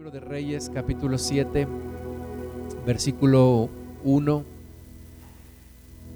Libro 0.00 0.18
de 0.18 0.20
Reyes, 0.20 0.70
capítulo 0.72 1.18
7, 1.18 1.68
versículo 2.86 3.68
1. 4.02 4.44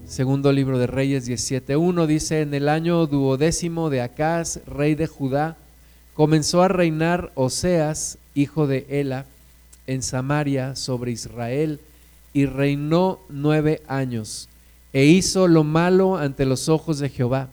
Segundo 0.07 0.53
libro 0.53 0.79
de 0.79 0.87
Reyes 0.87 1.29
17.1 1.29 2.07
dice, 2.07 2.41
en 2.41 2.55
el 2.55 2.71
año 2.71 3.07
duodécimo 3.07 3.91
de 3.91 4.01
Acaz, 4.01 4.61
rey 4.67 4.95
de 4.95 5.07
Judá, 5.07 5.59
comenzó 6.15 6.63
a 6.63 6.69
reinar 6.69 7.31
Oseas, 7.35 8.17
hijo 8.35 8.67
de 8.67 8.87
Ela, 8.89 9.27
en 9.87 10.01
Samaria 10.01 10.77
sobre 10.77 11.13
Israel, 11.13 11.79
y 12.33 12.47
reinó 12.47 13.21
nueve 13.29 13.83
años, 13.87 14.49
e 14.95 15.05
hizo 15.05 15.47
lo 15.47 15.63
malo 15.63 16.17
ante 16.17 16.47
los 16.47 16.71
ojos 16.71 17.01
de 17.01 17.11
Jehová, 17.11 17.51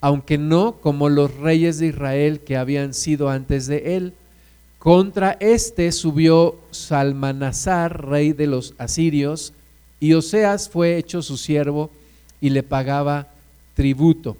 aunque 0.00 0.36
no 0.36 0.80
como 0.80 1.08
los 1.08 1.32
reyes 1.36 1.78
de 1.78 1.86
Israel 1.86 2.40
que 2.40 2.56
habían 2.56 2.92
sido 2.92 3.30
antes 3.30 3.68
de 3.68 3.96
él, 3.96 4.14
contra 4.84 5.38
este 5.40 5.90
subió 5.92 6.56
Salmanasar, 6.70 8.06
rey 8.06 8.34
de 8.34 8.46
los 8.46 8.74
asirios, 8.76 9.54
y 9.98 10.12
Oseas 10.12 10.68
fue 10.68 10.98
hecho 10.98 11.22
su 11.22 11.38
siervo 11.38 11.90
y 12.38 12.50
le 12.50 12.62
pagaba 12.62 13.28
tributo. 13.72 14.36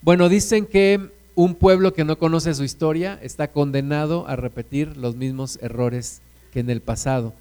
Bueno, 0.00 0.28
dicen 0.28 0.64
que 0.64 1.10
un 1.34 1.56
pueblo 1.56 1.92
que 1.92 2.04
no 2.04 2.20
conoce 2.20 2.54
su 2.54 2.62
historia 2.62 3.18
está 3.20 3.48
condenado 3.48 4.28
a 4.28 4.36
repetir 4.36 4.96
los 4.96 5.16
mismos 5.16 5.58
errores 5.60 6.20
que 6.52 6.60
en 6.60 6.70
el 6.70 6.80
pasado. 6.80 7.34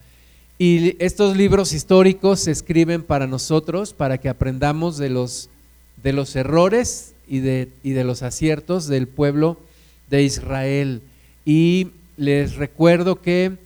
Y 0.58 0.96
estos 0.98 1.38
libros 1.38 1.72
históricos 1.72 2.40
se 2.40 2.50
escriben 2.50 3.04
para 3.04 3.28
nosotros, 3.28 3.94
para 3.94 4.18
que 4.18 4.30
aprendamos 4.30 4.98
de 4.98 5.10
los, 5.10 5.52
de 6.02 6.14
los 6.14 6.36
errores 6.36 7.14
y 7.28 7.40
de, 7.40 7.70
y 7.84 7.92
de 7.92 8.06
los 8.06 8.24
aciertos 8.24 8.88
del 8.88 9.08
pueblo 9.08 9.60
de 10.10 10.24
Israel. 10.24 11.04
Y 11.52 11.88
les 12.16 12.58
recuerdo 12.58 13.24
que 13.24 13.58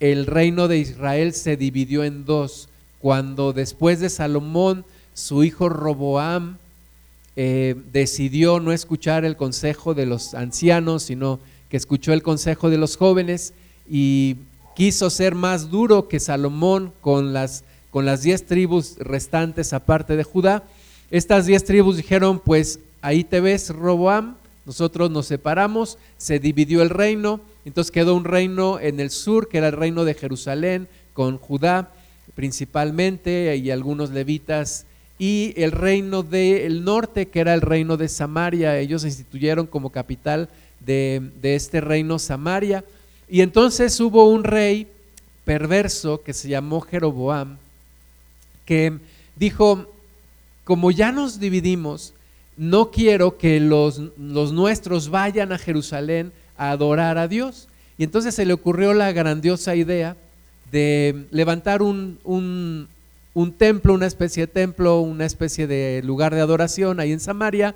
el 0.00 0.26
reino 0.26 0.66
de 0.66 0.78
Israel 0.78 1.32
se 1.34 1.56
dividió 1.56 2.02
en 2.02 2.24
dos. 2.24 2.68
Cuando 2.98 3.52
después 3.52 4.00
de 4.00 4.10
Salomón, 4.10 4.84
su 5.14 5.44
hijo 5.44 5.68
Roboam 5.68 6.56
eh, 7.36 7.76
decidió 7.92 8.58
no 8.58 8.72
escuchar 8.72 9.24
el 9.24 9.36
consejo 9.36 9.94
de 9.94 10.04
los 10.04 10.34
ancianos, 10.34 11.04
sino 11.04 11.38
que 11.68 11.76
escuchó 11.76 12.12
el 12.12 12.24
consejo 12.24 12.70
de 12.70 12.78
los 12.78 12.96
jóvenes 12.96 13.52
y 13.88 14.38
quiso 14.74 15.08
ser 15.08 15.36
más 15.36 15.70
duro 15.70 16.08
que 16.08 16.18
Salomón 16.18 16.92
con 17.00 17.32
las, 17.32 17.62
con 17.92 18.04
las 18.04 18.22
diez 18.22 18.46
tribus 18.46 18.96
restantes 18.98 19.72
aparte 19.72 20.16
de 20.16 20.24
Judá. 20.24 20.64
Estas 21.12 21.46
diez 21.46 21.62
tribus 21.62 21.98
dijeron, 21.98 22.40
pues 22.40 22.80
ahí 23.00 23.22
te 23.22 23.38
ves, 23.38 23.70
Roboam, 23.70 24.34
nosotros 24.68 25.10
nos 25.10 25.24
separamos, 25.24 25.96
se 26.18 26.38
dividió 26.38 26.82
el 26.82 26.90
reino, 26.90 27.40
entonces 27.64 27.90
quedó 27.90 28.14
un 28.14 28.24
reino 28.24 28.78
en 28.78 29.00
el 29.00 29.08
sur, 29.08 29.48
que 29.48 29.56
era 29.56 29.68
el 29.68 29.72
reino 29.72 30.04
de 30.04 30.12
Jerusalén, 30.12 30.88
con 31.14 31.38
Judá 31.38 31.90
principalmente 32.34 33.56
y 33.56 33.70
algunos 33.70 34.10
levitas, 34.10 34.84
y 35.18 35.54
el 35.56 35.72
reino 35.72 36.22
del 36.22 36.84
norte, 36.84 37.28
que 37.28 37.40
era 37.40 37.54
el 37.54 37.62
reino 37.62 37.96
de 37.96 38.08
Samaria. 38.08 38.78
Ellos 38.78 39.00
se 39.00 39.08
instituyeron 39.08 39.66
como 39.66 39.88
capital 39.88 40.50
de, 40.80 41.30
de 41.40 41.54
este 41.54 41.80
reino 41.80 42.18
Samaria. 42.18 42.84
Y 43.26 43.40
entonces 43.40 43.98
hubo 44.00 44.28
un 44.28 44.44
rey 44.44 44.86
perverso 45.46 46.22
que 46.22 46.34
se 46.34 46.50
llamó 46.50 46.82
Jeroboam, 46.82 47.56
que 48.66 48.98
dijo, 49.34 49.90
como 50.64 50.90
ya 50.90 51.10
nos 51.10 51.40
dividimos, 51.40 52.12
no 52.58 52.90
quiero 52.90 53.38
que 53.38 53.60
los, 53.60 54.02
los, 54.18 54.52
nuestros 54.52 55.08
vayan 55.08 55.52
a 55.52 55.58
Jerusalén 55.58 56.32
a 56.56 56.72
adorar 56.72 57.16
a 57.16 57.28
Dios. 57.28 57.68
Y 57.96 58.04
entonces 58.04 58.34
se 58.34 58.44
le 58.44 58.52
ocurrió 58.52 58.92
la 58.94 59.12
grandiosa 59.12 59.76
idea 59.76 60.16
de 60.72 61.26
levantar 61.30 61.82
un, 61.82 62.18
un, 62.24 62.88
un, 63.32 63.52
templo, 63.52 63.94
una 63.94 64.06
especie 64.06 64.46
de 64.46 64.52
templo, 64.52 65.00
una 65.00 65.24
especie 65.24 65.66
de 65.66 66.02
lugar 66.04 66.34
de 66.34 66.40
adoración 66.40 67.00
ahí 67.00 67.12
en 67.12 67.20
Samaria, 67.20 67.74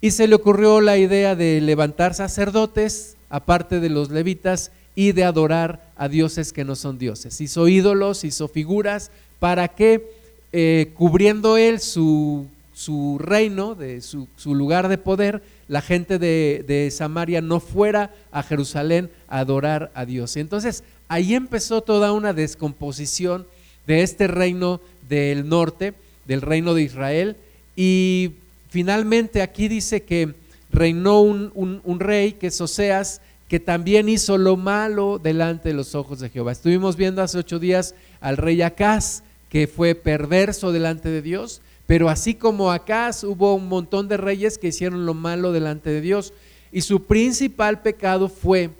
y 0.00 0.10
se 0.10 0.26
le 0.28 0.34
ocurrió 0.34 0.80
la 0.80 0.98
idea 0.98 1.36
de 1.36 1.60
levantar 1.60 2.12
sacerdotes, 2.12 3.16
aparte 3.30 3.80
de 3.80 3.88
los 3.88 4.10
levitas, 4.10 4.72
y 4.96 5.12
de 5.12 5.24
adorar 5.24 5.90
a 5.96 6.08
dioses 6.08 6.52
que 6.52 6.64
no 6.64 6.74
son 6.74 6.98
dioses. 6.98 7.40
Hizo 7.40 7.68
ídolos, 7.68 8.24
hizo 8.24 8.48
figuras, 8.48 9.10
para 9.38 9.68
que, 9.68 10.10
eh, 10.52 10.92
cubriendo 10.94 11.56
él 11.56 11.80
su 11.80 12.46
su 12.74 13.18
reino, 13.20 13.76
de 13.76 14.00
su, 14.00 14.28
lugar 14.44 14.88
de 14.88 14.98
poder, 14.98 15.42
la 15.68 15.80
gente 15.80 16.18
de, 16.18 16.90
Samaria 16.90 17.40
no 17.40 17.60
fuera 17.60 18.12
a 18.32 18.42
Jerusalén 18.42 19.10
a 19.28 19.38
adorar 19.38 19.90
a 19.94 20.04
Dios. 20.04 20.36
Y 20.36 20.40
entonces 20.40 20.82
ahí 21.08 21.34
empezó 21.34 21.82
toda 21.82 22.12
una 22.12 22.32
descomposición 22.32 23.46
de 23.86 24.02
este 24.02 24.26
reino 24.26 24.80
del 25.08 25.48
norte, 25.48 25.94
del 26.26 26.42
reino 26.42 26.74
de 26.74 26.82
Israel, 26.82 27.36
y 27.76 28.32
finalmente 28.68 29.40
aquí 29.40 29.68
dice 29.68 30.02
que 30.02 30.34
reinó 30.70 31.20
un, 31.20 31.52
un 31.54 32.00
rey, 32.00 32.32
que 32.32 32.48
es 32.48 32.60
Oseas, 32.60 33.20
que 33.48 33.60
también 33.60 34.08
hizo 34.08 34.36
lo 34.36 34.56
malo 34.56 35.20
delante 35.22 35.68
de 35.68 35.74
los 35.74 35.94
ojos 35.94 36.18
de 36.18 36.30
Jehová. 36.30 36.50
Estuvimos 36.50 36.96
viendo 36.96 37.22
hace 37.22 37.38
ocho 37.38 37.60
días 37.60 37.94
al 38.20 38.36
rey 38.36 38.62
Acaz, 38.62 39.22
que 39.48 39.68
fue 39.68 39.94
perverso 39.94 40.72
delante 40.72 41.08
de 41.10 41.22
Dios, 41.22 41.60
pero 41.86 42.08
así 42.08 42.34
como 42.34 42.72
acá 42.72 43.10
hubo 43.24 43.54
un 43.54 43.68
montón 43.68 44.08
de 44.08 44.16
reyes 44.16 44.58
que 44.58 44.68
hicieron 44.68 45.04
lo 45.06 45.14
malo 45.14 45.52
delante 45.52 45.90
de 45.90 46.00
Dios 46.00 46.32
y 46.72 46.80
su 46.80 47.04
principal 47.04 47.82
pecado 47.82 48.28
fue 48.28 48.70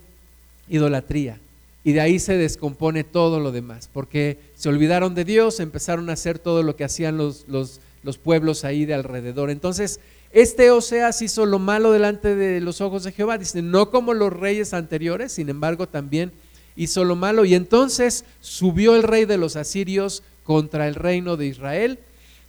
idolatría. 0.69 1.39
Y 1.85 1.93
de 1.93 2.01
ahí 2.01 2.19
se 2.19 2.39
descompone 2.39 3.05
todo 3.05 3.41
lo 3.41 3.53
demás, 3.53 3.91
porque 3.93 4.39
se 4.55 4.71
olvidaron 4.71 5.15
de 5.15 5.27
Dios, 5.27 5.61
empezaron 5.61 6.09
a 6.09 6.15
hacer 6.15 6.39
todo 6.39 6.63
lo 6.63 6.77
que 6.77 6.85
hacían 6.85 7.19
los, 7.19 7.45
los, 7.47 7.81
los 8.03 8.17
pueblos 8.17 8.65
ahí 8.65 8.87
de 8.87 8.95
alrededor. 8.95 9.51
Entonces, 9.51 10.01
este 10.33 10.71
Oseas 10.71 11.21
hizo 11.21 11.45
lo 11.45 11.59
malo 11.59 11.93
delante 11.93 12.35
de 12.35 12.63
los 12.63 12.81
ojos 12.81 13.05
de 13.05 13.13
Jehová, 13.13 13.37
dice, 13.37 13.61
no 13.61 13.91
como 13.91 14.15
los 14.15 14.33
reyes 14.33 14.73
anteriores, 14.73 15.33
sin 15.33 15.51
embargo 15.51 15.87
también 15.87 16.33
hizo 16.75 17.05
lo 17.05 17.17
malo. 17.17 17.45
Y 17.45 17.55
entonces 17.55 18.25
subió 18.41 18.97
el 18.97 19.03
rey 19.03 19.27
de 19.27 19.37
los 19.37 19.55
asirios 19.55 20.23
contra 20.43 20.89
el 20.89 20.95
reino 20.95 21.37
de 21.37 21.47
Israel 21.47 21.99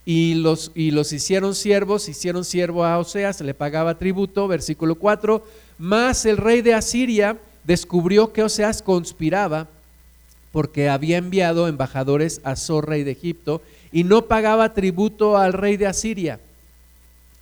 y 0.05 0.35
los, 0.35 0.71
y 0.75 0.91
los 0.91 1.11
hicieron 1.11 1.55
siervos, 1.55 2.07
hicieron 2.07 2.45
siervo 2.45 2.85
a 2.85 2.99
Oseas, 2.99 3.41
le 3.41 3.55
pagaba 3.55 3.97
tributo, 3.97 4.47
versículo 4.47 4.95
4, 4.95 5.43
más 5.79 6.25
el 6.25 6.37
rey 6.37 6.61
de 6.61 6.75
Asiria 6.75 7.37
descubrió 7.63 8.31
que 8.31 8.43
Oseas 8.43 8.83
conspiraba 8.83 9.67
porque 10.51 10.87
había 10.87 11.17
enviado 11.17 11.67
embajadores 11.67 12.39
a 12.45 12.55
Zor, 12.55 12.87
rey 12.87 13.03
de 13.03 13.11
Egipto, 13.11 13.61
y 13.91 14.05
no 14.05 14.27
pagaba 14.27 14.73
tributo 14.73 15.37
al 15.37 15.51
rey 15.51 15.75
de 15.75 15.87
Asiria, 15.87 16.39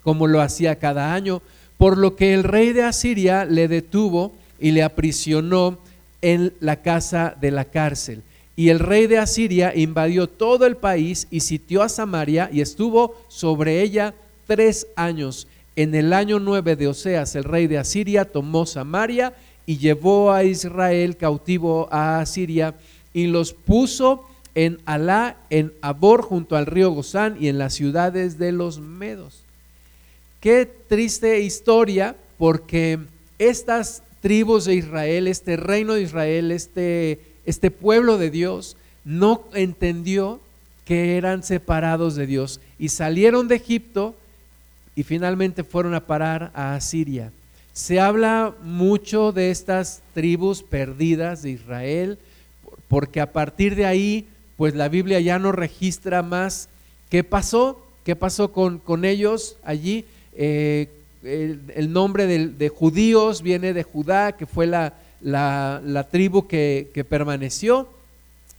como 0.02 0.26
lo 0.26 0.40
hacía 0.40 0.80
cada 0.80 1.14
año, 1.14 1.40
por 1.76 1.96
lo 1.96 2.16
que 2.16 2.34
el 2.34 2.42
rey 2.42 2.72
de 2.72 2.82
Asiria 2.82 3.44
le 3.44 3.68
detuvo 3.68 4.32
y 4.58 4.72
le 4.72 4.82
aprisionó 4.82 5.78
en 6.22 6.54
la 6.58 6.82
casa 6.82 7.36
de 7.40 7.50
la 7.50 7.66
cárcel. 7.66 8.22
Y 8.56 8.68
el 8.68 8.78
rey 8.78 9.06
de 9.06 9.18
Asiria 9.18 9.74
invadió 9.74 10.28
todo 10.28 10.66
el 10.66 10.76
país 10.76 11.26
y 11.30 11.40
sitió 11.40 11.82
a 11.82 11.88
Samaria 11.88 12.48
y 12.52 12.60
estuvo 12.60 13.16
sobre 13.28 13.82
ella 13.82 14.14
tres 14.46 14.86
años. 14.96 15.48
En 15.76 15.94
el 15.94 16.12
año 16.12 16.38
nueve 16.38 16.76
de 16.76 16.86
Oseas, 16.86 17.34
el 17.34 17.44
rey 17.44 17.66
de 17.66 17.78
Asiria 17.78 18.24
tomó 18.24 18.64
Samaria 18.64 19.34
y 19.66 19.78
llevó 19.78 20.32
a 20.32 20.44
Israel 20.44 21.16
cautivo 21.16 21.88
a 21.90 22.20
Asiria 22.20 22.74
y 23.12 23.26
los 23.26 23.52
puso 23.52 24.24
en 24.54 24.78
Alá, 24.84 25.36
en 25.50 25.72
Abor, 25.80 26.22
junto 26.22 26.56
al 26.56 26.66
río 26.66 26.90
Gozán 26.90 27.36
y 27.40 27.48
en 27.48 27.58
las 27.58 27.74
ciudades 27.74 28.38
de 28.38 28.52
los 28.52 28.78
Medos. 28.78 29.42
Qué 30.40 30.66
triste 30.66 31.40
historia, 31.40 32.14
porque 32.38 32.98
estas 33.38 34.02
tribus 34.20 34.66
de 34.66 34.74
Israel, 34.74 35.26
este 35.26 35.56
reino 35.56 35.94
de 35.94 36.02
Israel, 36.02 36.52
este 36.52 37.20
este 37.46 37.70
pueblo 37.70 38.18
de 38.18 38.30
Dios 38.30 38.76
no 39.04 39.44
entendió 39.54 40.40
que 40.84 41.16
eran 41.16 41.42
separados 41.42 42.14
de 42.14 42.26
Dios 42.26 42.60
y 42.78 42.88
salieron 42.88 43.48
de 43.48 43.56
Egipto 43.56 44.14
y 44.96 45.02
finalmente 45.02 45.64
fueron 45.64 45.94
a 45.94 46.06
parar 46.06 46.50
a 46.54 46.74
Asiria. 46.74 47.32
Se 47.72 48.00
habla 48.00 48.54
mucho 48.62 49.32
de 49.32 49.50
estas 49.50 50.02
tribus 50.12 50.62
perdidas 50.62 51.42
de 51.42 51.50
Israel, 51.50 52.18
porque 52.88 53.20
a 53.20 53.32
partir 53.32 53.74
de 53.74 53.86
ahí, 53.86 54.28
pues 54.56 54.74
la 54.74 54.88
Biblia 54.88 55.18
ya 55.20 55.38
no 55.38 55.50
registra 55.50 56.22
más 56.22 56.68
qué 57.10 57.24
pasó, 57.24 57.84
qué 58.04 58.14
pasó 58.14 58.52
con, 58.52 58.78
con 58.78 59.04
ellos 59.04 59.56
allí. 59.64 60.04
Eh, 60.34 60.88
el, 61.24 61.92
nombre 61.92 62.26
de 62.26 62.68
judíos 62.68 63.42
viene 63.42 63.72
de 63.72 63.82
Judá, 63.82 64.32
que 64.32 64.46
fue 64.46 64.66
la, 64.66 64.92
la, 65.24 66.08
tribu 66.10 66.46
que, 66.46 67.06
permaneció. 67.08 67.88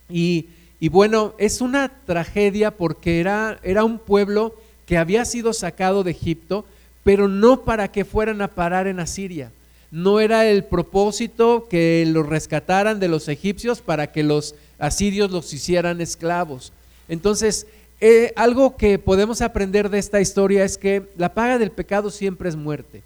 Y, 0.09 0.47
bueno, 0.91 1.33
es 1.37 1.61
una 1.61 1.89
tragedia 2.05 2.71
porque 2.71 3.19
era, 3.19 3.59
era 3.63 3.83
un 3.83 3.99
pueblo 3.99 4.55
que 4.85 4.97
había 4.97 5.25
sido 5.25 5.53
sacado 5.53 6.03
de 6.03 6.11
Egipto, 6.11 6.65
pero 7.03 7.27
no 7.27 7.61
para 7.61 7.91
que 7.91 8.05
fueran 8.05 8.41
a 8.41 8.49
parar 8.49 8.87
en 8.87 8.99
Asiria. 8.99 9.51
No 9.91 10.19
era 10.19 10.45
el 10.45 10.65
propósito 10.65 11.67
que 11.69 12.03
los 12.07 12.27
rescataran 12.27 12.99
de 12.99 13.07
los 13.07 13.27
egipcios 13.29 13.81
para 13.81 14.11
que 14.11 14.23
los 14.23 14.55
asirios 14.79 15.31
los 15.31 15.53
hicieran 15.53 16.01
esclavos. 16.01 16.73
Entonces, 17.07 17.67
eh, 18.01 18.33
algo 18.35 18.75
que 18.75 18.99
podemos 18.99 19.41
aprender 19.41 19.89
de 19.89 19.99
esta 19.99 20.19
historia 20.19 20.65
es 20.65 20.77
que 20.77 21.03
la 21.15 21.33
paga 21.33 21.57
del 21.57 21.71
pecado 21.71 22.09
siempre 22.09 22.49
es 22.49 22.55
muerte. 22.55 23.03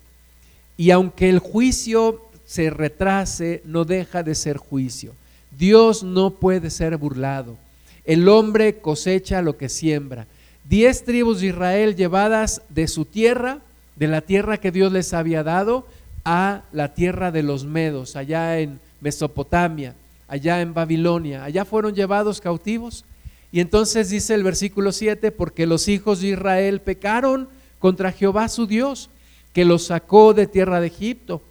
Y 0.78 0.92
aunque 0.92 1.30
el 1.30 1.40
juicio 1.40 2.29
se 2.50 2.72
retrase, 2.72 3.62
no 3.64 3.86
deja 3.86 4.24
de 4.24 4.34
ser 4.34 4.58
juicio. 4.58 5.14
Dios 5.56 6.02
no 6.02 6.32
puede 6.32 6.72
ser 6.72 6.98
burlado. 6.98 7.58
El 8.06 8.28
hombre 8.28 8.80
cosecha 8.80 9.44
lo 9.44 9.56
que 9.56 9.70
siembra. 9.70 10.26
Diez 10.64 11.04
tribus 11.04 11.42
de 11.42 11.48
Israel 11.50 11.96
llevadas 11.96 12.64
de 12.70 12.88
su 12.88 13.06
tierra, 13.06 13.60
de 13.98 14.08
la 14.08 14.22
tierra 14.22 14.58
que 14.58 14.72
Dios 14.72 14.92
les 14.92 15.14
había 15.14 15.44
dado, 15.44 15.86
a 16.26 16.64
la 16.72 16.96
tierra 16.96 17.32
de 17.32 17.44
los 17.44 17.66
medos, 17.66 18.16
allá 18.16 18.58
en 18.58 18.80
Mesopotamia, 19.00 19.94
allá 20.28 20.62
en 20.62 20.74
Babilonia. 20.74 21.44
Allá 21.44 21.66
fueron 21.66 21.94
llevados 21.94 22.42
cautivos. 22.42 23.06
Y 23.52 23.60
entonces 23.60 24.10
dice 24.10 24.34
el 24.34 24.42
versículo 24.42 24.92
7, 24.92 25.32
porque 25.32 25.68
los 25.68 25.88
hijos 25.88 26.22
de 26.22 26.30
Israel 26.30 26.82
pecaron 26.82 27.48
contra 27.78 28.12
Jehová 28.12 28.50
su 28.50 28.66
Dios, 28.66 29.12
que 29.54 29.66
los 29.66 29.86
sacó 29.86 30.34
de 30.34 30.48
tierra 30.48 30.82
de 30.82 30.88
Egipto 30.88 31.44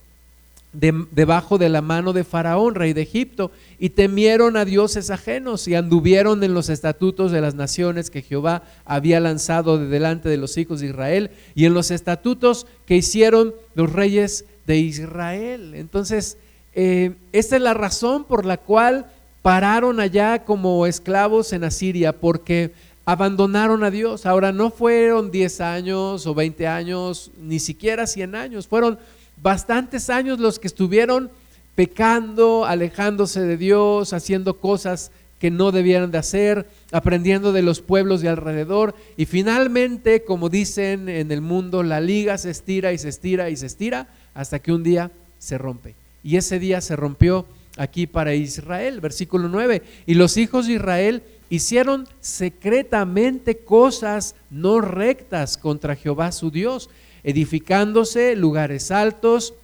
debajo 0.73 1.56
de 1.56 1.69
la 1.69 1.81
mano 1.81 2.12
de 2.12 2.25
Faraón, 2.25 2.75
rey 2.75 2.93
de 2.93 3.03
Egipto, 3.03 3.50
y 3.79 3.91
temieron 3.91 4.56
a 4.56 4.65
dioses 4.65 5.11
ajenos 5.11 5.67
y 5.67 5.75
anduvieron 5.75 6.44
en 6.44 6.55
los 6.55 6.69
estatutos 6.69 7.32
de 7.32 7.41
las 7.41 7.55
naciones 7.55 8.11
que 8.11 8.23
Jehová 8.23 8.62
había 8.85 9.19
lanzado 9.20 9.79
de 9.79 9.87
delante 9.87 10.29
de 10.29 10.37
los 10.37 10.56
hijos 10.59 10.81
de 10.81 10.88
Israel 10.88 11.31
y 11.55 11.65
en 11.65 11.75
los 11.75 11.91
estatutos 11.91 12.67
que 12.87 12.97
hicieron 12.97 13.55
los 13.75 13.93
reyes 13.93 14.44
de 14.67 14.76
Israel. 14.76 15.75
Entonces, 15.75 16.37
eh, 16.75 17.15
esta 17.32 17.56
es 17.56 17.62
la 17.62 17.75
razón 17.75 18.25
por 18.25 18.44
la 18.44 18.59
cual 18.59 19.06
pararon 19.43 19.99
allá 20.00 20.44
como 20.44 20.87
esclavos 20.87 21.53
en 21.53 21.65
Asiria, 21.65 22.12
porque 22.20 22.73
abandonaron 23.06 23.85
a 23.85 23.91
Dios. 23.91 24.26
Ahora 24.26 24.53
no 24.53 24.70
fueron 24.70 25.31
10 25.31 25.61
años 25.62 26.26
o 26.26 26.35
20 26.35 26.67
años, 26.67 27.31
ni 27.41 27.59
siquiera 27.59 28.06
100 28.06 28.35
años, 28.35 28.69
fueron 28.69 28.99
bastantes 29.43 30.11
años 30.11 30.38
los 30.38 30.58
que 30.58 30.67
estuvieron 30.67 31.31
pecando, 31.75 32.64
alejándose 32.64 33.40
de 33.40 33.56
Dios, 33.56 34.12
haciendo 34.12 34.58
cosas 34.58 35.12
que 35.38 35.50
no 35.50 35.70
debieran 35.70 36.11
de 36.11 36.19
hacer, 36.19 36.69
aprendiendo 36.90 37.52
de 37.52 37.62
los 37.62 37.81
pueblos 37.81 38.20
de 38.20 38.29
alrededor 38.29 38.94
y 39.17 39.26
finalmente, 39.26 40.25
como 40.25 40.49
dicen 40.49 41.08
en 41.08 41.31
el 41.31 41.40
mundo, 41.40 41.82
la 41.82 42.00
liga 42.00 42.38
se 42.38 42.50
estira 42.50 42.93
y 42.93 42.99
se 42.99 43.08
estira 43.08 43.49
y 43.50 43.56
se 43.56 43.67
estira 43.67 44.08
hasta 44.35 44.58
que 44.58 44.73
un 44.73 44.82
día 44.82 45.12
se 45.38 45.56
rompe. 45.56 45.94
Y 46.25 46.37
ese 46.37 46.58
día 46.58 46.81
se 46.81 46.96
rompió 46.96 47.46
aquí 47.76 48.06
para 48.06 48.34
Israel, 48.34 49.00
versículo 49.00 49.49
9. 49.49 49.82
Y 50.06 50.14
los 50.14 50.37
hijos 50.37 50.67
de 50.67 50.75
Israel 50.75 51.23
hicieron 51.49 52.08
secretamente 52.20 53.58
cosas 53.58 54.34
no 54.50 54.81
rectas 54.81 55.56
contra 55.56 55.96
Jehová 55.96 56.32
su 56.32 56.50
Dios 56.50 56.91
edificándose 57.25 58.37
lugares 58.37 58.91
altos 58.91 59.55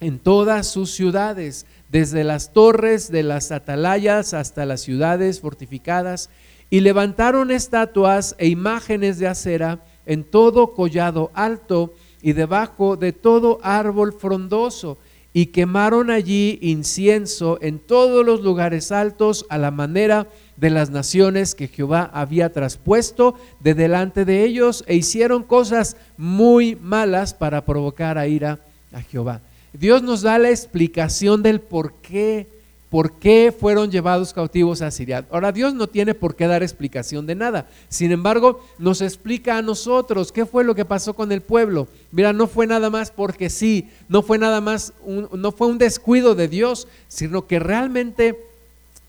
en 0.00 0.18
todas 0.18 0.66
sus 0.66 0.90
ciudades, 0.90 1.66
desde 1.90 2.24
las 2.24 2.52
torres 2.52 3.10
de 3.10 3.22
las 3.22 3.52
atalayas 3.52 4.32
hasta 4.32 4.64
las 4.64 4.80
ciudades 4.80 5.40
fortificadas, 5.40 6.30
y 6.70 6.80
levantaron 6.80 7.50
estatuas 7.50 8.36
e 8.38 8.46
imágenes 8.46 9.18
de 9.18 9.26
acera 9.26 9.84
en 10.06 10.24
todo 10.24 10.72
collado 10.72 11.30
alto 11.34 11.94
y 12.22 12.32
debajo 12.32 12.96
de 12.96 13.12
todo 13.12 13.58
árbol 13.62 14.12
frondoso, 14.12 14.98
y 15.32 15.46
quemaron 15.46 16.10
allí 16.10 16.58
incienso 16.60 17.58
en 17.60 17.78
todos 17.78 18.24
los 18.26 18.40
lugares 18.40 18.90
altos 18.90 19.46
a 19.48 19.58
la 19.58 19.70
manera 19.70 20.22
de 20.22 20.30
las 20.68 20.90
naciones 20.90 21.54
que 21.54 21.68
Jehová 21.68 22.10
había 22.12 22.52
traspuesto 22.52 23.34
de 23.60 23.72
delante 23.72 24.26
de 24.26 24.44
ellos 24.44 24.84
e 24.86 24.96
hicieron 24.96 25.42
cosas 25.42 25.96
muy 26.18 26.76
malas 26.76 27.32
para 27.32 27.64
provocar 27.64 28.18
a 28.18 28.26
ira 28.26 28.58
a 28.92 29.00
Jehová. 29.00 29.40
Dios 29.72 30.02
nos 30.02 30.22
da 30.22 30.38
la 30.38 30.50
explicación 30.50 31.42
del 31.42 31.60
por 31.60 31.94
qué, 32.02 32.46
por 32.90 33.12
qué 33.12 33.54
fueron 33.58 33.90
llevados 33.90 34.34
cautivos 34.34 34.82
a 34.82 34.90
Siria. 34.90 35.24
Ahora, 35.30 35.52
Dios 35.52 35.74
no 35.74 35.86
tiene 35.86 36.12
por 36.14 36.34
qué 36.34 36.46
dar 36.46 36.62
explicación 36.62 37.26
de 37.26 37.36
nada. 37.36 37.68
Sin 37.88 38.10
embargo, 38.10 38.66
nos 38.78 39.00
explica 39.00 39.56
a 39.56 39.62
nosotros 39.62 40.32
qué 40.32 40.44
fue 40.44 40.64
lo 40.64 40.74
que 40.74 40.84
pasó 40.84 41.14
con 41.14 41.30
el 41.30 41.40
pueblo. 41.40 41.86
Mira, 42.10 42.32
no 42.32 42.48
fue 42.48 42.66
nada 42.66 42.90
más 42.90 43.12
porque 43.12 43.48
sí, 43.48 43.88
no 44.08 44.22
fue 44.22 44.38
nada 44.38 44.60
más, 44.60 44.92
no 45.06 45.52
fue 45.52 45.68
un 45.68 45.78
descuido 45.78 46.34
de 46.34 46.48
Dios, 46.48 46.88
sino 47.06 47.46
que 47.46 47.60
realmente 47.60 48.49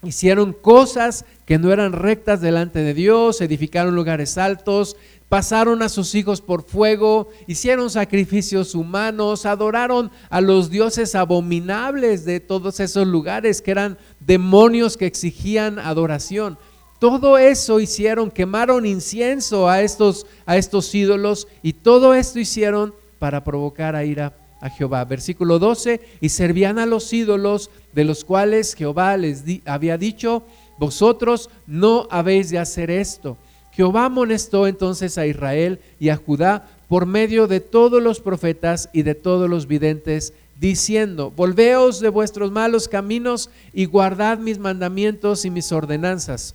hicieron 0.03 0.53
cosas 0.53 1.25
que 1.45 1.59
no 1.59 1.71
eran 1.71 1.93
rectas 1.93 2.41
delante 2.41 2.79
de 2.79 2.93
Dios, 2.93 3.41
edificaron 3.41 3.95
lugares 3.95 4.37
altos, 4.37 4.97
pasaron 5.29 5.81
a 5.81 5.89
sus 5.89 6.15
hijos 6.15 6.41
por 6.41 6.63
fuego, 6.63 7.29
hicieron 7.47 7.89
sacrificios 7.89 8.75
humanos, 8.75 9.45
adoraron 9.45 10.11
a 10.29 10.41
los 10.41 10.69
dioses 10.69 11.15
abominables 11.15 12.25
de 12.25 12.39
todos 12.39 12.79
esos 12.79 13.07
lugares 13.07 13.61
que 13.61 13.71
eran 13.71 13.97
demonios 14.19 14.97
que 14.97 15.05
exigían 15.05 15.79
adoración. 15.79 16.57
Todo 16.99 17.37
eso 17.37 17.79
hicieron, 17.79 18.29
quemaron 18.29 18.85
incienso 18.85 19.69
a 19.69 19.81
estos, 19.81 20.27
a 20.45 20.57
estos 20.57 20.93
ídolos 20.93 21.47
y 21.63 21.73
todo 21.73 22.13
esto 22.13 22.39
hicieron 22.39 22.93
para 23.17 23.43
provocar 23.43 23.95
a 23.95 24.03
ira 24.03 24.35
a 24.61 24.69
Jehová. 24.69 25.03
Versículo 25.05 25.59
12, 25.59 25.99
y 26.21 26.29
servían 26.29 26.79
a 26.79 26.85
los 26.85 27.11
ídolos 27.11 27.69
de 27.93 28.05
los 28.05 28.23
cuales 28.23 28.75
Jehová 28.75 29.17
les 29.17 29.43
había 29.65 29.97
dicho, 29.97 30.43
vosotros 30.77 31.49
no 31.67 32.07
habéis 32.09 32.49
de 32.49 32.59
hacer 32.59 32.89
esto. 32.89 33.37
Jehová 33.71 34.05
amonestó 34.05 34.67
entonces 34.67 35.17
a 35.17 35.25
Israel 35.25 35.79
y 35.99 36.09
a 36.09 36.17
Judá 36.17 36.67
por 36.87 37.05
medio 37.05 37.47
de 37.47 37.59
todos 37.59 38.03
los 38.03 38.19
profetas 38.19 38.89
y 38.93 39.03
de 39.03 39.15
todos 39.15 39.49
los 39.49 39.67
videntes, 39.67 40.33
diciendo, 40.59 41.31
volveos 41.31 41.99
de 42.01 42.09
vuestros 42.09 42.51
malos 42.51 42.87
caminos 42.87 43.49
y 43.73 43.85
guardad 43.85 44.37
mis 44.37 44.59
mandamientos 44.59 45.45
y 45.45 45.49
mis 45.49 45.71
ordenanzas, 45.71 46.53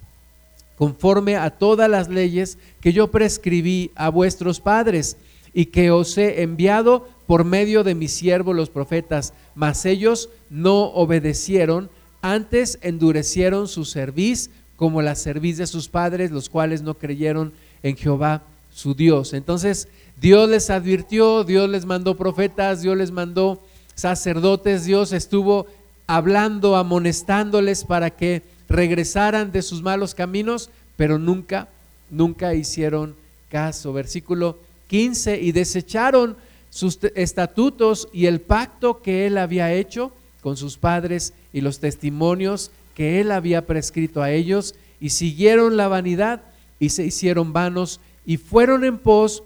conforme 0.76 1.36
a 1.36 1.50
todas 1.50 1.90
las 1.90 2.08
leyes 2.08 2.58
que 2.80 2.92
yo 2.92 3.10
prescribí 3.10 3.90
a 3.96 4.10
vuestros 4.10 4.60
padres 4.60 5.16
y 5.54 5.66
que 5.66 5.90
os 5.90 6.18
he 6.18 6.42
enviado 6.42 7.08
por 7.26 7.44
medio 7.44 7.84
de 7.84 7.94
mis 7.94 8.12
siervos 8.12 8.54
los 8.54 8.70
profetas, 8.70 9.34
mas 9.54 9.84
ellos 9.84 10.28
no 10.48 10.84
obedecieron, 10.92 11.90
antes 12.22 12.78
endurecieron 12.82 13.68
su 13.68 13.84
cerviz 13.84 14.50
como 14.76 15.02
la 15.02 15.14
cerviz 15.14 15.56
de 15.56 15.66
sus 15.66 15.88
padres, 15.88 16.30
los 16.30 16.48
cuales 16.48 16.82
no 16.82 16.94
creyeron 16.94 17.52
en 17.82 17.96
Jehová 17.96 18.42
su 18.72 18.94
Dios. 18.94 19.32
Entonces 19.32 19.88
Dios 20.20 20.48
les 20.48 20.70
advirtió, 20.70 21.44
Dios 21.44 21.68
les 21.68 21.84
mandó 21.86 22.16
profetas, 22.16 22.82
Dios 22.82 22.96
les 22.96 23.10
mandó 23.10 23.62
sacerdotes, 23.94 24.84
Dios 24.84 25.12
estuvo 25.12 25.66
hablando, 26.06 26.76
amonestándoles 26.76 27.84
para 27.84 28.10
que 28.10 28.42
regresaran 28.68 29.50
de 29.52 29.62
sus 29.62 29.82
malos 29.82 30.14
caminos, 30.14 30.70
pero 30.96 31.18
nunca, 31.18 31.68
nunca 32.10 32.54
hicieron 32.54 33.16
caso. 33.48 33.92
Versículo 33.92 34.58
15, 34.88 35.40
y 35.40 35.52
desecharon 35.52 36.36
sus 36.76 36.98
estatutos 37.14 38.06
y 38.12 38.26
el 38.26 38.42
pacto 38.42 39.00
que 39.00 39.26
él 39.26 39.38
había 39.38 39.72
hecho 39.72 40.12
con 40.42 40.58
sus 40.58 40.76
padres 40.76 41.32
y 41.54 41.62
los 41.62 41.78
testimonios 41.80 42.70
que 42.94 43.18
él 43.18 43.32
había 43.32 43.66
prescrito 43.66 44.20
a 44.22 44.30
ellos 44.30 44.74
y 45.00 45.08
siguieron 45.08 45.78
la 45.78 45.88
vanidad 45.88 46.42
y 46.78 46.90
se 46.90 47.06
hicieron 47.06 47.54
vanos 47.54 47.98
y 48.26 48.36
fueron 48.36 48.84
en 48.84 48.98
pos 48.98 49.42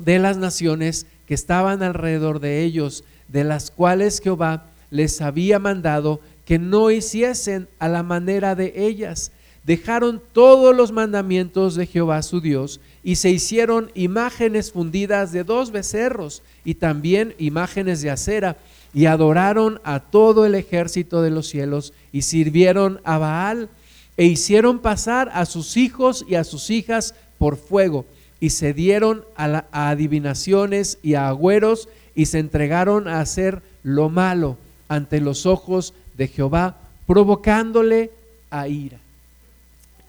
de 0.00 0.18
las 0.18 0.38
naciones 0.38 1.06
que 1.28 1.34
estaban 1.34 1.84
alrededor 1.84 2.40
de 2.40 2.64
ellos, 2.64 3.04
de 3.28 3.44
las 3.44 3.70
cuales 3.70 4.20
Jehová 4.20 4.66
les 4.90 5.20
había 5.20 5.60
mandado 5.60 6.18
que 6.44 6.58
no 6.58 6.90
hiciesen 6.90 7.68
a 7.78 7.86
la 7.86 8.02
manera 8.02 8.56
de 8.56 8.72
ellas. 8.74 9.30
Dejaron 9.62 10.20
todos 10.32 10.74
los 10.74 10.90
mandamientos 10.90 11.76
de 11.76 11.86
Jehová 11.86 12.22
su 12.22 12.40
Dios 12.40 12.80
y 13.02 13.16
se 13.16 13.30
hicieron 13.30 13.90
imágenes 13.94 14.72
fundidas 14.72 15.32
de 15.32 15.44
dos 15.44 15.70
becerros 15.70 16.42
y 16.64 16.74
también 16.74 17.34
imágenes 17.38 18.02
de 18.02 18.10
acera 18.10 18.56
y 18.92 19.06
adoraron 19.06 19.80
a 19.84 20.00
todo 20.00 20.44
el 20.44 20.54
ejército 20.54 21.22
de 21.22 21.30
los 21.30 21.48
cielos 21.48 21.92
y 22.12 22.22
sirvieron 22.22 23.00
a 23.04 23.18
Baal 23.18 23.68
e 24.16 24.26
hicieron 24.26 24.80
pasar 24.80 25.30
a 25.32 25.46
sus 25.46 25.76
hijos 25.76 26.24
y 26.28 26.34
a 26.34 26.44
sus 26.44 26.70
hijas 26.70 27.14
por 27.38 27.56
fuego 27.56 28.04
y 28.40 28.50
se 28.50 28.72
dieron 28.72 29.24
a, 29.36 29.64
adivinaciones 29.72 30.98
y 31.02 31.14
a 31.14 31.28
agüeros 31.28 31.88
y 32.14 32.26
se 32.26 32.38
entregaron 32.38 33.06
a 33.08 33.20
hacer 33.20 33.62
lo 33.82 34.08
malo 34.08 34.56
ante 34.88 35.20
los 35.20 35.46
ojos 35.46 35.94
de 36.16 36.26
Jehová, 36.28 36.78
provocándole 37.06 38.10
a 38.50 38.66
ira. 38.66 38.98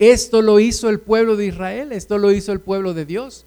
Esto 0.02 0.42
lo 0.42 0.60
hizo 0.60 0.90
el 0.90 1.00
pueblo 1.00 1.36
de 1.36 1.46
Israel, 1.46 1.92
esto 1.92 2.18
lo 2.18 2.32
hizo 2.32 2.52
el 2.54 2.60
pueblo 2.60 2.96
de 2.96 3.06
Dios. 3.06 3.46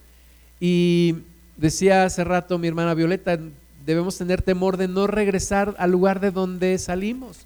Y 0.61 1.17
decía 1.57 2.05
hace 2.05 2.23
rato 2.23 2.59
mi 2.59 2.69
hermana 2.69 2.95
Violeta, 2.95 3.41
debemos 3.85 4.17
tener 4.17 4.41
temor 4.41 4.77
de 4.77 4.87
no 4.87 5.09
regresar 5.09 5.75
al 5.79 5.91
lugar 5.91 6.21
de 6.21 6.31
donde 6.31 6.79
salimos. 6.79 7.39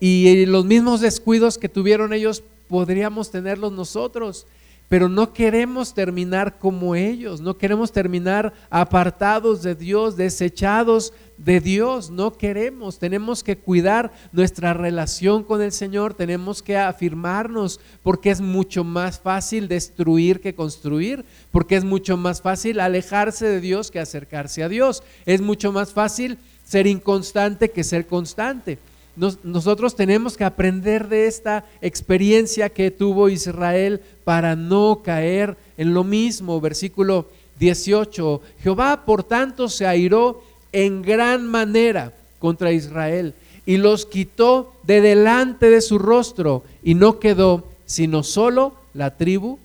Y 0.00 0.46
los 0.46 0.64
mismos 0.64 1.00
descuidos 1.00 1.58
que 1.58 1.68
tuvieron 1.68 2.12
ellos 2.12 2.42
podríamos 2.66 3.30
tenerlos 3.30 3.70
nosotros 3.70 4.48
pero 4.90 5.08
no 5.08 5.32
queremos 5.32 5.94
terminar 5.94 6.58
como 6.58 6.96
ellos, 6.96 7.40
no 7.40 7.56
queremos 7.56 7.92
terminar 7.92 8.52
apartados 8.70 9.62
de 9.62 9.76
Dios, 9.76 10.16
desechados 10.16 11.12
de 11.36 11.60
Dios, 11.60 12.10
no 12.10 12.32
queremos, 12.32 12.98
tenemos 12.98 13.44
que 13.44 13.56
cuidar 13.56 14.10
nuestra 14.32 14.74
relación 14.74 15.44
con 15.44 15.62
el 15.62 15.70
Señor, 15.70 16.14
tenemos 16.14 16.60
que 16.60 16.76
afirmarnos, 16.76 17.78
porque 18.02 18.32
es 18.32 18.40
mucho 18.40 18.82
más 18.82 19.20
fácil 19.20 19.68
destruir 19.68 20.40
que 20.40 20.56
construir, 20.56 21.24
porque 21.52 21.76
es 21.76 21.84
mucho 21.84 22.16
más 22.16 22.42
fácil 22.42 22.80
alejarse 22.80 23.46
de 23.46 23.60
Dios 23.60 23.92
que 23.92 24.00
acercarse 24.00 24.64
a 24.64 24.68
Dios, 24.68 25.04
es 25.24 25.40
mucho 25.40 25.70
más 25.70 25.92
fácil 25.92 26.36
ser 26.64 26.88
inconstante 26.88 27.70
que 27.70 27.84
ser 27.84 28.08
constante 28.08 28.80
nosotros 29.16 29.96
tenemos 29.96 30.36
que 30.36 30.44
aprender 30.44 31.08
de 31.08 31.26
esta 31.26 31.64
experiencia 31.80 32.68
que 32.70 32.90
tuvo 32.90 33.28
Israel 33.28 34.00
para 34.24 34.56
no 34.56 35.02
caer 35.04 35.56
en 35.76 35.92
lo 35.92 36.04
mismo. 36.04 36.60
Versículo 36.60 37.26
18, 37.58 38.40
Jehová 38.62 39.04
por 39.04 39.24
tanto 39.24 39.68
se 39.68 39.86
airó 39.86 40.42
en 40.72 41.02
gran 41.02 41.46
manera 41.46 42.14
contra 42.38 42.72
Israel 42.72 43.34
y 43.66 43.76
los 43.76 44.06
quitó 44.06 44.72
de 44.82 45.00
delante 45.00 45.68
de 45.68 45.80
su 45.80 45.98
rostro 45.98 46.64
y 46.82 46.94
no 46.94 47.18
quedó 47.18 47.68
sino 47.84 48.22
solo 48.22 48.74
la 48.94 49.16
tribu 49.16 49.58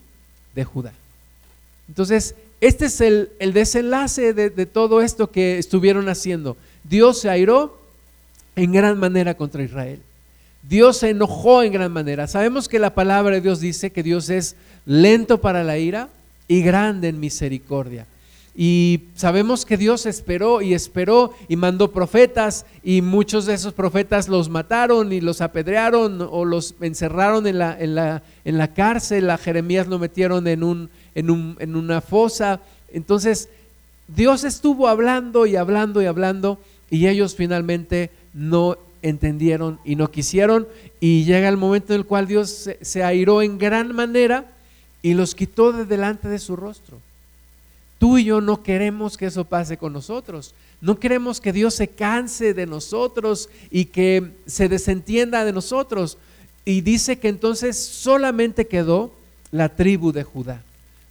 de 0.56 0.66
Judá. 0.66 0.94
Entonces, 1.88 2.36
este 2.60 2.86
es 2.86 3.00
el, 3.02 3.30
desenlace 3.54 4.34
de, 4.34 4.50
de 4.50 4.66
todo 4.66 5.02
esto 5.02 5.30
que 5.30 5.60
estuvieron 5.60 6.10
haciendo. 6.10 6.58
Dios 6.84 7.20
se 7.20 7.30
airó 7.30 7.78
en 8.56 8.72
gran 8.72 8.98
manera 8.98 9.36
contra 9.36 9.64
Israel. 9.64 10.00
Dios 10.68 10.98
se 10.98 11.10
enojó 11.12 11.62
en 11.62 11.74
gran 11.74 11.92
manera. 11.92 12.28
Sabemos 12.28 12.68
que 12.68 12.80
la 12.80 12.94
palabra 12.96 13.36
de 13.36 13.42
Dios 13.42 13.60
dice 13.60 13.92
que 13.92 14.04
Dios 14.04 14.30
es 14.30 14.56
lento 14.86 15.40
para 15.40 15.64
la 15.64 15.78
ira 15.78 16.10
y 16.48 16.62
grande 16.62 17.10
en 17.10 17.20
misericordia. 17.20 18.08
Y 18.58 19.02
sabemos 19.16 19.66
que 19.66 19.76
Dios 19.76 20.06
esperó 20.06 20.62
y 20.62 20.74
esperó 20.74 21.34
y 21.50 21.58
mandó 21.58 21.92
profetas 21.92 22.66
y 22.84 23.02
muchos 23.02 23.46
de 23.46 23.54
esos 23.54 23.74
profetas 23.74 24.30
los 24.30 24.48
mataron 24.48 25.12
y 25.12 25.20
los 25.20 25.42
apedrearon 25.42 26.26
o 26.32 26.46
los 26.46 26.74
encerraron 26.80 27.48
en 27.48 27.60
la, 27.60 27.78
en 27.78 27.96
la, 27.96 28.24
en 28.46 28.58
la 28.58 28.74
cárcel. 28.74 29.30
A 29.30 29.38
Jeremías 29.38 29.88
lo 29.88 30.00
metieron 30.00 30.48
en, 30.48 30.64
un, 30.64 30.90
en, 31.16 31.30
un, 31.30 31.58
en 31.60 31.76
una 31.76 32.00
fosa. 32.00 32.62
Entonces 32.94 33.50
Dios 34.08 34.46
estuvo 34.46 34.88
hablando 34.88 35.46
y 35.46 35.58
hablando 35.58 36.02
y 36.02 36.06
hablando 36.06 36.58
y 36.90 37.08
ellos 37.08 37.36
finalmente 37.36 38.10
no 38.36 38.78
entendieron 39.02 39.80
y 39.86 39.96
no 39.96 40.12
quisieron 40.12 40.68
y 41.00 41.24
llega 41.24 41.48
el 41.48 41.58
momento 41.58 41.94
en 41.94 42.02
el 42.02 42.06
cual 42.06 42.28
Dios 42.28 42.70
se, 42.82 43.04
airó 43.04 43.42
en 43.42 43.58
gran 43.58 43.96
manera 43.96 44.52
y 45.02 45.14
los 45.14 45.34
quitó 45.34 45.72
de 45.72 45.86
delante 45.86 46.28
de 46.28 46.38
su 46.38 46.56
rostro. 46.56 47.00
Tú 47.98 48.18
y 48.18 48.26
yo 48.26 48.42
no 48.42 48.62
queremos 48.62 49.16
que 49.16 49.28
eso 49.28 49.46
pase 49.46 49.78
con 49.78 49.94
nosotros. 49.94 50.54
No 50.82 51.00
queremos 51.00 51.40
que 51.40 51.54
Dios 51.54 51.76
se 51.76 51.88
canse 51.88 52.54
de 52.54 52.66
nosotros 52.66 53.50
y 53.72 53.86
que 53.86 54.34
se 54.46 54.68
desentienda 54.68 55.46
de 55.46 55.54
nosotros. 55.54 56.18
Y 56.66 56.82
dice 56.82 57.18
que 57.20 57.30
entonces 57.30 57.78
solamente 57.78 58.68
quedó 58.68 59.14
la 59.52 59.70
tribu 59.70 60.12
de 60.12 60.24
Judá. 60.24 60.62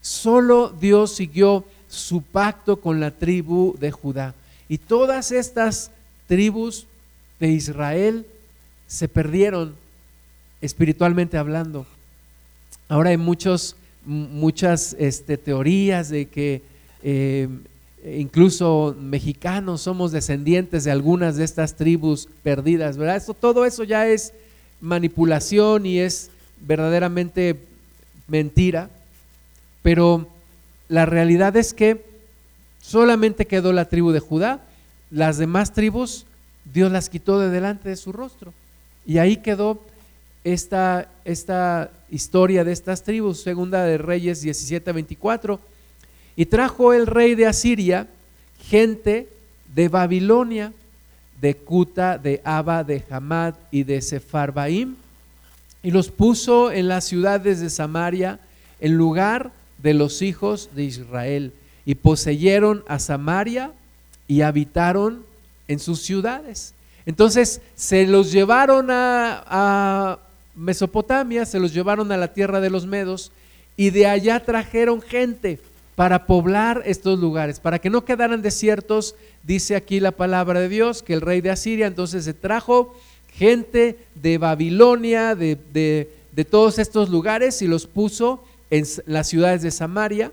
Solo 0.03 0.69
Dios 0.79 1.15
siguió 1.15 1.65
su 1.89 2.21
pacto 2.21 2.81
con 2.81 3.01
la 3.01 3.13
tribu 3.13 3.75
de 3.79 3.91
Judá. 3.91 4.35
Y 4.69 4.79
todas 4.79 5.33
estas 5.33 5.91
tribus 6.27 6.87
de 7.47 7.53
Israel 7.53 8.27
se 8.87 9.07
perdieron 9.07 9.75
espiritualmente 10.61 11.37
hablando. 11.37 11.87
Ahora 12.89 13.11
hay 13.11 13.17
muchos, 13.17 13.77
muchas 14.07 14.97
este, 14.99 15.37
teorías 15.37 16.09
de 16.09 16.27
que 16.27 16.63
eh, 17.03 17.49
incluso 18.17 18.97
mexicanos 18.99 19.83
somos 19.83 20.11
descendientes 20.11 20.85
de 20.85 20.91
algunas 20.91 21.37
de 21.37 21.45
estas 21.45 21.77
tribus 21.77 22.29
perdidas, 22.43 22.97
¿verdad? 22.97 23.23
todo 23.39 23.67
eso 23.67 23.85
ya 23.85 24.07
es 24.07 24.33
manipulación 24.81 25.85
y 25.85 25.99
es 25.99 26.31
verdaderamente 26.67 27.61
mentira, 28.27 28.89
pero 29.83 30.29
la 30.89 31.05
realidad 31.05 31.57
es 31.57 31.75
que 31.75 32.05
solamente 32.81 33.47
quedó 33.47 33.73
la 33.73 33.89
tribu 33.89 34.13
de 34.13 34.21
Judá, 34.21 34.65
las 35.11 35.37
demás 35.37 35.73
tribus 35.73 36.27
Dios 36.73 36.91
las 36.91 37.09
quitó 37.09 37.39
de 37.39 37.51
delante 37.51 37.89
de 37.89 37.97
su 37.97 38.13
rostro. 38.13 38.53
Y 39.07 39.19
ahí 39.19 39.39
quedó 39.39 39.83
esta, 40.45 41.09
esta 41.25 41.91
historia 42.11 42.65
de 42.65 42.73
estas 42.73 43.03
tribus, 43.03 43.43
segunda 43.43 43.85
de 43.85 43.99
Reyes 43.99 44.41
17, 44.41 44.93
24. 44.93 45.61
Y 46.37 46.47
trajo 46.47 46.93
el 46.93 47.07
rey 47.07 47.35
de 47.35 47.47
Asiria 47.47 48.09
gente 48.69 49.29
de 49.75 49.89
Babilonia, 49.89 50.73
de 51.41 51.57
Cuta, 51.57 52.19
de 52.19 52.41
Aba, 52.45 52.85
de 52.85 53.05
Hamad 53.11 53.55
y 53.71 53.83
de 53.85 54.01
Sefarbaim, 54.01 54.97
y 55.83 55.91
los 55.91 56.11
puso 56.11 56.73
en 56.73 56.89
las 56.89 57.05
ciudades 57.05 57.61
de 57.61 57.69
Samaria, 57.69 58.41
en 58.81 58.97
lugar 58.97 59.53
de 59.83 59.95
los 59.95 60.23
hijos 60.23 60.71
de 60.75 60.85
Israel, 60.85 61.53
y 61.85 61.97
poseyeron 61.97 62.83
a 62.89 62.99
Samaria 62.99 63.73
y 64.27 64.41
habitaron 64.41 65.25
en 65.69 65.79
sus 65.79 66.03
ciudades. 66.03 66.75
Entonces 67.07 67.61
se 67.75 68.07
los 68.07 68.33
llevaron 68.33 68.89
a, 68.91 70.19
Mesopotamia, 70.57 71.47
se 71.47 71.59
los 71.59 71.75
llevaron 71.75 72.13
a 72.13 72.17
la 72.17 72.33
tierra 72.33 72.61
de 72.61 72.71
los 72.71 72.87
Medos 72.87 73.33
y 73.77 73.91
de 73.91 74.07
allá 74.07 74.45
trajeron 74.45 75.03
gente 75.03 75.59
para 75.97 76.27
poblar 76.27 76.83
estos 76.87 77.19
lugares, 77.19 77.59
para 77.59 77.81
que 77.81 77.91
no 77.91 78.05
quedaran 78.05 78.41
desiertos, 78.41 79.17
dice 79.43 79.75
aquí 79.75 79.99
la 79.99 80.13
palabra 80.13 80.61
de 80.61 80.69
Dios, 80.69 81.03
que 81.03 81.13
el 81.13 81.23
rey 81.23 81.41
de 81.41 81.51
Asiria 81.51 81.89
entonces 81.89 82.25
se 82.25 82.35
trajo 82.35 82.95
gente 83.33 83.99
de 84.15 84.39
Babilonia, 84.39 85.35
de, 85.35 85.59
de 85.73 86.45
todos 86.45 86.79
estos 86.79 87.11
lugares 87.11 87.61
y 87.61 87.67
los 87.67 87.89
puso 87.89 88.45
en 88.71 88.85
las 89.07 89.29
ciudades 89.29 89.63
de 89.63 89.71
Samaria 89.71 90.31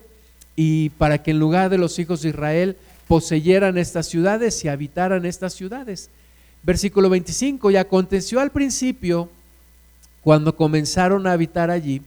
y 0.56 0.90
para 0.90 1.22
que 1.22 1.30
en 1.30 1.38
lugar 1.38 1.70
de 1.70 1.78
los 1.78 1.98
hijos 1.98 2.22
de 2.22 2.30
Israel 2.30 2.76
poseyeran 3.08 3.78
estas 3.78 4.06
ciudades 4.06 4.64
y 4.64 4.68
habitaran 4.68 5.26
estas 5.26 5.54
ciudades. 5.54 6.10
Versículo 6.62 7.10
25, 7.10 7.70
y 7.70 7.76
aconteció 7.76 8.40
al 8.40 8.50
principio, 8.50 9.28
cuando 10.22 10.56
comenzaron 10.56 11.26
a 11.26 11.32
habitar 11.32 11.70
allí, 11.70 12.02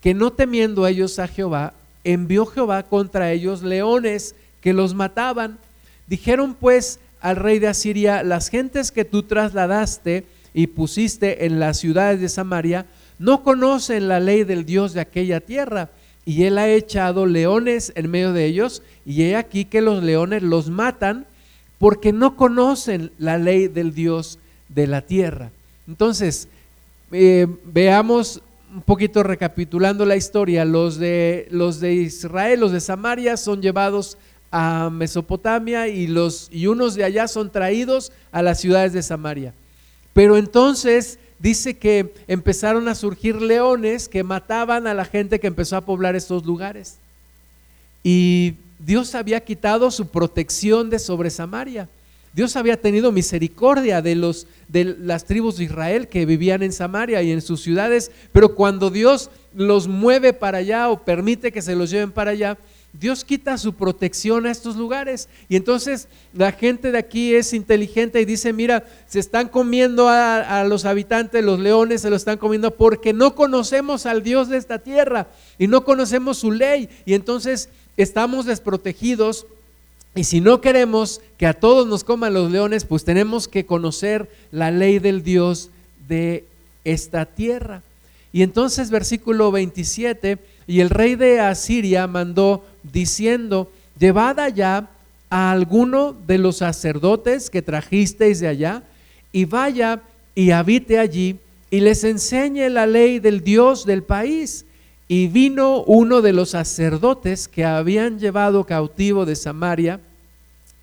que 0.00 0.12
no 0.12 0.30
temiendo 0.30 0.86
ellos 0.86 1.18
a 1.18 1.28
Jehová, 1.28 1.72
envió 2.04 2.44
Jehová 2.44 2.82
contra 2.82 3.32
ellos 3.32 3.62
leones 3.62 4.34
que 4.60 4.74
los 4.74 4.94
mataban. 4.94 5.58
Dijeron 6.06 6.54
pues 6.54 7.00
al 7.20 7.36
rey 7.36 7.58
de 7.58 7.68
Asiria, 7.68 8.22
las 8.22 8.50
gentes 8.50 8.92
que 8.92 9.06
tú 9.06 9.22
trasladaste 9.22 10.26
y 10.52 10.66
pusiste 10.66 11.46
en 11.46 11.58
las 11.58 11.78
ciudades 11.78 12.20
de 12.20 12.28
Samaria, 12.28 12.84
no 13.18 13.42
conocen 13.42 14.08
la 14.08 14.20
ley 14.20 14.44
del 14.44 14.66
Dios 14.66 14.92
de 14.92 15.00
aquella 15.00 15.40
tierra 15.40 15.88
y 16.24 16.44
él 16.44 16.58
ha 16.58 16.68
echado 16.68 17.26
leones 17.26 17.92
en 17.94 18.10
medio 18.10 18.32
de 18.32 18.46
ellos, 18.46 18.82
y 19.04 19.22
he 19.22 19.36
aquí 19.36 19.64
que 19.64 19.80
los 19.80 20.02
leones 20.02 20.42
los 20.42 20.70
matan 20.70 21.26
porque 21.78 22.12
no 22.12 22.36
conocen 22.36 23.10
la 23.18 23.36
ley 23.36 23.68
del 23.68 23.94
Dios 23.94 24.38
de 24.68 24.86
la 24.86 25.02
tierra. 25.02 25.50
Entonces, 25.86 26.48
eh, 27.12 27.46
veamos 27.64 28.40
un 28.74 28.82
poquito 28.82 29.22
recapitulando 29.22 30.04
la 30.04 30.16
historia, 30.16 30.64
los 30.64 30.98
de, 30.98 31.46
los 31.50 31.78
de 31.80 31.94
Israel, 31.94 32.60
los 32.60 32.72
de 32.72 32.80
Samaria 32.80 33.36
son 33.36 33.62
llevados 33.62 34.18
a 34.50 34.88
Mesopotamia 34.90 35.88
y, 35.88 36.06
los, 36.06 36.48
y 36.50 36.66
unos 36.66 36.94
de 36.94 37.04
allá 37.04 37.28
son 37.28 37.50
traídos 37.50 38.12
a 38.32 38.42
las 38.42 38.60
ciudades 38.60 38.92
de 38.92 39.02
Samaria. 39.02 39.52
Pero 40.12 40.36
entonces 40.36 41.18
dice 41.44 41.76
que 41.76 42.14
empezaron 42.26 42.88
a 42.88 42.94
surgir 42.94 43.42
leones 43.42 44.08
que 44.08 44.22
mataban 44.24 44.86
a 44.86 44.94
la 44.94 45.04
gente 45.04 45.38
que 45.38 45.46
empezó 45.46 45.76
a 45.76 45.82
poblar 45.82 46.16
estos 46.16 46.46
lugares. 46.46 46.96
Y 48.02 48.54
Dios 48.78 49.14
había 49.14 49.44
quitado 49.44 49.90
su 49.90 50.08
protección 50.08 50.88
de 50.88 50.98
sobre 50.98 51.28
Samaria. 51.28 51.86
Dios 52.32 52.56
había 52.56 52.80
tenido 52.80 53.12
misericordia 53.12 54.00
de, 54.00 54.14
los, 54.14 54.46
de 54.68 54.96
las 54.98 55.26
tribus 55.26 55.58
de 55.58 55.64
Israel 55.64 56.08
que 56.08 56.24
vivían 56.24 56.62
en 56.62 56.72
Samaria 56.72 57.20
y 57.20 57.30
en 57.30 57.42
sus 57.42 57.60
ciudades, 57.60 58.10
pero 58.32 58.54
cuando 58.54 58.88
Dios 58.88 59.30
los 59.54 59.86
mueve 59.86 60.32
para 60.32 60.58
allá 60.58 60.88
o 60.88 61.04
permite 61.04 61.52
que 61.52 61.60
se 61.60 61.76
los 61.76 61.90
lleven 61.90 62.10
para 62.10 62.30
allá, 62.30 62.56
Dios 63.00 63.24
quita 63.24 63.58
su 63.58 63.74
protección 63.74 64.46
a 64.46 64.52
estos 64.52 64.76
lugares. 64.76 65.28
Y 65.48 65.56
entonces 65.56 66.06
la 66.32 66.52
gente 66.52 66.92
de 66.92 66.98
aquí 66.98 67.34
es 67.34 67.52
inteligente 67.52 68.20
y 68.20 68.24
dice, 68.24 68.52
mira, 68.52 68.84
se 69.08 69.18
están 69.18 69.48
comiendo 69.48 70.08
a, 70.08 70.64
los 70.64 70.84
habitantes, 70.84 71.44
los 71.44 71.58
leones 71.58 72.02
se 72.02 72.10
lo 72.10 72.16
están 72.16 72.38
comiendo 72.38 72.70
porque 72.70 73.12
no 73.12 73.34
conocemos 73.34 74.06
al 74.06 74.22
Dios 74.22 74.48
de 74.48 74.58
esta 74.58 74.78
tierra 74.78 75.26
y 75.58 75.66
no 75.66 75.84
conocemos 75.84 76.38
su 76.38 76.52
ley. 76.52 76.88
Y 77.04 77.14
entonces 77.14 77.68
estamos 77.96 78.46
desprotegidos 78.46 79.46
Y 80.16 80.22
si 80.22 80.40
no 80.40 80.60
queremos 80.60 81.20
que 81.36 81.46
a 81.48 81.54
todos 81.54 81.88
nos 81.88 82.04
coman 82.04 82.34
los 82.34 82.52
leones, 82.52 82.84
pues 82.84 83.04
tenemos 83.04 83.48
que 83.48 83.66
conocer 83.66 84.30
la 84.52 84.70
ley 84.70 85.00
del 85.00 85.24
Dios 85.24 85.70
de 86.06 86.44
esta 86.84 87.26
tierra. 87.26 87.82
Y 88.32 88.42
entonces 88.42 88.90
versículo 88.90 89.50
27, 89.50 90.38
y 90.66 90.80
el 90.80 90.90
rey 90.90 91.14
de 91.14 91.40
Asiria 91.40 92.06
mandó 92.06 92.64
diciendo, 92.82 93.70
llevad 93.98 94.40
allá 94.40 94.88
a 95.30 95.50
alguno 95.50 96.14
de 96.26 96.38
los 96.38 96.58
sacerdotes 96.58 97.50
que 97.50 97.62
trajisteis 97.62 98.40
de 98.40 98.48
allá, 98.48 98.82
y 99.32 99.44
vaya 99.44 100.00
y 100.34 100.52
habite 100.52 100.98
allí, 100.98 101.38
y 101.70 101.80
les 101.80 102.04
enseñe 102.04 102.68
la 102.70 102.86
ley 102.86 103.18
del 103.18 103.42
Dios 103.42 103.84
del 103.84 104.02
país. 104.02 104.64
Y 105.08 105.26
vino 105.26 105.82
uno 105.82 106.22
de 106.22 106.32
los 106.32 106.50
sacerdotes 106.50 107.48
que 107.48 107.64
habían 107.64 108.18
llevado 108.18 108.64
cautivo 108.64 109.26
de 109.26 109.36
Samaria, 109.36 110.00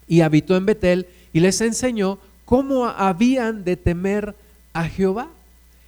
y 0.07 0.21
habitó 0.21 0.57
en 0.57 0.65
Betel, 0.65 1.07
y 1.33 1.39
les 1.39 1.61
enseñó 1.61 2.19
cómo 2.45 2.87
habían 2.87 3.63
de 3.63 3.77
temer 3.77 4.35
a 4.73 4.83
Jehová. 4.83 5.29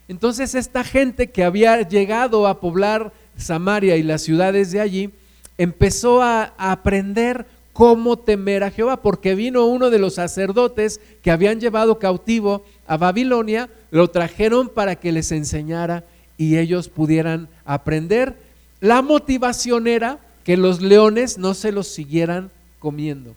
Entonces 0.08 0.56
esta 0.56 0.84
gente 0.84 1.28
que 1.28 1.44
había 1.44 1.82
llegado 1.82 2.48
a 2.48 2.60
poblar 2.60 3.12
Samaria 3.38 3.96
y 3.98 4.04
las 4.04 4.22
ciudades 4.22 4.72
de 4.72 4.80
allí, 4.80 5.10
empezó 5.58 6.22
a, 6.22 6.54
aprender 6.58 7.46
cómo 7.74 8.18
temer 8.18 8.64
a 8.64 8.72
Jehová, 8.72 9.02
porque 9.02 9.36
vino 9.36 9.66
uno 9.66 9.90
de 9.90 10.00
los 10.00 10.16
sacerdotes 10.16 11.00
que 11.22 11.32
habían 11.32 11.60
llevado 11.60 11.98
cautivo 11.98 12.64
a 12.86 12.98
Babilonia, 12.98 13.70
lo 13.90 14.10
trajeron 14.10 14.70
para 14.70 14.96
que 14.96 15.12
les 15.12 15.32
enseñara 15.32 16.04
y 16.38 16.58
ellos 16.58 16.90
pudieran 16.90 17.50
aprender. 17.66 18.38
La 18.80 19.02
motivación 19.02 19.88
era 19.88 20.20
que 20.44 20.58
los 20.58 20.82
leones 20.82 21.38
no 21.38 21.54
se 21.54 21.72
los 21.72 21.88
siguieran 21.88 22.52
comiendo. 22.80 23.34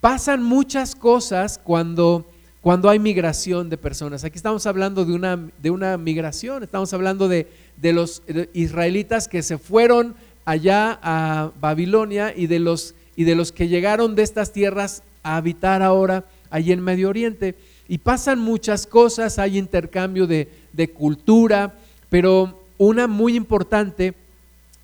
Pasan 0.00 0.42
muchas 0.42 0.96
cosas 0.96 1.60
cuando, 1.62 2.28
cuando 2.60 2.90
hay 2.90 2.98
migración 2.98 3.70
de 3.70 3.78
personas. 3.78 4.24
Aquí 4.24 4.36
estamos 4.36 4.66
hablando 4.66 5.04
de 5.04 5.12
una, 5.12 5.48
de 5.62 5.70
una 5.70 5.96
migración, 5.96 6.64
estamos 6.64 6.92
hablando 6.92 7.28
de, 7.28 7.46
de 7.76 7.92
los 7.92 8.22
israelitas 8.52 9.28
que 9.28 9.42
se 9.42 9.58
fueron 9.58 10.14
allá 10.44 10.98
a 11.02 11.50
Babilonia 11.60 12.32
y 12.36 12.46
de 12.46 12.58
los, 12.58 12.94
y 13.16 13.24
de 13.24 13.34
los 13.34 13.52
que 13.52 13.68
llegaron 13.68 14.14
de 14.14 14.22
estas 14.22 14.52
tierras 14.52 15.02
a 15.22 15.36
habitar 15.36 15.82
ahora 15.82 16.24
allí 16.50 16.72
en 16.72 16.80
Medio 16.80 17.08
Oriente. 17.08 17.54
Y 17.88 17.98
pasan 17.98 18.38
muchas 18.38 18.86
cosas, 18.86 19.38
hay 19.38 19.58
intercambio 19.58 20.26
de, 20.26 20.48
de 20.72 20.88
cultura, 20.88 21.74
pero 22.08 22.62
una 22.78 23.06
muy 23.06 23.36
importante 23.36 24.14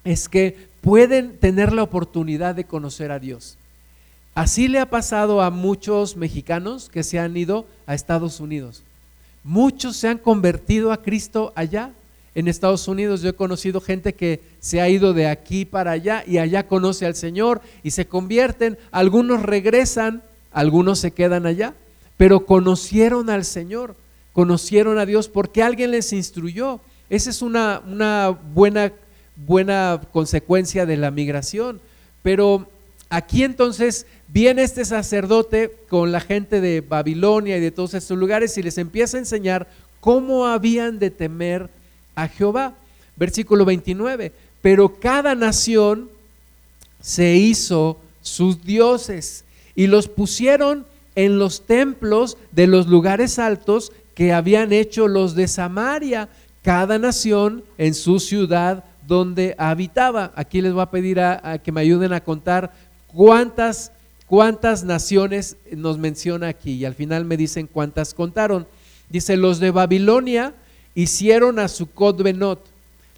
es 0.05 0.29
que 0.29 0.69
pueden 0.81 1.39
tener 1.39 1.73
la 1.73 1.83
oportunidad 1.83 2.55
de 2.55 2.65
conocer 2.65 3.11
a 3.11 3.19
Dios. 3.19 3.57
Así 4.35 4.69
le 4.69 4.79
ha 4.79 4.89
pasado 4.89 5.43
a 5.43 5.51
muchos 5.51 6.17
mexicanos 6.17 6.89
que 6.89 7.03
se 7.03 7.19
han 7.19 7.37
ido 7.37 7.67
a 7.87 7.95
Estados 7.95 8.39
Unidos. 8.41 8.85
Muchos 9.43 9.97
se 9.97 10.09
han 10.09 10.19
convertido 10.19 10.93
a 10.93 11.03
Cristo 11.03 11.53
allá 11.57 11.93
en 12.35 12.49
Estados 12.49 12.87
Unidos 12.89 13.23
yo 13.23 13.31
he 13.31 13.35
conocido 13.35 13.81
gente 13.81 14.15
que 14.15 14.41
se 14.61 14.81
ha 14.81 14.89
ido 14.89 15.13
de 15.13 15.27
aquí 15.27 15.65
para 15.65 15.93
allá 15.93 16.23
y 16.27 16.39
allá 16.39 16.67
conoce 16.67 17.07
al 17.07 17.15
Señor 17.15 17.61
y 17.83 17.91
se 17.91 18.07
convierten, 18.07 18.79
algunos 18.91 19.43
regresan, 19.43 20.23
algunos 20.53 20.99
se 20.99 21.13
quedan 21.13 21.47
allá, 21.47 21.75
pero 22.17 22.47
conocieron 22.47 23.31
al 23.31 23.45
Señor, 23.45 23.97
conocieron 24.33 24.99
a 24.99 25.07
Dios 25.07 25.29
porque 25.29 25.63
alguien 25.63 25.91
les 25.91 26.13
instruyó. 26.13 26.81
Esa 27.11 27.31
es 27.31 27.43
una, 27.43 27.81
buena, 28.55 28.93
buena 29.37 30.01
consecuencia 30.13 30.85
de 30.85 30.97
la 30.97 31.11
migración. 31.11 31.81
Pero 32.23 32.69
aquí 33.09 33.45
entonces 33.45 34.07
viene 34.29 34.63
este 34.63 34.85
sacerdote 34.85 35.75
con 35.89 36.13
la 36.13 36.21
gente 36.21 36.61
de 36.61 36.83
Babilonia 36.83 37.57
y 37.57 37.61
de 37.61 37.71
todos 37.71 37.95
estos 37.95 38.19
lugares 38.19 38.59
y 38.59 38.63
les 38.63 38.79
empieza 38.79 39.17
a 39.17 39.21
enseñar 39.21 39.69
cómo 40.01 40.47
habían 40.47 40.99
de 40.99 41.11
temer 41.11 41.71
a 42.19 42.29
Jehová. 42.29 42.75
Versículo 43.17 43.65
29, 43.65 44.33
pero 44.61 45.01
cada 45.01 45.35
nación 45.35 46.09
se 47.01 47.37
hizo 47.37 47.99
sus 48.23 48.65
dioses 48.65 49.45
y 49.75 49.87
los 49.87 50.09
pusieron 50.09 50.87
en 51.15 51.39
los 51.39 51.63
templos 51.67 52.37
de 52.53 52.67
los 52.67 52.87
lugares 52.87 53.39
altos 53.39 53.93
que 54.15 54.33
habían 54.33 54.73
hecho 54.73 55.09
los 55.09 55.35
de 55.35 55.49
Samaria, 55.49 56.29
cada 56.63 56.99
nación 56.99 57.65
en 57.77 57.95
su 57.95 58.21
ciudad 58.21 58.85
donde 59.07 59.55
habitaba. 59.59 60.33
Aquí 60.35 60.61
les 60.61 60.73
voy 60.73 60.83
a 60.83 60.91
pedir 60.91 61.21
a, 61.21 61.59
que 61.59 61.73
me 61.73 61.81
ayuden 61.81 62.13
a 62.13 62.21
contar 62.21 62.73
cuántas, 63.07 63.93
cuántas 64.27 64.85
naciones 64.85 65.57
nos 65.73 65.99
menciona 65.99 66.49
aquí 66.49 66.73
y 66.73 66.85
al 66.85 66.95
final 66.95 67.25
me 67.25 67.37
dicen 67.37 67.69
cuántas 67.69 68.15
contaron. 68.15 68.67
Dice, 69.09 69.37
los 69.37 69.61
de 69.61 69.71
Babilonia 69.71 70.55
hicieron 70.99 71.61
a 71.61 71.69
Sucot 71.69 72.21
Benot, 72.21 72.67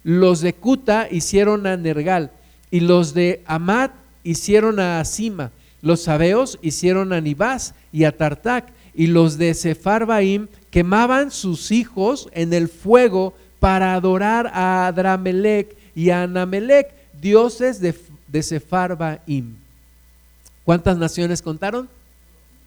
los 0.03 0.41
de 0.41 0.53
Cuta 0.53 1.07
hicieron 1.09 1.65
a 1.65 1.75
Nergal, 1.77 2.29
y 2.69 2.79
los 2.79 3.15
de 3.15 3.41
Amat 3.47 3.91
hicieron 4.23 4.79
a 4.79 4.99
Asima, 4.99 5.49
los 5.81 6.03
sabeos 6.03 6.59
hicieron 6.61 7.11
a 7.11 7.19
Nibás 7.19 7.73
y 7.91 8.03
a 8.03 8.15
Tartac, 8.15 8.71
y 8.93 9.07
los 9.07 9.39
de 9.39 9.55
Sefarbaim 9.55 10.47
quemaban 10.69 11.31
sus 11.31 11.71
hijos 11.71 12.29
en 12.33 12.53
el 12.53 12.69
fuego 12.69 13.33
para 13.59 13.95
adorar 13.95 14.51
a 14.53 14.85
Adramelech 14.85 15.75
y 15.95 16.11
a 16.11 16.21
Anamelech, 16.21 16.93
dioses 17.19 17.81
de, 17.81 17.95
de 18.27 18.43
Sefarbaim. 18.43 19.55
¿Cuántas 20.63 20.99
naciones 20.99 21.41
contaron? 21.41 21.89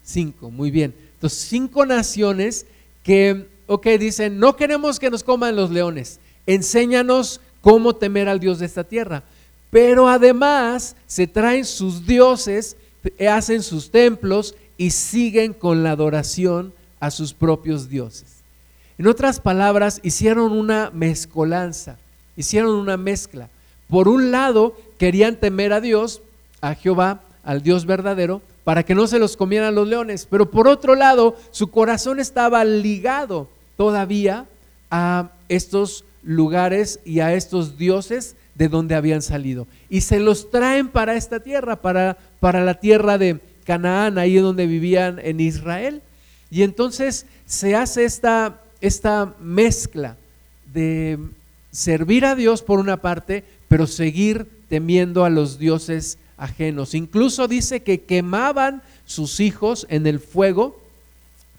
Cinco, 0.03 0.51
muy 0.51 0.71
bien. 0.71 0.93
Entonces, 1.13 1.39
cinco 1.39 1.85
naciones 1.85 2.65
que 3.01 3.54
ok, 3.67 3.87
dicen, 3.99 4.39
no 4.39 4.55
queremos 4.55 4.99
que 4.99 5.09
nos 5.09 5.23
coman 5.23 5.55
los 5.55 5.71
leones, 5.71 6.19
enséñanos 6.45 7.41
cómo 7.61 7.95
temer 7.95 8.29
al 8.29 8.39
Dios 8.39 8.59
de 8.59 8.65
esta 8.67 8.83
tierra. 8.83 9.23
Pero 9.71 10.07
además 10.07 10.95
se 11.07 11.27
traen 11.27 11.65
sus 11.65 12.05
dioses, 12.05 12.77
hacen 13.29 13.63
sus 13.63 13.91
templos 13.91 14.55
y 14.77 14.91
siguen 14.91 15.53
con 15.53 15.83
la 15.83 15.91
adoración 15.91 16.73
a 16.99 17.11
sus 17.11 17.33
propios 17.33 17.89
dioses. 17.89 18.43
En 18.97 19.07
otras 19.07 19.39
palabras, 19.39 19.99
hicieron 20.03 20.51
una 20.51 20.91
mezcolanza, 20.93 21.97
hicieron 22.37 22.75
una 22.75 22.97
mezcla. 22.97 23.49
Por 23.89 24.07
un 24.07 24.31
lado, 24.31 24.77
querían 24.97 25.35
temer 25.35 25.73
a 25.73 25.81
Dios, 25.81 26.21
a 26.61 26.75
Jehová, 26.75 27.21
al 27.43 27.61
Dios 27.61 27.85
verdadero, 27.85 28.41
para 28.63 28.83
que 28.83 28.95
no 28.95 29.07
se 29.07 29.19
los 29.19 29.35
comieran 29.35 29.75
los 29.75 29.87
leones. 29.87 30.27
Pero 30.29 30.49
por 30.49 30.67
otro 30.67 30.95
lado, 30.95 31.35
su 31.51 31.69
corazón 31.69 32.19
estaba 32.19 32.63
ligado 32.63 33.49
todavía 33.77 34.45
a 34.89 35.31
estos 35.49 36.05
lugares 36.23 36.99
y 37.05 37.19
a 37.19 37.33
estos 37.33 37.77
dioses 37.77 38.35
de 38.55 38.69
donde 38.69 38.95
habían 38.95 39.21
salido. 39.21 39.67
Y 39.89 40.01
se 40.01 40.19
los 40.19 40.49
traen 40.49 40.87
para 40.87 41.15
esta 41.15 41.39
tierra, 41.41 41.81
para, 41.81 42.17
para 42.39 42.63
la 42.63 42.75
tierra 42.75 43.17
de 43.17 43.39
Canaán, 43.65 44.17
ahí 44.17 44.35
donde 44.35 44.65
vivían 44.65 45.19
en 45.19 45.39
Israel. 45.39 46.01
Y 46.49 46.63
entonces 46.63 47.25
se 47.45 47.75
hace 47.75 48.05
esta, 48.05 48.61
esta 48.81 49.33
mezcla 49.39 50.17
de 50.73 51.19
servir 51.71 52.25
a 52.25 52.35
Dios 52.35 52.61
por 52.61 52.79
una 52.79 53.01
parte, 53.01 53.43
pero 53.67 53.87
seguir 53.87 54.47
temiendo 54.69 55.25
a 55.25 55.29
los 55.29 55.59
dioses 55.59 56.17
ajenos. 56.37 56.93
Incluso 56.93 57.47
dice 57.47 57.81
que 57.81 58.01
quemaban 58.01 58.81
sus 59.05 59.39
hijos 59.39 59.85
en 59.89 60.07
el 60.07 60.19
fuego 60.19 60.79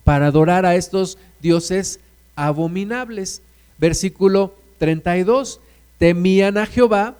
para 0.04 0.28
adorar 0.28 0.64
a 0.66 0.76
estos 0.76 1.18
dioses 1.40 2.00
abominables. 2.36 3.42
Versículo 3.78 4.54
32, 4.78 5.60
temían 5.98 6.58
a 6.58 6.66
Jehová 6.66 7.16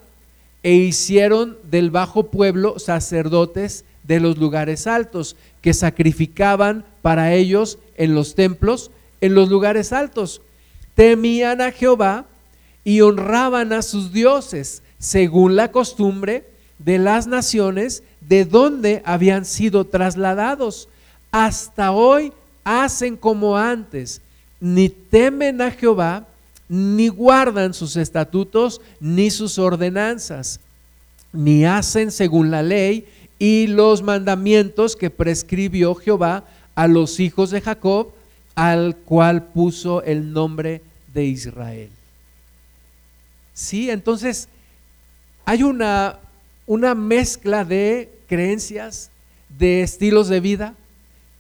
e 0.62 0.74
hicieron 0.74 1.56
del 1.70 1.90
bajo 1.90 2.30
pueblo 2.30 2.78
sacerdotes 2.78 3.84
de 4.04 4.20
los 4.20 4.38
lugares 4.38 4.86
altos, 4.86 5.36
que 5.60 5.74
sacrificaban 5.74 6.84
para 7.02 7.32
ellos 7.34 7.78
en 7.96 8.14
los 8.14 8.34
templos, 8.34 8.90
en 9.20 9.34
los 9.34 9.48
lugares 9.48 9.92
altos. 9.92 10.42
Temían 10.94 11.60
a 11.60 11.72
Jehová 11.72 12.26
y 12.84 13.00
honraban 13.00 13.72
a 13.72 13.82
sus 13.82 14.12
dioses, 14.12 14.82
según 14.98 15.56
la 15.56 15.72
costumbre 15.72 16.44
de 16.78 16.98
las 16.98 17.26
naciones 17.26 18.02
de 18.20 18.44
donde 18.44 19.02
habían 19.04 19.44
sido 19.44 19.86
trasladados. 19.86 20.88
Hasta 21.32 21.92
hoy 21.92 22.32
hacen 22.64 23.16
como 23.16 23.56
antes, 23.56 24.22
ni 24.60 24.88
temen 24.88 25.60
a 25.60 25.70
Jehová, 25.70 26.26
ni 26.68 27.08
guardan 27.08 27.74
sus 27.74 27.96
estatutos, 27.96 28.80
ni 29.00 29.30
sus 29.30 29.58
ordenanzas, 29.58 30.60
ni 31.32 31.64
hacen 31.64 32.10
según 32.10 32.50
la 32.50 32.62
ley 32.62 33.06
y 33.38 33.66
los 33.66 34.02
mandamientos 34.02 34.96
que 34.96 35.10
prescribió 35.10 35.94
Jehová 35.94 36.44
a 36.74 36.88
los 36.88 37.20
hijos 37.20 37.50
de 37.50 37.60
Jacob, 37.60 38.12
al 38.54 38.96
cual 38.96 39.44
puso 39.44 40.02
el 40.02 40.32
nombre 40.32 40.82
de 41.12 41.24
Israel. 41.24 41.90
Sí, 43.52 43.90
entonces 43.90 44.48
hay 45.44 45.62
una, 45.62 46.18
una 46.66 46.94
mezcla 46.94 47.64
de 47.64 48.10
creencias, 48.26 49.10
de 49.58 49.82
estilos 49.82 50.28
de 50.28 50.40
vida. 50.40 50.74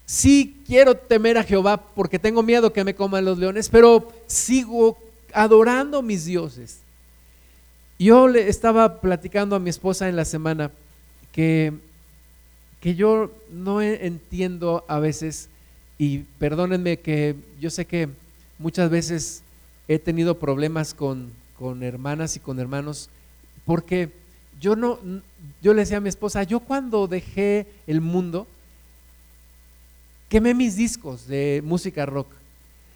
Sí 0.06 0.62
quiero 0.64 0.94
temer 0.96 1.36
a 1.36 1.42
Jehová 1.42 1.76
porque 1.94 2.20
tengo 2.20 2.42
miedo 2.42 2.72
que 2.72 2.84
me 2.84 2.94
coman 2.94 3.24
los 3.24 3.38
leones, 3.38 3.68
pero 3.68 4.12
sigo 4.26 4.96
adorando 5.32 6.00
mis 6.00 6.24
dioses. 6.24 6.78
Yo 7.98 8.28
le 8.28 8.48
estaba 8.48 9.00
platicando 9.00 9.56
a 9.56 9.58
mi 9.58 9.68
esposa 9.68 10.08
en 10.08 10.14
la 10.14 10.24
semana 10.24 10.70
que, 11.32 11.72
que 12.80 12.94
yo 12.94 13.32
no 13.50 13.82
entiendo 13.82 14.84
a 14.86 15.00
veces, 15.00 15.48
y 15.98 16.18
perdónenme 16.38 16.98
que 17.00 17.34
yo 17.60 17.68
sé 17.70 17.84
que 17.84 18.08
muchas 18.58 18.90
veces 18.90 19.42
he 19.88 19.98
tenido 19.98 20.38
problemas 20.38 20.94
con, 20.94 21.32
con 21.58 21.82
hermanas 21.82 22.36
y 22.36 22.40
con 22.40 22.60
hermanos, 22.60 23.10
porque 23.64 24.12
yo 24.60 24.76
no, 24.76 25.00
yo 25.62 25.74
le 25.74 25.80
decía 25.80 25.96
a 25.96 26.00
mi 26.00 26.08
esposa, 26.08 26.44
yo 26.44 26.60
cuando 26.60 27.08
dejé 27.08 27.66
el 27.86 28.00
mundo, 28.00 28.46
quemé 30.28 30.54
mis 30.54 30.76
discos 30.76 31.26
de 31.26 31.62
música 31.64 32.06
rock, 32.06 32.28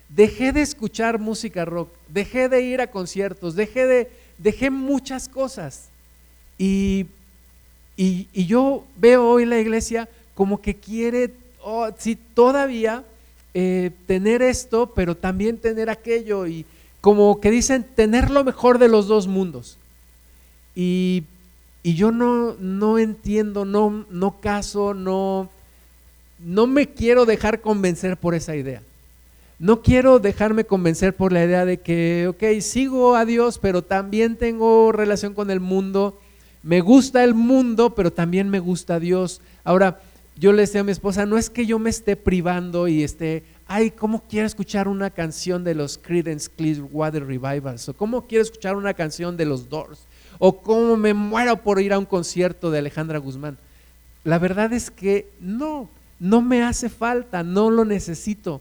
dejé 0.09 0.53
de 0.53 0.63
escuchar 0.63 1.19
música 1.19 1.65
rock, 1.65 1.91
dejé 2.09 2.49
de 2.49 2.63
ir 2.63 2.81
a 2.81 2.91
conciertos, 2.91 3.55
dejé 3.55 3.87
de, 3.87 4.11
dejé 4.39 4.71
muchas 4.71 5.29
cosas. 5.29 5.89
Y, 6.59 7.07
y, 7.97 8.27
yo 8.47 8.85
veo 8.97 9.29
hoy 9.29 9.47
la 9.47 9.59
iglesia 9.59 10.09
como 10.35 10.61
que 10.61 10.75
quiere, 10.75 11.33
oh, 11.63 11.89
sí, 11.97 12.19
todavía 12.35 13.05
eh, 13.55 13.91
tener 14.07 14.43
esto, 14.43 14.93
pero 14.95 15.17
también 15.17 15.59
tener 15.59 15.89
aquello. 15.89 16.47
Y 16.47 16.67
como 17.01 17.41
que 17.41 17.51
dicen, 17.51 17.85
tener 17.85 18.31
lo 18.31 18.45
mejor 18.45 18.79
de 18.79 18.89
los 18.89 19.07
dos 19.07 19.27
mundos. 19.27 19.79
Y, 20.75 21.25
y 21.83 21.95
yo 21.95 22.11
no, 22.11 22.55
no 22.59 22.99
entiendo, 22.99 23.65
no, 23.65 24.05
no 24.11 24.41
caso, 24.41 24.95
no, 24.95 25.49
no 26.45 26.67
me 26.67 26.89
quiero 26.89 27.27
dejar 27.27 27.61
convencer 27.61 28.17
por 28.17 28.35
esa 28.35 28.57
idea. 28.57 28.83
No 29.59 29.83
quiero 29.83 30.19
dejarme 30.19 30.65
convencer 30.65 31.15
por 31.15 31.33
la 31.33 31.45
idea 31.45 31.67
de 31.67 31.81
que, 31.81 32.29
ok, 32.29 32.63
sigo 32.63 33.15
a 33.15 33.27
Dios, 33.27 33.59
pero 33.59 33.83
también 33.83 34.37
tengo 34.37 34.91
relación 34.91 35.35
con 35.35 35.51
el 35.51 35.61
mundo. 35.61 36.19
Me 36.63 36.81
gusta 36.81 37.23
el 37.25 37.35
mundo, 37.35 37.95
pero 37.95 38.11
también 38.11 38.49
me 38.49 38.59
gusta 38.59 38.99
Dios. 38.99 39.43
Ahora, 39.63 40.01
yo 40.39 40.53
le 40.53 40.63
decía 40.63 40.81
a 40.81 40.85
mi 40.85 40.93
esposa, 40.93 41.27
no 41.27 41.37
es 41.37 41.51
que 41.51 41.67
yo 41.67 41.79
me 41.79 41.91
esté 41.91 42.17
privando 42.17 42.89
y 42.89 43.03
esté, 43.03 43.45
ay, 43.67 43.91
¿cómo 43.91 44.23
quiero 44.27 44.47
escuchar 44.47 44.89
una 44.89 45.11
canción 45.11 45.63
de 45.63 45.75
los 45.75 45.99
Creedence 45.99 46.49
Clearwater 46.57 47.27
Revivals? 47.27 47.91
O 47.91 47.95
¿cómo 47.95 48.27
quiero 48.27 48.43
escuchar 48.43 48.77
una 48.77 48.95
canción 48.95 49.37
de 49.37 49.45
los 49.45 49.69
Doors? 49.69 50.07
O 50.39 50.63
¿cómo 50.63 50.97
me 50.97 51.13
muero 51.13 51.59
por 51.59 51.83
ir 51.83 51.93
a 51.93 51.99
un 51.99 52.07
concierto 52.07 52.71
de 52.71 52.79
Alejandra 52.79 53.19
Guzmán? 53.19 53.59
La 54.25 54.39
verdad 54.39 54.73
es 54.73 54.91
que 54.91 55.29
no, 55.39 55.91
no 56.21 56.43
me 56.43 56.63
hace 56.63 56.91
falta, 56.91 57.43
no 57.43 57.71
lo 57.71 57.85
necesito. 57.85 58.61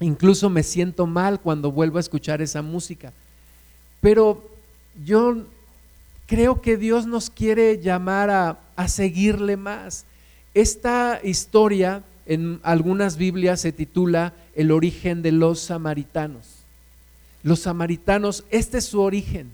Incluso 0.00 0.48
me 0.48 0.62
siento 0.62 1.06
mal 1.06 1.40
cuando 1.40 1.72
vuelvo 1.72 1.98
a 1.98 2.00
escuchar 2.00 2.40
esa 2.40 2.62
música. 2.62 3.12
Pero 4.00 4.48
yo 5.04 5.44
creo 6.26 6.62
que 6.62 6.76
Dios 6.76 7.06
nos 7.06 7.30
quiere 7.30 7.80
llamar 7.80 8.30
a, 8.30 8.88
seguirle 8.88 9.56
más. 9.56 10.04
Esta 10.54 11.20
historia 11.24 12.04
en 12.26 12.60
algunas 12.62 13.16
Biblias 13.16 13.60
se 13.60 13.72
titula 13.72 14.34
El 14.54 14.70
origen 14.70 15.20
de 15.20 15.32
los 15.32 15.58
samaritanos. 15.58 16.58
Los 17.42 17.60
samaritanos, 17.60 18.44
este 18.50 18.78
es 18.78 18.84
su 18.84 19.00
origen. 19.00 19.50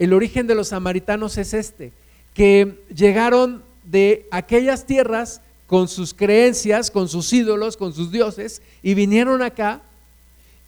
El 0.00 0.12
origen 0.12 0.48
de 0.48 0.56
los 0.56 0.68
samaritanos 0.68 1.38
es 1.38 1.54
este, 1.54 1.92
que 2.34 2.82
llegaron 2.92 3.62
de 3.84 4.26
aquellas 4.32 4.86
tierras 4.86 5.40
con 5.72 5.88
sus 5.88 6.12
creencias, 6.12 6.90
con 6.90 7.08
sus 7.08 7.32
ídolos, 7.32 7.78
con 7.78 7.94
sus 7.94 8.12
dioses, 8.12 8.60
y 8.82 8.92
vinieron 8.92 9.40
acá 9.40 9.80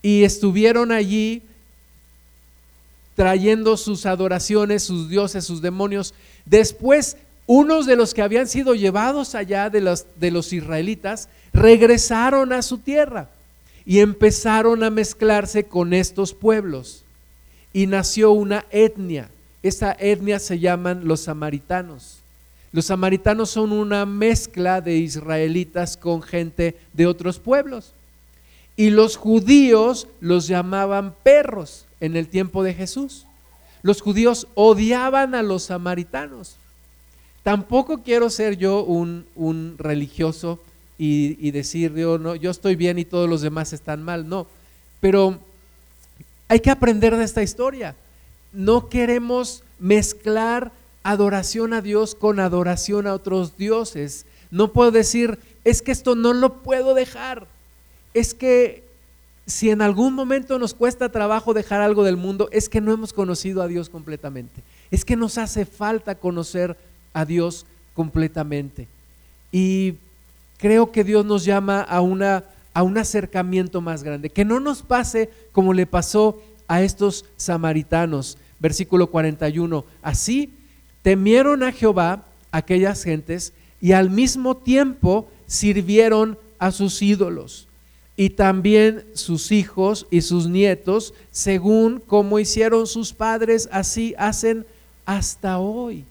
y 0.01 0.25
estuvieron 0.25 0.93
allí 0.93 1.43
trayendo 3.15 3.77
sus 3.77 4.07
adoraciones, 4.07 4.83
sus 4.83 5.11
dioses, 5.11 5.45
sus 5.45 5.61
demonios. 5.61 6.15
Después, 6.47 7.19
unos 7.47 7.85
de 7.85 7.97
los 7.97 8.15
que 8.15 8.23
habían 8.23 8.49
sido 8.49 8.75
llevados 8.75 9.35
allá 9.35 9.69
de 9.69 9.83
los, 9.83 10.07
de 10.17 10.31
los 10.31 10.55
israelitas, 10.55 11.29
regresaron 11.53 12.55
a 12.55 12.63
su 12.63 12.79
tierra 12.79 13.29
y 13.85 13.99
empezaron 13.99 14.83
a 14.83 14.89
mezclarse 14.89 15.65
con 15.65 15.93
estos 15.93 16.33
pueblos. 16.33 17.05
Y 17.75 17.89
nació 17.89 18.31
una 18.31 18.65
etnia. 18.71 19.29
Esa 19.63 19.95
etnia 20.01 20.39
se 20.39 20.61
llaman 20.61 21.07
los 21.07 21.25
samaritanos. 21.25 22.24
Los 22.75 22.87
samaritanos 22.87 23.51
son 23.51 23.71
una 23.71 24.05
mezcla 24.05 24.81
de 24.81 24.97
israelitas 24.97 25.97
con 25.97 26.23
gente 26.23 26.77
de 26.93 27.07
otros 27.07 27.39
pueblos. 27.39 27.93
Y 28.77 28.91
los 28.91 29.17
judíos 29.17 30.09
los 30.21 30.49
llamaban 30.49 31.15
perros 31.23 31.87
en 32.01 32.17
el 32.17 32.27
tiempo 32.27 32.65
de 32.65 32.75
Jesús. 32.75 33.29
Los 33.83 34.03
judíos 34.03 34.49
odiaban 34.57 35.37
a 35.37 35.45
los 35.45 35.63
samaritanos. 35.63 36.57
Tampoco 37.45 38.03
quiero 38.03 38.29
ser 38.29 38.57
yo 38.57 38.83
un, 38.83 39.77
religioso 39.79 40.59
y, 40.99 41.53
decir, 41.53 41.95
yo, 41.95 42.19
no, 42.19 42.35
yo 42.35 42.51
estoy 42.51 42.75
bien 42.75 42.99
y 42.99 43.05
todos 43.05 43.31
los 43.31 43.41
demás 43.41 43.73
están 43.73 44.03
mal. 44.03 44.29
No, 44.29 44.49
pero 44.99 45.39
hay 46.49 46.59
que 46.59 46.73
aprender 46.73 47.17
de 47.17 47.23
esta 47.23 47.45
historia. 47.45 47.95
No 48.53 48.89
queremos 48.89 49.63
mezclar 49.79 50.73
adoración 51.05 51.75
a 51.75 51.83
Dios 51.83 52.17
con 52.17 52.41
adoración 52.41 53.07
a 53.07 53.15
otros 53.15 53.57
dioses. 53.57 54.27
No 54.51 54.73
puedo 54.73 54.91
decir, 54.91 55.39
es 55.63 55.83
que 55.83 55.93
esto 55.93 56.17
no 56.17 56.33
lo 56.33 56.63
puedo 56.63 56.95
dejar. 56.95 57.47
Es 58.15 58.35
que 58.35 58.83
si 59.47 59.71
en 59.71 59.83
algún 59.83 60.15
momento 60.15 60.59
nos 60.59 60.75
cuesta 60.75 61.11
trabajo 61.11 61.53
dejar 61.53 61.83
algo 61.83 62.03
del 62.03 62.17
mundo, 62.17 62.49
es 62.51 62.69
que 62.69 62.81
no 62.81 62.93
hemos 62.93 63.13
conocido 63.13 63.63
a 63.63 63.69
Dios 63.69 63.91
completamente. 63.91 64.63
Es 64.91 65.05
que 65.05 65.17
nos 65.17 65.37
hace 65.39 65.67
falta 65.67 66.15
conocer 66.15 66.77
a 67.13 67.27
Dios 67.27 67.67
completamente. 67.93 68.89
Y 69.53 69.95
creo 70.57 70.91
que 70.91 71.05
Dios 71.05 71.27
nos 71.27 71.45
llama 71.45 71.83
a, 71.83 72.01
una, 72.01 72.45
a 72.73 72.83
un 72.83 72.97
acercamiento 72.97 73.83
más 73.83 74.03
grande. 74.03 74.31
Que 74.31 74.47
no 74.47 74.59
nos 74.59 74.81
pase 74.83 75.31
como 75.53 75.75
le 75.75 75.87
pasó 75.87 76.41
a 76.67 76.83
estos 76.83 77.27
samaritanos. 77.37 78.39
Versículo 78.59 79.09
41. 79.09 79.85
Así 80.01 80.51
temieron 81.05 81.63
a 81.63 81.71
Jehová 81.71 82.25
aquellas 82.51 83.05
gentes 83.05 83.53
y 83.79 83.93
al 83.93 84.09
mismo 84.09 84.57
tiempo 84.57 85.29
sirvieron 85.47 86.39
a 86.59 86.73
sus 86.73 87.03
ídolos 87.03 87.69
y 88.17 88.31
también 88.31 89.05
sus 89.13 89.53
hijos 89.53 90.07
y 90.11 90.23
sus 90.23 90.49
nietos, 90.49 91.13
según 91.31 92.01
como 92.01 92.39
hicieron 92.39 92.87
sus 92.87 93.13
padres, 93.13 93.69
así 93.71 94.15
hacen 94.17 94.65
hasta 95.05 95.59
hoy. 95.59 96.07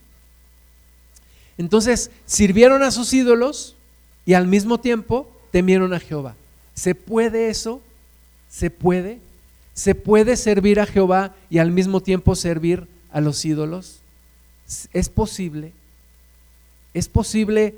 Entonces, 1.58 2.12
sirvieron 2.28 2.84
a 2.84 2.92
sus 2.92 3.12
ídolos 3.14 3.76
y 4.28 4.36
al 4.36 4.46
mismo 4.46 4.80
tiempo 4.80 5.28
temieron 5.50 5.92
a 5.96 6.00
Jehová. 6.00 6.36
¿Se 6.76 6.94
puede 6.94 7.50
eso? 7.50 7.82
¿Se 8.48 8.70
puede? 8.70 9.18
¿Se 9.74 9.96
puede 9.96 10.38
servir 10.38 10.80
a 10.80 10.86
Jehová 10.86 11.34
y 11.50 11.58
al 11.58 11.72
mismo 11.72 12.00
tiempo 12.00 12.36
servir 12.36 12.86
a 13.12 13.22
los 13.22 13.44
ídolos? 13.44 14.03
Es 14.94 15.10
posible, 15.10 15.74
es 16.94 17.08
posible 17.08 17.76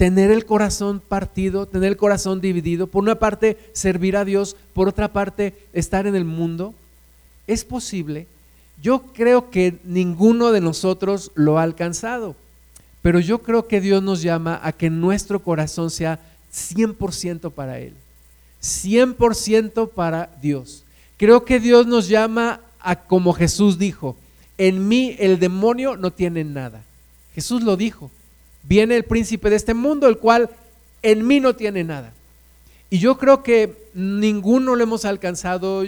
tener 0.00 0.30
el 0.30 0.46
corazón 0.46 0.98
partido, 0.98 1.66
tener 1.66 1.90
el 1.90 1.96
corazón 1.98 2.40
dividido, 2.40 2.86
por 2.86 3.02
una 3.02 3.18
parte 3.18 3.58
servir 3.74 4.16
a 4.16 4.24
Dios, 4.24 4.56
por 4.72 4.88
otra 4.88 5.12
parte 5.12 5.54
estar 5.74 6.06
en 6.06 6.16
el 6.16 6.24
mundo. 6.24 6.72
Es 7.46 7.66
posible. 7.66 8.26
Yo 8.82 9.02
creo 9.12 9.50
que 9.50 9.78
ninguno 9.84 10.52
de 10.52 10.62
nosotros 10.62 11.32
lo 11.34 11.58
ha 11.58 11.64
alcanzado, 11.64 12.34
pero 13.02 13.20
yo 13.20 13.42
creo 13.42 13.68
que 13.68 13.82
Dios 13.82 14.02
nos 14.02 14.22
llama 14.22 14.58
a 14.62 14.72
que 14.72 14.88
nuestro 14.88 15.42
corazón 15.42 15.90
sea 15.90 16.18
100% 16.50 17.50
para 17.52 17.78
Él, 17.78 17.92
100% 18.62 19.90
para 19.90 20.30
Dios. 20.40 20.84
Creo 21.18 21.44
que 21.44 21.60
Dios 21.60 21.86
nos 21.86 22.08
llama 22.08 22.62
a, 22.80 22.96
como 22.96 23.34
Jesús 23.34 23.78
dijo, 23.78 24.16
en 24.60 24.88
mí 24.88 25.16
el 25.18 25.38
demonio 25.38 25.96
no 25.96 26.10
tiene 26.10 26.44
nada. 26.44 26.82
Jesús 27.34 27.62
lo 27.62 27.78
dijo. 27.78 28.10
Viene 28.62 28.94
el 28.94 29.04
príncipe 29.04 29.48
de 29.48 29.56
este 29.56 29.72
mundo, 29.72 30.06
el 30.06 30.18
cual 30.18 30.50
en 31.00 31.26
mí 31.26 31.40
no 31.40 31.56
tiene 31.56 31.82
nada. 31.82 32.12
Y 32.90 32.98
yo 32.98 33.16
creo 33.16 33.42
que 33.42 33.74
ninguno 33.94 34.76
lo 34.76 34.82
hemos 34.82 35.06
alcanzado, 35.06 35.84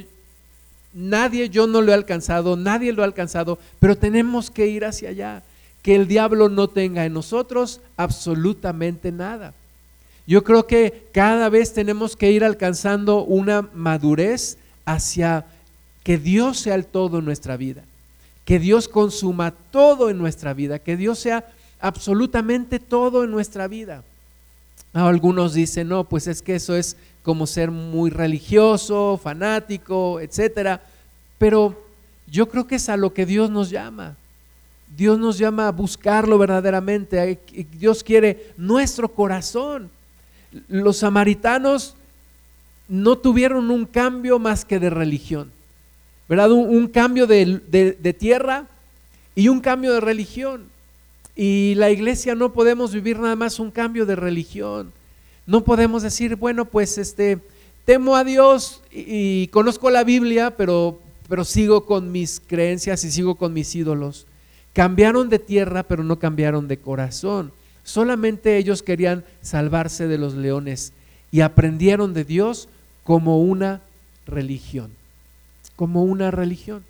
nadie, 0.94 1.50
yo 1.50 1.66
no 1.66 1.82
lo 1.82 1.92
he 1.92 1.94
alcanzado, 1.94 2.56
nadie 2.56 2.94
lo 2.94 3.02
ha 3.02 3.04
alcanzado, 3.04 3.58
pero 3.78 3.98
tenemos 3.98 4.50
que 4.50 4.68
ir 4.68 4.86
hacia 4.86 5.10
allá, 5.10 5.42
que 5.82 5.94
el 5.94 6.08
diablo 6.08 6.48
no 6.48 6.68
tenga 6.68 7.04
en 7.04 7.12
nosotros 7.12 7.82
absolutamente 7.98 9.12
nada. 9.12 9.52
Yo 10.26 10.44
creo 10.44 10.66
que 10.66 11.08
cada 11.12 11.50
vez 11.50 11.74
tenemos 11.74 12.16
que 12.16 12.32
ir 12.32 12.42
alcanzando 12.42 13.22
una 13.22 13.68
madurez 13.74 14.56
hacia 14.86 15.44
que 16.04 16.16
Dios 16.16 16.60
sea 16.60 16.74
el 16.74 16.86
todo 16.86 17.18
en 17.18 17.26
nuestra 17.26 17.58
vida 17.58 17.84
que 18.44 18.58
Dios 18.58 18.88
consuma 18.88 19.50
todo 19.50 20.10
en 20.10 20.18
nuestra 20.18 20.54
vida, 20.54 20.78
que 20.78 20.96
Dios 20.96 21.18
sea 21.18 21.46
absolutamente 21.80 22.78
todo 22.78 23.24
en 23.24 23.30
nuestra 23.30 23.68
vida. 23.68 24.02
Algunos 24.92 25.54
dicen, 25.54 25.88
no, 25.88 26.04
pues 26.04 26.26
es 26.26 26.42
que 26.42 26.56
eso 26.56 26.76
es 26.76 26.96
como 27.22 27.46
ser 27.46 27.70
muy 27.70 28.10
religioso, 28.10 29.18
fanático, 29.22 30.20
etcétera. 30.20 30.82
Pero 31.38 31.82
yo 32.26 32.48
creo 32.48 32.66
que 32.66 32.76
es 32.76 32.88
a 32.88 32.96
lo 32.96 33.14
que 33.14 33.24
Dios 33.24 33.50
nos 33.50 33.70
llama. 33.70 34.16
Dios 34.94 35.18
nos 35.18 35.38
llama 35.38 35.68
a 35.68 35.72
buscarlo 35.72 36.36
verdaderamente. 36.36 37.40
Dios 37.78 38.04
quiere 38.04 38.52
nuestro 38.56 39.08
corazón. 39.08 39.90
Los 40.68 40.98
samaritanos 40.98 41.96
no 42.88 43.16
tuvieron 43.16 43.70
un 43.70 43.86
cambio 43.86 44.38
más 44.38 44.64
que 44.66 44.78
de 44.78 44.90
religión. 44.90 45.50
¿Verdad? 46.28 46.50
Un, 46.52 46.88
cambio 46.88 47.26
de 47.26 48.16
tierra 48.18 48.66
y 49.34 49.48
un 49.48 49.60
cambio 49.60 49.92
de 49.92 50.00
religión. 50.00 50.64
Y 51.34 51.74
la 51.76 51.90
iglesia 51.90 52.34
no 52.34 52.52
podemos 52.52 52.92
vivir 52.92 53.18
nada 53.18 53.36
más 53.36 53.58
un 53.58 53.70
cambio 53.70 54.04
de 54.04 54.16
religión. 54.16 54.92
No 55.46 55.64
podemos 55.64 56.02
decir, 56.02 56.36
bueno, 56.36 56.66
pues 56.66 56.98
este, 56.98 57.38
temo 57.84 58.16
a 58.16 58.24
Dios 58.24 58.82
y, 58.90 59.48
conozco 59.48 59.90
la 59.90 60.04
Biblia, 60.04 60.56
pero, 60.56 61.00
pero 61.28 61.44
sigo 61.44 61.86
con 61.86 62.12
mis 62.12 62.40
creencias 62.46 63.04
y 63.04 63.10
sigo 63.10 63.36
con 63.36 63.52
mis 63.52 63.74
ídolos. 63.74 64.26
Cambiaron 64.72 65.28
de 65.28 65.38
tierra, 65.38 65.82
pero 65.82 66.04
no 66.04 66.18
cambiaron 66.18 66.68
de 66.68 66.78
corazón. 66.78 67.52
Solamente 67.82 68.58
ellos 68.58 68.82
querían 68.82 69.24
salvarse 69.40 70.06
de 70.06 70.18
los 70.18 70.34
leones 70.34 70.92
y 71.30 71.40
aprendieron 71.40 72.14
de 72.14 72.24
Dios 72.24 72.68
como 73.04 73.40
una 73.40 73.80
religión, 74.26 74.92
como 75.76 76.02
una 76.04 76.30
religión. 76.30 76.84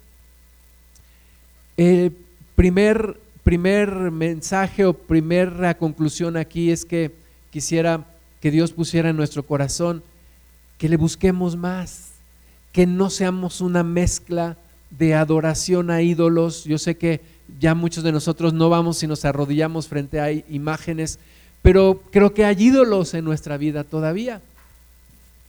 El 1.76 2.12
primer 2.54 3.18
primer 3.42 4.10
mensaje 4.10 4.84
o 4.84 4.94
primera 4.94 5.76
conclusión 5.76 6.36
aquí 6.36 6.70
es 6.70 6.84
que 6.84 7.12
quisiera 7.50 8.06
que 8.40 8.50
Dios 8.50 8.72
pusiera 8.72 9.10
en 9.10 9.16
nuestro 9.16 9.42
corazón 9.42 10.02
que 10.78 10.88
le 10.88 10.96
busquemos 10.96 11.56
más, 11.56 12.10
que 12.72 12.86
no 12.86 13.10
seamos 13.10 13.60
una 13.60 13.82
mezcla 13.82 14.56
de 14.90 15.14
adoración 15.14 15.90
a 15.90 16.02
ídolos. 16.02 16.64
Yo 16.64 16.78
sé 16.78 16.96
que 16.96 17.20
ya 17.60 17.74
muchos 17.74 18.04
de 18.04 18.12
nosotros 18.12 18.52
no 18.52 18.68
vamos 18.68 19.02
y 19.02 19.06
nos 19.06 19.24
arrodillamos 19.24 19.88
frente 19.88 20.20
a 20.20 20.32
imágenes, 20.32 21.18
pero 21.62 22.00
creo 22.10 22.34
que 22.34 22.44
hay 22.44 22.56
ídolos 22.58 23.14
en 23.14 23.24
nuestra 23.24 23.56
vida 23.56 23.84
todavía. 23.84 24.40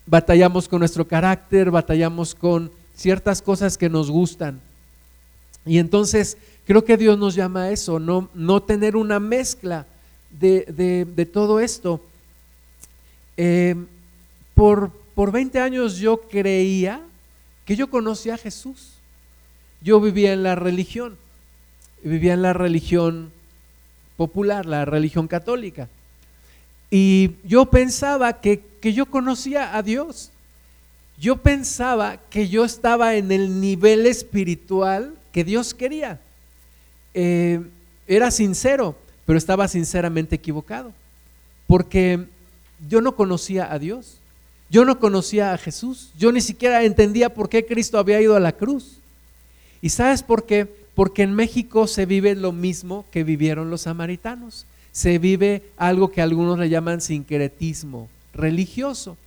Batallamos 0.05 0.67
con 0.67 0.79
nuestro 0.79 1.07
carácter, 1.07 1.71
batallamos 1.71 2.35
con 2.35 2.71
ciertas 2.95 3.41
cosas 3.41 3.77
que 3.77 3.89
nos 3.89 4.09
gustan. 4.09 4.59
Y 5.65 5.77
entonces 5.77 6.37
Creo 6.65 6.85
que 6.85 6.95
Dios 6.95 7.17
nos 7.17 7.35
llama 7.35 7.63
a 7.63 7.71
eso, 7.71 7.99
no, 7.99 8.29
no 8.33 8.63
tener 8.63 8.95
una 8.95 9.19
mezcla 9.19 9.85
de, 10.31 11.29
todo 11.31 11.59
esto. 11.59 12.01
Eh, 13.35 13.75
por, 14.55 14.91
por 15.13 15.31
20 15.31 15.59
años 15.59 15.97
yo 15.97 16.21
creía 16.21 17.01
que 17.65 17.75
yo 17.75 17.89
conocía 17.89 18.35
a 18.35 18.37
Jesús. 18.37 18.93
Yo 19.81 19.99
vivía 19.99 20.31
en 20.31 20.43
la 20.43 20.55
religión, 20.55 21.17
vivía 22.01 22.33
en 22.33 22.41
la 22.41 22.53
religión 22.53 23.31
popular, 24.15 24.65
la 24.65 24.85
religión 24.85 25.27
católica. 25.27 25.89
Y 26.89 27.31
yo 27.43 27.65
pensaba 27.65 28.39
que, 28.39 28.61
que, 28.79 28.93
yo 28.93 29.07
conocía 29.07 29.75
a 29.75 29.81
Dios. 29.81 30.31
Yo 31.17 31.37
pensaba 31.37 32.17
que 32.29 32.49
yo 32.49 32.65
estaba 32.65 33.15
en 33.15 33.31
el 33.31 33.61
nivel 33.61 34.05
espiritual 34.05 35.13
que 35.31 35.43
Dios 35.43 35.73
quería. 35.73 36.19
Eh, 37.13 37.61
era 38.07 38.31
sincero, 38.31 38.95
pero 39.25 39.37
estaba 39.37 39.67
sinceramente 39.67 40.35
equivocado, 40.35 40.91
porque 41.67 42.25
yo 42.89 43.01
no 43.01 43.15
conocía 43.15 43.71
a 43.71 43.79
Dios, 43.79 44.17
yo 44.69 44.85
no 44.85 44.99
conocía 44.99 45.53
a 45.53 45.57
Jesús, 45.57 46.11
yo 46.17 46.31
ni 46.31 46.41
siquiera 46.41 46.83
entendía 46.83 47.33
por 47.33 47.47
qué 47.47 47.65
Cristo 47.65 47.97
había 47.97 48.19
ido 48.19 48.35
a 48.35 48.39
la 48.39 48.53
cruz. 48.53 48.97
¿Y 49.81 49.89
sabes 49.89 50.23
por 50.23 50.45
qué? 50.45 50.67
Porque 50.95 51.23
en 51.23 51.33
México 51.33 51.87
se 51.87 52.05
vive 52.05 52.35
lo 52.35 52.51
mismo 52.51 53.05
que 53.11 53.23
vivieron 53.23 53.69
los 53.69 53.81
samaritanos. 53.81 54.65
Se 54.91 55.17
vive 55.17 55.63
algo 55.77 56.11
que 56.11 56.21
algunos 56.21 56.57
le 56.59 56.69
llaman 56.69 57.01
sincretismo 57.01 58.09
religioso. 58.33 59.17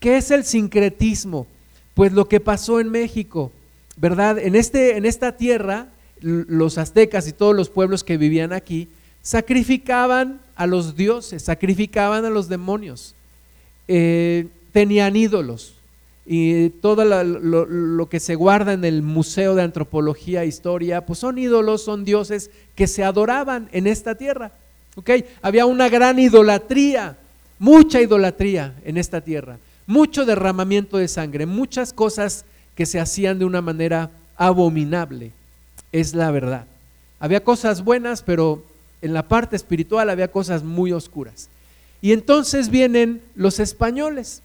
¿Qué 0.00 0.16
es 0.16 0.30
el 0.30 0.44
sincretismo? 0.44 1.46
Pues 1.94 2.12
lo 2.12 2.28
que 2.28 2.40
pasó 2.40 2.80
en 2.80 2.90
México, 2.90 3.52
¿verdad? 3.96 4.38
En, 4.38 4.54
este, 4.54 4.96
en 4.96 5.06
esta 5.06 5.36
tierra 5.36 5.88
los 6.20 6.78
aztecas 6.78 7.28
y 7.28 7.32
todos 7.32 7.54
los 7.54 7.68
pueblos 7.68 8.02
que 8.02 8.16
vivían 8.16 8.52
aquí 8.52 8.88
sacrificaban 9.22 10.40
a 10.54 10.66
los 10.66 10.96
dioses, 10.96 11.42
sacrificaban 11.42 12.24
a 12.24 12.30
los 12.30 12.48
demonios, 12.48 13.14
eh, 13.88 14.46
tenían 14.72 15.16
ídolos. 15.16 15.74
Y 16.24 16.70
todo 16.70 17.04
lo, 17.04 18.08
que 18.08 18.20
se 18.20 18.34
guarda 18.34 18.72
en 18.72 18.84
el 18.84 19.02
Museo 19.02 19.54
de 19.54 19.62
Antropología 19.62 20.42
e 20.42 20.46
Historia, 20.46 21.06
pues 21.06 21.20
son 21.20 21.38
ídolos, 21.38 21.82
son 21.82 22.04
dioses 22.04 22.50
que 22.74 22.86
se 22.86 23.04
adoraban 23.04 23.68
en 23.72 23.86
esta 23.86 24.16
tierra. 24.16 24.52
¿okay? 24.96 25.24
Había 25.42 25.66
una 25.66 25.88
gran 25.88 26.18
idolatría, 26.18 27.16
mucha 27.58 28.00
idolatría 28.00 28.74
en 28.84 28.96
esta 28.96 29.20
tierra, 29.20 29.58
mucho 29.86 30.24
derramamiento 30.24 30.96
de 30.96 31.08
sangre, 31.08 31.46
muchas 31.46 31.92
cosas 31.92 32.44
que 32.74 32.86
se 32.86 33.00
hacían 33.00 33.38
de 33.38 33.44
una 33.44 33.62
manera 33.62 34.10
abominable 34.36 35.32
es 35.92 36.14
la 36.14 36.30
verdad. 36.30 36.66
Había 37.18 37.42
cosas 37.42 37.82
buenas, 37.82 38.22
pero 38.22 38.62
en 39.00 39.14
la 39.14 39.28
parte 39.28 39.56
espiritual 39.56 40.10
había 40.10 40.28
cosas 40.28 40.62
muy 40.62 40.92
oscuras. 40.92 41.48
Y 42.02 42.12
entonces 42.12 42.68
vienen 42.68 43.22
los 43.34 43.58
españoles, 43.58 44.42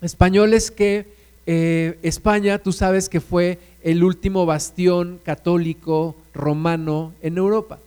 españoles 0.00 0.70
que 0.70 1.06
eh, 1.46 1.98
España, 2.02 2.58
tú 2.58 2.72
sabes 2.72 3.08
que 3.08 3.20
fue 3.20 3.58
el 3.82 4.02
último 4.02 4.46
bastión 4.46 5.20
católico 5.24 6.16
romano 6.34 7.12
en 7.22 7.38
Europa, 7.38 7.78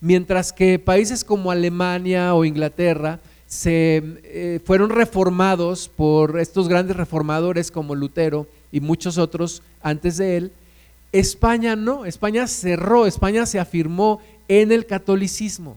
mientras 0.00 0.52
que 0.52 0.80
países 0.80 1.22
como 1.22 1.52
Alemania 1.52 2.34
o 2.34 2.44
Inglaterra 2.44 3.20
se 3.54 4.02
eh, 4.24 4.60
fueron 4.64 4.90
reformados 4.90 5.88
por 5.88 6.40
estos 6.40 6.66
grandes 6.68 6.96
reformadores 6.96 7.70
como 7.70 7.94
Lutero 7.94 8.48
y 8.72 8.80
muchos 8.80 9.16
otros 9.16 9.62
antes 9.80 10.16
de 10.16 10.36
él, 10.36 10.52
España 11.12 11.76
no, 11.76 12.04
España 12.04 12.48
cerró, 12.48 13.06
España 13.06 13.46
se 13.46 13.60
afirmó 13.60 14.20
en 14.48 14.72
el 14.72 14.86
catolicismo. 14.86 15.76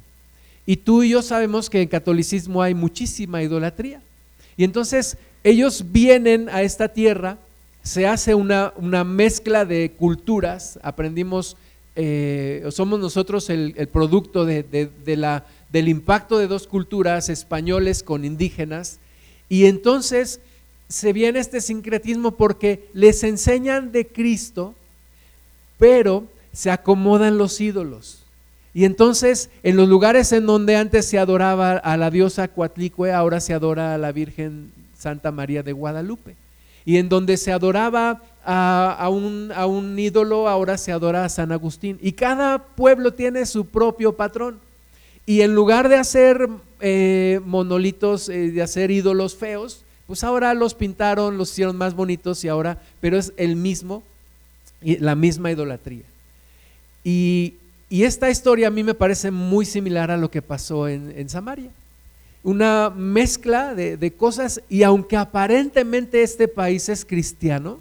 Y 0.65 0.77
tú 0.77 1.03
y 1.03 1.09
yo 1.09 1.21
sabemos 1.21 1.69
que 1.69 1.79
en 1.79 1.87
catolicismo 1.87 2.63
hay 2.63 2.73
muchísima 2.73 3.43
idolatría. 3.43 4.01
Y 4.57 4.63
entonces 4.63 5.15
ellos 5.43 5.85
vienen 5.91 6.49
a 6.49 6.63
esta 6.63 6.87
tierra, 6.87 7.37
se 7.83 8.07
hace 8.07 8.33
una, 8.33 8.73
una 8.77 9.03
mezcla 9.03 9.65
de 9.65 9.91
culturas, 9.91 10.79
aprendimos, 10.81 11.55
eh, 11.95 12.67
somos 12.71 12.99
nosotros 12.99 13.51
el, 13.51 13.87
producto 13.93 14.45
de, 14.45 14.89
la, 15.05 15.45
del 15.71 15.89
impacto 15.89 16.37
de 16.37 16.47
dos 16.47 16.67
culturas, 16.67 17.29
españoles 17.29 18.03
con 18.03 18.25
indígenas, 18.25 18.99
y 19.49 19.65
entonces 19.65 20.39
se 20.89 21.13
viene 21.13 21.39
este 21.39 21.61
sincretismo 21.61 22.31
porque 22.31 22.89
les 22.93 23.23
enseñan 23.23 23.91
de 23.91 24.07
Cristo, 24.07 24.73
pero 25.77 26.25
se 26.53 26.71
acomodan 26.71 27.37
los 27.37 27.59
ídolos. 27.59 28.23
Y 28.73 28.85
entonces, 28.85 29.49
en 29.63 29.75
los 29.75 29.89
lugares 29.89 30.31
en 30.31 30.45
donde 30.45 30.75
antes 30.75 31.07
se 31.07 31.17
adoraba 31.17 31.73
a 31.77 31.97
la 31.97 32.11
diosa 32.11 32.47
Coatlicue, 32.47 33.11
ahora 33.11 33.39
se 33.39 33.53
adora 33.53 33.95
a 33.95 33.97
la 33.97 34.11
Virgen 34.11 34.71
Santa 34.97 35.31
María 35.31 35.63
de 35.63 35.73
Guadalupe. 35.73 36.35
Y 36.85 36.97
en 36.97 37.09
donde 37.09 37.37
se 37.37 37.51
adoraba 37.51 38.21
a, 38.45 39.09
un, 39.09 39.95
ídolo, 39.97 40.47
ahora 40.47 40.77
se 40.77 40.91
adora 40.91 41.25
a 41.25 41.29
San 41.29 41.51
Agustín. 41.51 41.97
Y 42.01 42.13
cada 42.13 42.59
pueblo 42.59 43.13
tiene 43.13 43.45
su 43.45 43.65
propio 43.65 44.15
patrón. 44.15 44.59
Y 45.27 45.41
en 45.41 45.53
lugar 45.53 45.89
de 45.89 45.97
hacer 45.97 46.49
eh, 46.79 47.39
monolitos, 47.45 48.29
eh, 48.29 48.49
de 48.49 48.61
hacer 48.63 48.89
ídolos 48.89 49.35
feos, 49.35 49.83
pues 50.07 50.23
ahora 50.23 50.55
los 50.55 50.73
pintaron, 50.73 51.37
los 51.37 51.51
hicieron 51.51 51.77
más 51.77 51.93
bonitos 51.93 52.43
y 52.43 52.47
ahora, 52.47 52.81
pero 53.01 53.19
es 53.19 53.33
el 53.37 53.55
mismo 53.55 54.01
la 54.81 55.15
misma 55.15 55.51
idolatría. 55.51 56.03
Y, 57.03 57.55
esta 57.89 58.29
historia 58.29 58.67
a 58.67 58.71
mí 58.71 58.83
me 58.83 58.93
parece 58.93 59.31
muy 59.31 59.65
similar 59.65 60.11
a 60.11 60.17
lo 60.17 60.29
que 60.29 60.41
pasó 60.41 60.89
en, 60.89 61.29
Samaria. 61.29 61.71
Una 62.43 62.89
mezcla 62.89 63.73
de, 63.75 64.13
cosas 64.13 64.61
y 64.67 64.83
aunque 64.83 65.15
aparentemente 65.15 66.21
este 66.21 66.49
país 66.49 66.89
es 66.89 67.05
cristiano, 67.05 67.79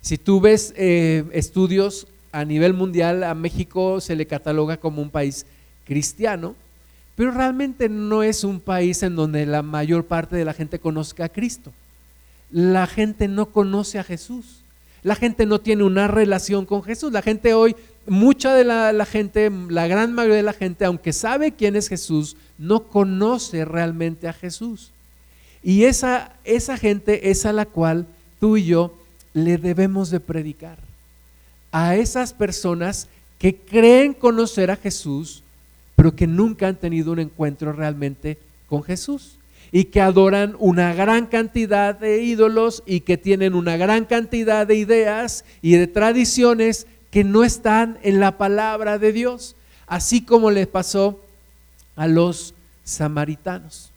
si 0.00 0.18
tú 0.18 0.40
ves 0.40 0.74
eh, 0.76 1.24
estudios 1.32 2.08
a 2.32 2.44
nivel 2.44 2.74
mundial, 2.74 3.22
a 3.22 3.34
México 3.34 4.00
se 4.00 4.16
le 4.16 4.26
cataloga 4.26 4.78
como 4.78 5.00
un 5.00 5.10
país 5.10 5.46
cristiano, 5.84 6.54
pero 7.16 7.30
realmente 7.30 7.88
no 7.88 8.22
es 8.22 8.44
un 8.44 8.60
país 8.60 9.02
en 9.02 9.16
donde 9.16 9.46
la 9.46 9.62
mayor 9.62 10.06
parte 10.06 10.36
de 10.36 10.44
la 10.44 10.52
gente 10.52 10.78
conozca 10.78 11.26
a 11.26 11.28
Cristo. 11.28 11.72
La 12.50 12.86
gente 12.86 13.28
no 13.28 13.46
conoce 13.46 13.98
a 13.98 14.04
Jesús. 14.04 14.62
La 15.02 15.14
gente 15.14 15.46
no 15.46 15.60
tiene 15.60 15.84
una 15.84 16.08
relación 16.08 16.64
con 16.64 16.82
Jesús. 16.82 17.12
La 17.12 17.22
gente 17.22 17.54
hoy 17.54 17.76
mucha 18.06 18.54
de 18.54 18.64
la, 18.64 19.06
gente, 19.06 19.50
la 19.68 19.86
gran 19.86 20.12
mayoría 20.12 20.38
de 20.38 20.42
la 20.42 20.52
gente, 20.52 20.84
aunque 20.84 21.12
sabe 21.12 21.52
quién 21.52 21.76
es 21.76 21.88
Jesús, 21.88 22.36
no 22.58 22.84
conoce 22.84 23.64
realmente 23.64 24.28
a 24.28 24.32
Jesús. 24.32 24.90
Y 25.62 25.84
esa, 25.84 26.32
esa 26.44 26.76
gente 26.76 27.30
es 27.30 27.46
a 27.46 27.52
la 27.52 27.66
cual 27.66 28.06
tú 28.40 28.56
y 28.56 28.64
yo 28.64 28.94
le 29.32 29.58
debemos 29.58 30.10
de 30.10 30.20
predicar. 30.20 30.78
A 31.70 31.96
esas 31.96 32.32
personas 32.32 33.08
que 33.38 33.56
creen 33.56 34.14
conocer 34.14 34.70
a 34.70 34.76
Jesús, 34.76 35.43
pero 35.96 36.16
que 36.16 36.26
nunca 36.26 36.68
han 36.68 36.76
tenido 36.76 37.12
un 37.12 37.20
encuentro 37.20 37.72
realmente 37.72 38.38
con 38.68 38.82
Jesús 38.82 39.38
y 39.72 39.86
que 39.86 40.00
adoran 40.00 40.54
una 40.58 40.94
gran 40.94 41.26
cantidad 41.26 41.98
de 41.98 42.22
ídolos 42.22 42.82
y 42.86 43.00
que 43.00 43.16
tienen 43.16 43.54
una 43.54 43.76
gran 43.76 44.04
cantidad 44.04 44.66
de 44.66 44.76
ideas 44.76 45.44
y 45.62 45.72
de 45.72 45.86
tradiciones 45.86 46.86
que 47.10 47.24
no 47.24 47.44
están 47.44 47.98
en 48.02 48.20
la 48.20 48.38
palabra 48.38 48.98
de 48.98 49.12
Dios, 49.12 49.56
así 49.86 50.22
como 50.22 50.50
le 50.50 50.66
pasó 50.66 51.20
a 51.96 52.06
los 52.06 52.54
samaritanos. 52.84 53.90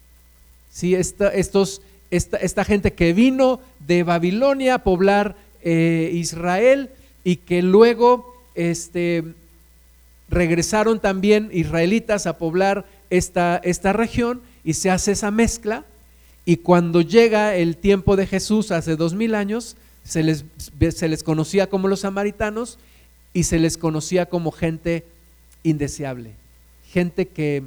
Sí, 0.70 0.94
esta, 0.94 1.28
estos, 1.28 1.82
esta, 2.10 2.64
gente 2.64 2.92
que 2.92 3.12
vino 3.12 3.60
de 3.86 4.02
Babilonia 4.02 4.74
a 4.74 4.84
poblar 4.84 5.36
eh, 5.62 6.10
Israel 6.12 6.90
y 7.24 7.36
que 7.36 7.62
luego 7.62 8.36
este, 8.54 9.24
regresaron 10.28 11.00
también 11.00 11.50
israelitas 11.52 12.26
a 12.26 12.38
poblar 12.38 12.86
esta, 13.10 13.60
esta 13.64 13.92
región 13.92 14.42
y 14.64 14.74
se 14.74 14.90
hace 14.90 15.12
esa 15.12 15.30
mezcla. 15.30 15.84
Y 16.44 16.58
cuando 16.58 17.00
llega 17.00 17.56
el 17.56 17.76
tiempo 17.76 18.16
de 18.16 18.26
Jesús 18.26 18.70
hace 18.70 18.96
dos 18.96 19.14
mil 19.14 19.34
años, 19.34 19.76
se 20.04 20.22
les, 20.22 20.44
se 20.94 21.08
les 21.08 21.22
conocía 21.22 21.68
como 21.68 21.88
los 21.88 22.00
samaritanos 22.00 22.78
y 23.34 23.44
se 23.44 23.58
les 23.58 23.76
conocía 23.76 24.26
como 24.26 24.50
gente 24.50 25.04
indeseable, 25.62 26.32
gente 26.90 27.28
que 27.28 27.62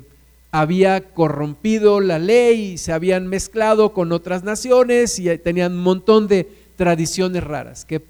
había 0.52 1.14
corrompido 1.14 2.02
la 2.02 2.20
ley 2.20 2.74
y 2.74 2.78
se 2.78 2.92
habían 2.92 3.28
mezclado 3.28 3.94
con 3.94 4.12
otras 4.12 4.44
naciones 4.44 5.18
y 5.20 5.38
tenían 5.38 5.74
un 5.74 5.84
montón 5.84 6.28
de 6.28 6.50
tradiciones 6.76 7.44
raras, 7.44 7.86
que, 7.86 8.02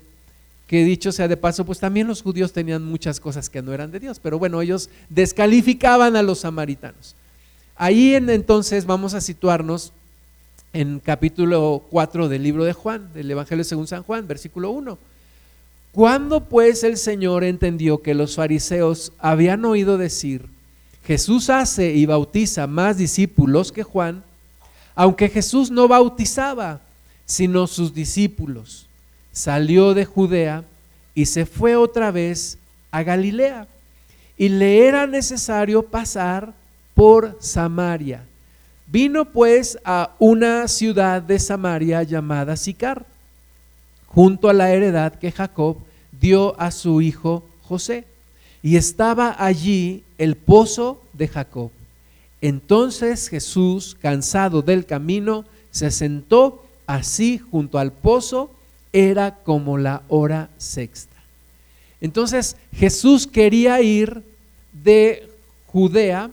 que 0.72 0.86
dicho 0.86 1.12
sea 1.12 1.28
de 1.28 1.36
paso, 1.36 1.66
pues 1.66 1.80
también 1.80 2.08
los 2.08 2.22
judíos 2.22 2.54
tenían 2.54 2.82
muchas 2.82 3.20
cosas 3.20 3.50
que 3.50 3.62
no 3.62 3.74
eran 3.74 3.92
de 3.92 4.00
Dios, 4.00 4.22
pero 4.24 4.40
bueno, 4.40 4.62
ellos 4.62 4.90
descalificaban 5.10 6.16
a 6.16 6.24
los 6.24 6.40
samaritanos. 6.40 7.14
Ahí 7.76 8.16
en, 8.16 8.30
entonces 8.30 8.86
vamos 8.86 9.14
a 9.14 9.20
situarnos 9.20 9.92
en 10.72 11.02
capítulo 11.02 11.84
4 11.90 12.30
del 12.30 12.44
libro 12.44 12.64
de 12.64 12.72
Juan, 12.72 13.12
del 13.14 13.30
Evangelio 13.30 13.66
según 13.66 13.86
San 13.86 14.04
Juan, 14.04 14.30
versículo 14.30 14.72
1. 14.72 14.98
Cuando 15.92 16.46
pues 16.46 16.86
el 16.86 16.96
Señor 16.96 17.44
entendió 17.44 18.02
que 18.02 18.14
los 18.14 18.38
fariseos 18.38 19.12
habían 19.20 19.66
oído 19.66 19.98
decir, 19.98 20.46
Jesús 21.04 21.50
hace 21.50 21.96
y 21.96 22.06
bautiza 22.06 22.66
más 22.66 22.98
discípulos 22.98 23.74
que 23.74 23.84
Juan, 23.84 24.24
aunque 24.96 25.28
Jesús 25.28 25.70
no 25.70 25.90
bautizaba, 25.90 26.80
sino 27.26 27.68
sus 27.68 27.94
discípulos, 27.94 28.88
salió 29.32 29.94
de 29.94 30.06
Judea 30.06 30.64
y 31.14 31.26
se 31.26 31.46
fue 31.46 31.76
otra 31.76 32.12
vez 32.12 32.58
a 32.92 33.04
Galilea. 33.04 33.68
Y 34.38 34.50
le 34.50 34.88
era 34.88 35.08
necesario 35.08 35.84
pasar 35.84 36.54
por 36.96 37.38
Samaria. 37.40 38.24
Vino 38.88 39.26
pues 39.26 39.78
a 39.86 40.12
una 40.20 40.68
ciudad 40.68 41.22
de 41.22 41.40
Samaria 41.40 42.04
llamada 42.04 42.58
Sicar 42.58 43.06
junto 44.08 44.50
a 44.50 44.54
la 44.54 44.72
heredad 44.72 45.16
que 45.16 45.32
Jacob 45.32 45.78
dio 46.20 46.60
a 46.60 46.72
su 46.72 47.02
hijo 47.02 47.46
José. 47.64 48.06
Y 48.62 48.76
estaba 48.76 49.36
allí 49.40 50.04
el 50.18 50.36
pozo 50.36 51.02
de 51.14 51.28
Jacob. 51.28 51.72
Entonces 52.42 53.30
Jesús, 53.30 53.96
cansado 54.00 54.62
del 54.62 54.86
camino, 54.86 55.46
se 55.72 55.90
sentó 55.92 56.66
así 56.86 57.38
junto 57.38 57.80
al 57.80 57.94
pozo, 57.94 58.52
era 58.94 59.36
como 59.44 59.78
la 59.78 60.04
hora 60.08 60.50
sexta. 60.58 61.16
Entonces 62.02 62.58
Jesús 62.74 63.28
quería 63.28 63.82
ir 63.82 64.24
de 64.74 65.30
Judea 65.68 66.32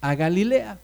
a 0.00 0.14
Galilea. 0.14 0.78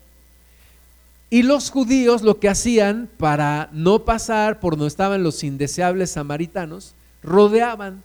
Y 1.31 1.43
los 1.43 1.71
judíos 1.71 2.23
lo 2.23 2.39
que 2.41 2.49
hacían 2.49 3.09
para 3.19 3.69
no 3.73 4.05
pasar 4.05 4.61
por 4.61 4.77
donde 4.77 4.89
estaban 4.89 5.23
los 5.23 5.45
indeseables 5.45 6.13
samaritanos, 6.13 6.95
rodeaban, 7.23 8.03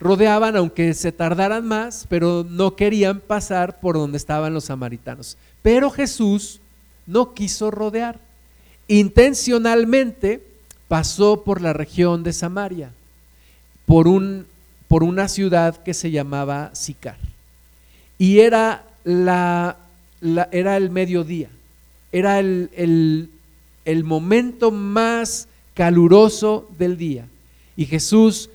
rodeaban 0.00 0.56
aunque 0.56 0.94
se 0.94 1.12
tardaran 1.12 1.64
más, 1.64 2.06
pero 2.08 2.44
no 2.48 2.74
querían 2.74 3.20
pasar 3.20 3.78
por 3.78 3.94
donde 3.94 4.18
estaban 4.18 4.52
los 4.52 4.64
samaritanos. 4.64 5.36
Pero 5.62 5.90
Jesús 5.90 6.60
no 7.06 7.34
quiso 7.34 7.70
rodear. 7.70 8.18
Intencionalmente 8.88 10.42
pasó 10.88 11.42
por 11.42 11.60
la 11.60 11.72
región 11.72 12.22
de 12.22 12.32
Samaria, 12.32 12.90
por, 13.86 14.08
un, 14.08 14.46
por 14.88 15.02
una 15.02 15.28
ciudad 15.28 15.82
que 15.82 15.94
se 15.94 16.10
llamaba 16.10 16.70
Sicar. 16.74 17.16
Y 18.18 18.40
era, 18.40 18.84
la, 19.04 19.76
era 20.50 20.76
el 20.76 20.90
mediodía 20.90 21.48
era 22.14 22.38
el, 22.38 23.28
momento 24.04 24.70
más 24.70 25.48
caluroso 25.74 26.70
del 26.78 26.96
día. 26.96 27.26
Y 27.76 27.86
Jesús, 27.86 28.50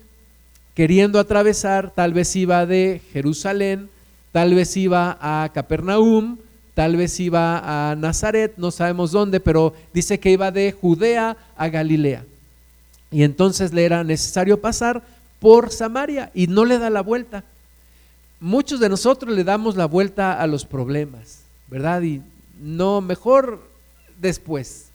queriendo 0.74 1.18
atravesar, 1.18 1.92
tal 1.94 2.14
vez 2.14 2.34
iba 2.36 2.64
de 2.64 3.02
Jerusalén, 3.12 3.90
tal 4.32 4.54
vez 4.54 4.78
iba 4.78 5.18
a 5.20 5.50
Capernaum, 5.52 6.38
tal 6.74 6.96
vez 6.96 7.18
iba 7.20 7.90
a 7.90 7.94
Nazaret, 7.96 8.54
no 8.56 8.70
sabemos 8.70 9.12
dónde, 9.12 9.40
pero 9.40 9.74
dice 9.92 10.20
que 10.20 10.30
iba 10.30 10.50
de 10.50 10.72
Judea 10.72 11.36
a 11.56 11.68
Galilea. 11.68 12.24
Y 13.10 13.22
entonces 13.22 13.72
le 13.72 13.84
era 13.84 14.04
necesario 14.04 14.60
pasar 14.60 15.02
por 15.40 15.70
Samaria 15.70 16.30
y 16.34 16.46
no 16.46 16.64
le 16.64 16.78
da 16.78 16.90
la 16.90 17.02
vuelta. 17.02 17.44
Muchos 18.38 18.80
de 18.80 18.88
nosotros 18.88 19.34
le 19.34 19.44
damos 19.44 19.76
la 19.76 19.86
vuelta 19.86 20.40
a 20.40 20.46
los 20.46 20.64
problemas, 20.64 21.40
¿verdad? 21.68 22.02
Y 22.02 22.22
no, 22.60 23.00
mejor 23.00 23.62
después, 24.20 24.86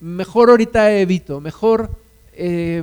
mejor 0.00 0.50
ahorita 0.50 0.92
evito, 0.92 1.40
mejor 1.40 1.90
eh, 2.32 2.82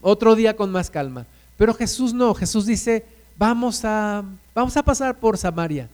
otro 0.00 0.34
día 0.34 0.56
con 0.56 0.70
más 0.70 0.90
calma. 0.90 1.26
Pero 1.56 1.74
Jesús 1.74 2.14
no, 2.14 2.34
Jesús 2.34 2.66
dice, 2.66 3.04
vamos 3.36 3.84
a, 3.84 4.24
vamos 4.54 4.76
a 4.76 4.82
pasar 4.82 5.18
por 5.18 5.38
Samaria, 5.38 5.88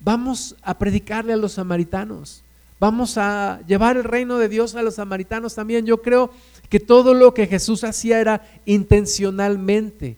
vamos 0.00 0.56
a 0.62 0.78
predicarle 0.78 1.32
a 1.32 1.36
los 1.36 1.52
samaritanos, 1.52 2.42
vamos 2.80 3.18
a 3.18 3.60
llevar 3.66 3.96
el 3.96 4.04
reino 4.04 4.38
de 4.38 4.48
Dios 4.48 4.74
a 4.74 4.82
los 4.82 4.96
samaritanos 4.96 5.54
también. 5.54 5.86
Yo 5.86 6.02
creo 6.02 6.30
que 6.68 6.80
todo 6.80 7.14
lo 7.14 7.34
que 7.34 7.46
Jesús 7.46 7.84
hacía 7.84 8.20
era 8.20 8.46
intencionalmente. 8.66 10.16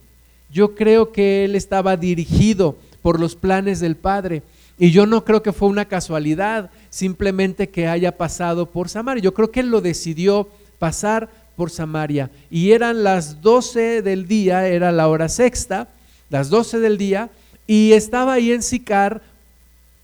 Yo 0.51 0.75
creo 0.75 1.13
que 1.13 1.45
Él 1.45 1.55
estaba 1.55 1.97
dirigido 1.97 2.77
por 3.03 3.21
los 3.21 3.37
planes 3.37 3.81
del 3.81 3.97
Padre. 3.97 4.43
Y 4.79 4.91
yo 4.91 5.05
no 5.07 5.25
creo 5.25 5.43
que 5.43 5.53
fue 5.53 5.69
una 5.69 5.85
casualidad 5.85 6.71
simplemente 6.89 7.69
que 7.69 7.87
haya 7.87 8.17
pasado 8.17 8.67
por 8.67 8.89
Samaria. 8.89 9.23
Yo 9.23 9.35
creo 9.35 9.51
que 9.51 9.61
él 9.61 9.69
lo 9.69 9.83
decidió 9.83 10.49
pasar 10.79 11.29
por 11.55 11.71
Samaria. 11.71 12.31
Y 12.51 12.73
eran 12.73 13.05
las 13.05 13.43
12 13.43 14.01
del 14.01 14.27
día, 14.27 14.67
era 14.67 14.91
la 14.91 15.09
hora 15.09 15.29
sexta, 15.29 15.89
las 16.31 16.49
12 16.49 16.81
del 16.81 16.97
día, 16.97 17.29
y 17.67 17.93
estaba 17.93 18.33
ahí 18.33 18.53
en 18.53 18.63
Sicar 18.63 19.21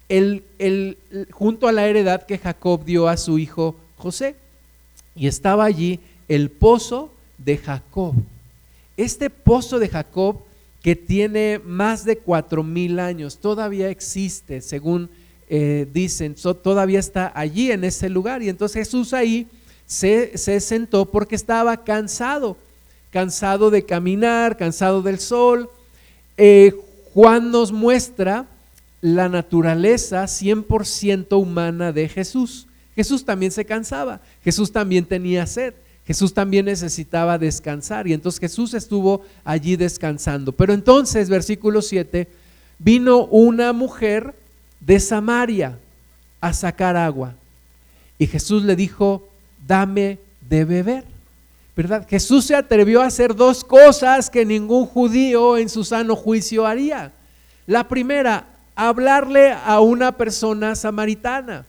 el, 0.08 0.96
junto 1.30 1.68
a 1.68 1.72
la 1.72 1.86
heredad 1.86 2.26
que 2.26 2.38
Jacob 2.38 2.84
dio 2.84 3.08
a 3.08 3.16
su 3.16 3.38
hijo 3.38 3.76
José. 3.96 4.36
Y 5.14 5.26
estaba 5.26 5.64
allí 5.64 6.00
el 6.28 6.50
pozo 6.50 7.10
de 7.38 7.56
Jacob. 7.56 8.14
Este 8.96 9.30
pozo 9.30 9.78
de 9.78 9.88
Jacob 9.88 10.38
que 10.82 10.94
tiene 10.94 11.60
más 11.64 12.04
de 12.04 12.18
cuatro 12.18 12.62
mil 12.62 13.00
años, 13.00 13.38
todavía 13.38 13.90
existe, 13.90 14.60
según 14.60 15.10
eh, 15.48 15.86
dicen, 15.92 16.36
todavía 16.62 17.00
está 17.00 17.32
allí 17.34 17.72
en 17.72 17.84
ese 17.84 18.08
lugar. 18.08 18.42
Y 18.42 18.48
entonces 18.48 18.86
Jesús 18.86 19.12
ahí 19.12 19.48
se, 19.86 20.36
sentó 20.60 21.04
porque 21.06 21.34
estaba 21.34 21.82
cansado, 21.84 22.56
cansado 23.10 23.70
de 23.70 23.84
caminar, 23.84 24.56
cansado 24.56 25.02
del 25.02 25.18
sol. 25.18 25.70
Eh, 26.36 26.72
Juan 27.14 27.50
nos 27.50 27.72
muestra 27.72 28.46
la 29.14 29.28
naturaleza 29.28 30.24
100% 30.24 31.40
humana 31.40 31.92
de 31.92 32.08
Jesús. 32.08 32.66
Jesús 32.96 33.24
también 33.24 33.52
se 33.52 33.64
cansaba, 33.64 34.20
Jesús 34.42 34.72
también 34.72 35.04
tenía 35.04 35.46
sed. 35.46 35.74
Jesús 36.04 36.34
también 36.34 36.66
necesitaba 36.66 37.38
descansar 37.38 38.06
y 38.06 38.12
entonces 38.12 38.40
Jesús 38.40 38.74
estuvo 38.74 39.22
allí 39.44 39.76
descansando. 39.76 40.52
Pero 40.52 40.72
entonces, 40.72 41.28
versículo 41.28 41.82
7, 41.82 42.28
vino 42.78 43.26
una 43.26 43.72
mujer 43.72 44.34
de 44.80 44.98
Samaria 45.00 45.78
a 46.40 46.52
sacar 46.52 46.96
agua 46.96 47.34
y 48.18 48.26
Jesús 48.26 48.64
le 48.64 48.74
dijo, 48.74 49.28
dame 49.66 50.18
de 50.48 50.64
beber. 50.64 51.04
¿Verdad? 51.76 52.06
Jesús 52.08 52.46
se 52.46 52.56
atrevió 52.56 53.02
a 53.02 53.06
hacer 53.06 53.36
dos 53.36 53.62
cosas 53.62 54.30
que 54.30 54.44
ningún 54.44 54.86
judío 54.86 55.58
en 55.58 55.68
su 55.68 55.84
sano 55.84 56.16
juicio 56.16 56.66
haría. 56.66 57.12
La 57.66 57.88
primera, 57.88 58.55
hablarle 58.76 59.52
a 59.52 59.80
una 59.80 60.12
persona 60.12 60.76
samaritana. 60.76 61.64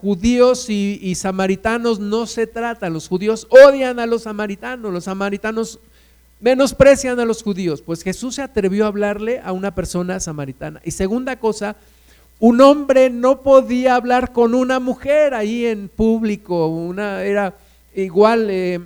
Judíos 0.00 0.70
y, 0.70 1.14
samaritanos 1.14 2.00
no 2.00 2.26
se 2.26 2.46
tratan. 2.46 2.92
Los 2.92 3.08
judíos 3.08 3.46
odian 3.50 4.00
a 4.00 4.06
los 4.06 4.22
samaritanos. 4.22 4.92
Los 4.92 5.04
samaritanos 5.04 5.78
menosprecian 6.40 7.20
a 7.20 7.24
los 7.24 7.42
judíos. 7.42 7.82
Pues 7.82 8.02
Jesús 8.02 8.36
se 8.36 8.42
atrevió 8.42 8.84
a 8.84 8.88
hablarle 8.88 9.40
a 9.44 9.52
una 9.52 9.74
persona 9.74 10.18
samaritana. 10.18 10.80
Y 10.84 10.92
segunda 10.92 11.36
cosa, 11.36 11.76
un 12.40 12.60
hombre 12.60 13.10
no 13.10 13.42
podía 13.42 13.96
hablar 13.96 14.32
con 14.32 14.54
una 14.54 14.80
mujer 14.80 15.34
ahí 15.34 15.66
en 15.66 15.88
público. 15.88 16.68
Una 16.68 17.22
era 17.22 17.54
igual. 17.94 18.48
Eh, 18.50 18.80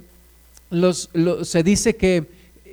los, 0.71 1.11
se 1.43 1.63
dice 1.63 1.97
que, 1.97 2.25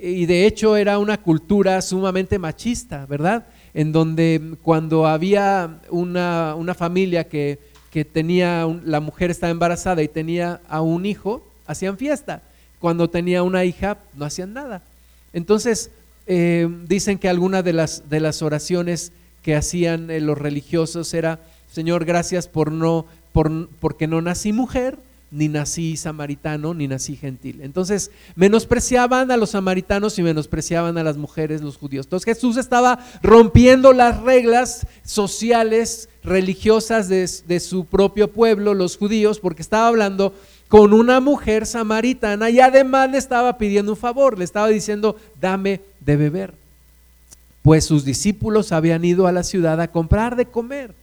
y 0.01 0.25
de 0.25 0.47
hecho 0.47 0.77
era 0.77 0.97
una 0.97 1.21
cultura 1.21 1.81
sumamente 1.81 2.39
machista, 2.39 3.05
¿verdad? 3.05 3.45
En 3.73 3.91
donde 3.91 4.55
cuando 4.63 5.05
había 5.05 5.79
una, 5.89 6.55
una 6.55 6.73
familia 6.73 7.25
que, 7.25 7.59
que 7.91 8.05
tenía, 8.05 8.67
la 8.83 8.99
mujer 8.99 9.31
estaba 9.31 9.51
embarazada 9.51 10.01
y 10.03 10.07
tenía 10.07 10.61
a 10.67 10.81
un 10.81 11.05
hijo, 11.05 11.43
hacían 11.65 11.97
fiesta. 11.97 12.41
Cuando 12.79 13.09
tenía 13.09 13.43
una 13.43 13.65
hija, 13.65 13.97
no 14.15 14.25
hacían 14.25 14.53
nada. 14.53 14.81
Entonces, 15.33 15.91
eh, 16.27 16.67
dicen 16.87 17.17
que 17.17 17.29
alguna 17.29 17.63
de 17.63 17.73
las, 17.73 18.09
de 18.09 18.19
las 18.19 18.41
oraciones 18.41 19.11
que 19.41 19.55
hacían 19.55 20.11
eh, 20.11 20.19
los 20.19 20.37
religiosos 20.37 21.13
era, 21.13 21.39
Señor, 21.71 22.05
gracias 22.05 22.47
por 22.47 22.71
no, 22.71 23.05
por, 23.31 23.69
porque 23.79 24.07
no 24.07 24.21
nací 24.21 24.53
mujer, 24.53 24.97
ni 25.31 25.47
nací 25.47 25.95
samaritano, 25.95 26.73
ni 26.73 26.87
nací 26.87 27.15
gentil. 27.15 27.61
Entonces, 27.61 28.11
menospreciaban 28.35 29.31
a 29.31 29.37
los 29.37 29.51
samaritanos 29.51 30.17
y 30.17 30.23
menospreciaban 30.23 30.97
a 30.97 31.03
las 31.03 31.17
mujeres, 31.17 31.61
los 31.61 31.77
judíos. 31.77 32.05
Entonces 32.05 32.25
Jesús 32.35 32.57
estaba 32.57 32.99
rompiendo 33.21 33.93
las 33.93 34.21
reglas 34.21 34.87
sociales, 35.03 36.09
religiosas 36.23 37.09
de, 37.09 37.29
de 37.47 37.59
su 37.59 37.85
propio 37.85 38.31
pueblo, 38.31 38.73
los 38.73 38.97
judíos, 38.97 39.39
porque 39.39 39.61
estaba 39.61 39.87
hablando 39.87 40.33
con 40.67 40.93
una 40.93 41.19
mujer 41.19 41.65
samaritana 41.65 42.49
y 42.49 42.59
además 42.59 43.09
le 43.11 43.17
estaba 43.17 43.57
pidiendo 43.57 43.91
un 43.93 43.97
favor, 43.97 44.37
le 44.37 44.45
estaba 44.45 44.67
diciendo, 44.67 45.15
dame 45.39 45.81
de 45.99 46.15
beber. 46.15 46.53
Pues 47.61 47.85
sus 47.85 48.05
discípulos 48.05 48.71
habían 48.71 49.03
ido 49.03 49.27
a 49.27 49.31
la 49.31 49.43
ciudad 49.43 49.81
a 49.81 49.89
comprar 49.89 50.35
de 50.35 50.45
comer. 50.45 50.93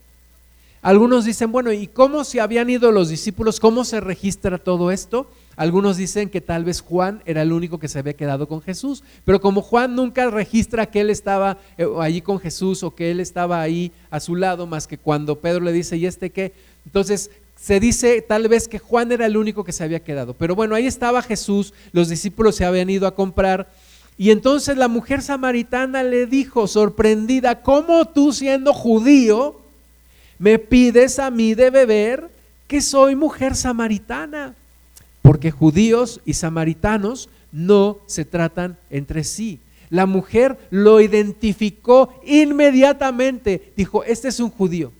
Algunos 0.87 1.25
dicen, 1.25 1.51
bueno, 1.51 1.73
¿y 1.73 1.87
cómo 1.87 2.23
se 2.23 2.39
habían 2.39 2.69
ido 2.69 2.93
los 2.93 3.09
discípulos? 3.09 3.59
¿Cómo 3.59 3.83
se 3.83 3.99
registra 3.99 4.57
todo 4.57 4.89
esto? 4.89 5.29
Algunos 5.57 5.97
dicen 5.97 6.29
que 6.29 6.39
tal 6.39 6.63
vez 6.63 6.79
Juan 6.79 7.21
era 7.25 7.41
el 7.41 7.51
único 7.51 7.77
que 7.77 7.89
se 7.89 7.99
había 7.99 8.13
quedado 8.13 8.47
con 8.47 8.61
Jesús, 8.61 9.03
pero 9.25 9.41
como 9.41 9.61
Juan 9.61 9.97
nunca 9.97 10.29
registra 10.29 10.85
que 10.85 11.01
él 11.01 11.09
estaba 11.09 11.57
eh, 11.77 11.85
allí 11.99 12.21
con 12.21 12.39
Jesús 12.39 12.83
o 12.83 12.95
que 12.95 13.11
él 13.11 13.19
estaba 13.19 13.59
ahí 13.59 13.91
a 14.09 14.21
su 14.21 14.37
lado, 14.37 14.65
más 14.65 14.87
que 14.87 14.97
cuando 14.97 15.41
Pedro 15.41 15.59
le 15.59 15.73
dice, 15.73 15.97
¿y 15.97 16.05
este 16.05 16.29
qué? 16.29 16.53
Entonces 16.85 17.31
se 17.57 17.81
dice 17.81 18.21
tal 18.21 18.47
vez 18.47 18.69
que 18.69 18.79
Juan 18.79 19.11
era 19.11 19.25
el 19.25 19.35
único 19.35 19.65
que 19.65 19.73
se 19.73 19.83
había 19.83 20.05
quedado. 20.05 20.35
Pero 20.35 20.55
bueno, 20.55 20.73
ahí 20.73 20.87
estaba 20.87 21.21
Jesús, 21.21 21.73
los 21.91 22.07
discípulos 22.07 22.55
se 22.55 22.63
habían 22.63 22.89
ido 22.89 23.07
a 23.07 23.13
comprar. 23.13 23.73
Y 24.17 24.31
entonces 24.31 24.77
la 24.77 24.87
mujer 24.87 25.21
samaritana 25.21 26.01
le 26.03 26.27
dijo, 26.27 26.65
sorprendida, 26.65 27.61
¿cómo 27.61 28.05
tú 28.05 28.31
siendo 28.31 28.71
judío? 28.71 29.66
Me 30.39 30.59
pides 30.59 31.19
a 31.19 31.31
mí 31.31 31.53
de 31.53 31.69
beber 31.69 32.29
que 32.67 32.81
soy 32.81 33.15
mujer 33.15 33.55
samaritana, 33.55 34.55
porque 35.21 35.51
judíos 35.51 36.21
y 36.25 36.33
samaritanos 36.33 37.29
no 37.51 37.99
se 38.05 38.25
tratan 38.25 38.77
entre 38.89 39.23
sí. 39.23 39.59
La 39.89 40.05
mujer 40.05 40.57
lo 40.69 40.99
identificó 40.99 42.13
inmediatamente, 42.25 43.71
dijo, 43.75 44.03
este 44.03 44.27
es 44.27 44.39
un 44.39 44.49
judío. 44.49 44.91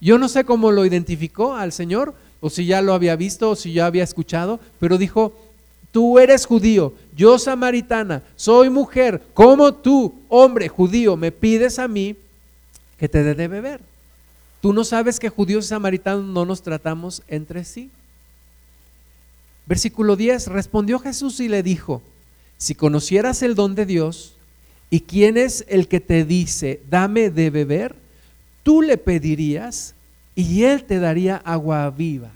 Yo 0.00 0.18
no 0.18 0.28
sé 0.28 0.44
cómo 0.44 0.70
lo 0.70 0.84
identificó 0.84 1.54
al 1.54 1.72
Señor, 1.72 2.14
o 2.40 2.50
si 2.50 2.66
ya 2.66 2.82
lo 2.82 2.94
había 2.94 3.16
visto, 3.16 3.50
o 3.50 3.56
si 3.56 3.72
ya 3.72 3.86
había 3.86 4.04
escuchado, 4.04 4.60
pero 4.78 4.98
dijo, 4.98 5.32
tú 5.92 6.18
eres 6.18 6.46
judío, 6.46 6.94
yo 7.16 7.38
samaritana, 7.38 8.22
soy 8.36 8.70
mujer, 8.70 9.22
como 9.34 9.74
tú, 9.74 10.14
hombre 10.28 10.68
judío, 10.68 11.16
me 11.16 11.32
pides 11.32 11.78
a 11.78 11.88
mí 11.88 12.16
que 12.96 13.08
te 13.08 13.22
dé 13.22 13.34
de 13.34 13.48
beber. 13.48 13.80
¿Tú 14.60 14.72
no 14.72 14.84
sabes 14.84 15.20
que 15.20 15.28
judíos 15.28 15.66
y 15.66 15.68
samaritanos 15.68 16.24
no 16.24 16.44
nos 16.44 16.62
tratamos 16.62 17.22
entre 17.28 17.64
sí? 17.64 17.90
Versículo 19.66 20.16
10, 20.16 20.48
respondió 20.48 20.98
Jesús 20.98 21.40
y 21.40 21.48
le 21.48 21.62
dijo, 21.62 22.02
si 22.56 22.74
conocieras 22.74 23.42
el 23.42 23.54
don 23.54 23.74
de 23.74 23.86
Dios 23.86 24.34
y 24.90 25.00
quién 25.00 25.36
es 25.36 25.64
el 25.68 25.86
que 25.86 26.00
te 26.00 26.24
dice, 26.24 26.80
dame 26.90 27.30
de 27.30 27.50
beber, 27.50 27.94
tú 28.62 28.82
le 28.82 28.96
pedirías 28.96 29.94
y 30.34 30.64
él 30.64 30.84
te 30.84 30.98
daría 30.98 31.36
agua 31.36 31.88
viva. 31.90 32.30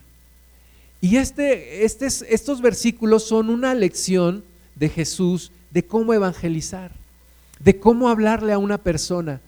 Y 1.01 1.17
este, 1.17 1.85
este, 1.85 2.07
estos 2.07 2.61
versículos 2.61 3.25
son 3.25 3.51
una 3.51 3.75
lección 3.75 4.45
de 4.77 4.89
Jesús 4.89 5.51
de 5.71 5.85
cómo 5.85 6.15
evangelizar, 6.15 6.93
de 7.59 7.79
cómo 7.79 8.09
hablarle 8.09 8.53
a 8.53 8.59
una 8.59 8.79
persona 8.79 9.41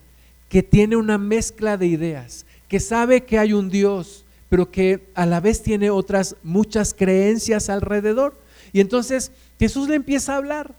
que 0.49 0.63
tiene 0.63 0.97
una 0.97 1.19
mezcla 1.19 1.77
de 1.77 1.87
ideas, 1.87 2.47
que 2.75 2.81
sabe 2.81 3.21
que 3.23 3.39
hay 3.39 3.53
un 3.53 3.71
Dios, 3.71 4.25
pero 4.49 4.69
que 4.69 5.07
a 5.15 5.27
la 5.27 5.39
vez 5.39 5.63
tiene 5.63 5.91
otras 5.91 6.35
muchas 6.43 6.93
creencias 6.93 7.69
alrededor. 7.69 8.37
Y 8.73 8.81
entonces 8.81 9.31
Jesús 9.61 9.89
le 9.89 9.95
empieza 9.95 10.35
a 10.35 10.39
hablar. 10.39 10.75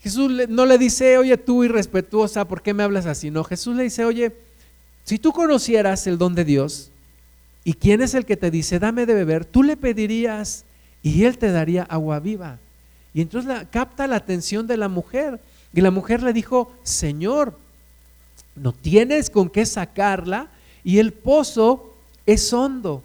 Jesús 0.00 0.32
no 0.48 0.64
le 0.64 0.78
dice, 0.78 1.18
oye 1.18 1.36
tú 1.36 1.62
irrespetuosa, 1.62 2.48
¿por 2.48 2.62
qué 2.62 2.72
me 2.72 2.84
hablas 2.84 3.04
así? 3.04 3.30
No, 3.30 3.44
Jesús 3.44 3.76
le 3.76 3.82
dice, 3.82 4.06
oye, 4.06 4.34
si 5.04 5.18
tú 5.18 5.30
conocieras 5.32 6.06
el 6.06 6.16
don 6.16 6.34
de 6.34 6.46
Dios 6.46 6.90
y 7.64 7.74
quién 7.74 8.00
es 8.00 8.14
el 8.14 8.24
que 8.24 8.38
te 8.38 8.50
dice, 8.50 8.78
dame 8.78 9.04
de 9.04 9.12
beber, 9.12 9.44
tú 9.44 9.62
le 9.62 9.76
pedirías 9.76 10.64
y 11.02 11.24
él 11.24 11.36
te 11.36 11.52
daría 11.52 11.82
agua 11.82 12.18
viva. 12.18 12.58
Y 13.12 13.20
entonces 13.20 13.46
la, 13.46 13.68
capta 13.68 14.06
la 14.06 14.16
atención 14.16 14.66
de 14.66 14.78
la 14.78 14.88
mujer. 14.88 15.38
Y 15.74 15.82
la 15.82 15.90
mujer 15.90 16.22
le 16.22 16.32
dijo, 16.32 16.72
Señor, 16.82 17.58
no 18.54 18.72
tienes 18.72 19.28
con 19.28 19.50
qué 19.50 19.66
sacarla 19.66 20.48
y 20.86 21.00
el 21.00 21.12
pozo 21.12 21.92
es 22.26 22.52
hondo. 22.52 23.02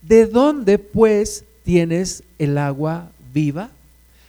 ¿De 0.00 0.24
dónde 0.24 0.78
pues 0.78 1.44
tienes 1.62 2.22
el 2.38 2.56
agua 2.56 3.10
viva? 3.34 3.68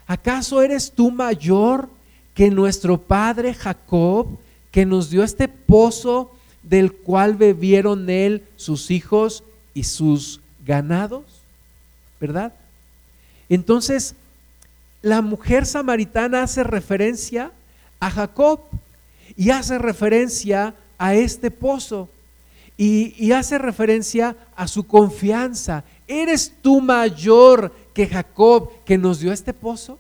¿Acaso 0.05 0.61
eres 0.61 0.91
tú 0.91 1.09
mayor 1.09 1.87
que 2.33 2.51
nuestro 2.51 2.97
padre 2.99 3.53
Jacob, 3.53 4.27
que 4.69 4.85
nos 4.85 5.09
dio 5.09 5.23
este 5.23 5.47
pozo 5.47 6.35
del 6.61 6.91
cual 6.91 7.35
bebieron 7.35 8.09
él, 8.09 8.43
sus 8.57 8.91
hijos 8.91 9.45
y 9.73 9.85
sus 9.85 10.41
ganados? 10.65 11.23
¿Verdad? 12.19 12.51
Entonces, 13.47 14.13
la 15.01 15.21
mujer 15.21 15.65
samaritana 15.65 16.43
hace 16.43 16.65
referencia 16.65 17.53
a 18.01 18.11
Jacob 18.11 18.59
y 19.37 19.51
hace 19.51 19.77
referencia 19.77 20.75
a 20.97 21.15
este 21.15 21.49
pozo 21.49 22.09
y, 22.81 23.33
hace 23.33 23.57
referencia 23.57 24.37
a 24.55 24.65
su 24.65 24.87
confianza. 24.87 25.83
¿Eres 26.07 26.53
tú 26.61 26.79
mayor 26.79 27.73
que 27.93 28.07
Jacob 28.07 28.71
que 28.85 28.97
nos 28.97 29.19
dio 29.19 29.33
este 29.33 29.53
pozo? 29.53 29.99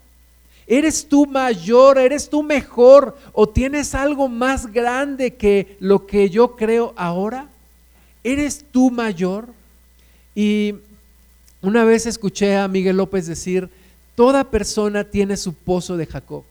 ¿Eres 0.65 1.05
tú 1.05 1.25
mayor? 1.25 1.97
¿Eres 1.97 2.29
tú 2.29 2.41
mejor? 2.41 3.17
¿O 3.33 3.49
tienes 3.49 3.93
algo 3.93 4.29
más 4.29 4.71
grande 4.71 5.35
que 5.35 5.75
lo 5.81 6.07
que 6.07 6.29
yo 6.29 6.55
creo 6.55 6.93
ahora? 6.95 7.49
¿Eres 8.23 8.63
tú 8.71 8.89
mayor? 8.89 9.49
Y 10.33 10.75
una 11.61 11.83
vez 11.83 12.05
escuché 12.05 12.55
a 12.55 12.69
Miguel 12.69 12.95
López 12.95 13.27
decir, 13.27 13.69
toda 14.15 14.45
persona 14.45 15.03
tiene 15.03 15.35
su 15.35 15.53
pozo 15.53 15.97
de 15.97 16.05
Jacob. 16.05 16.45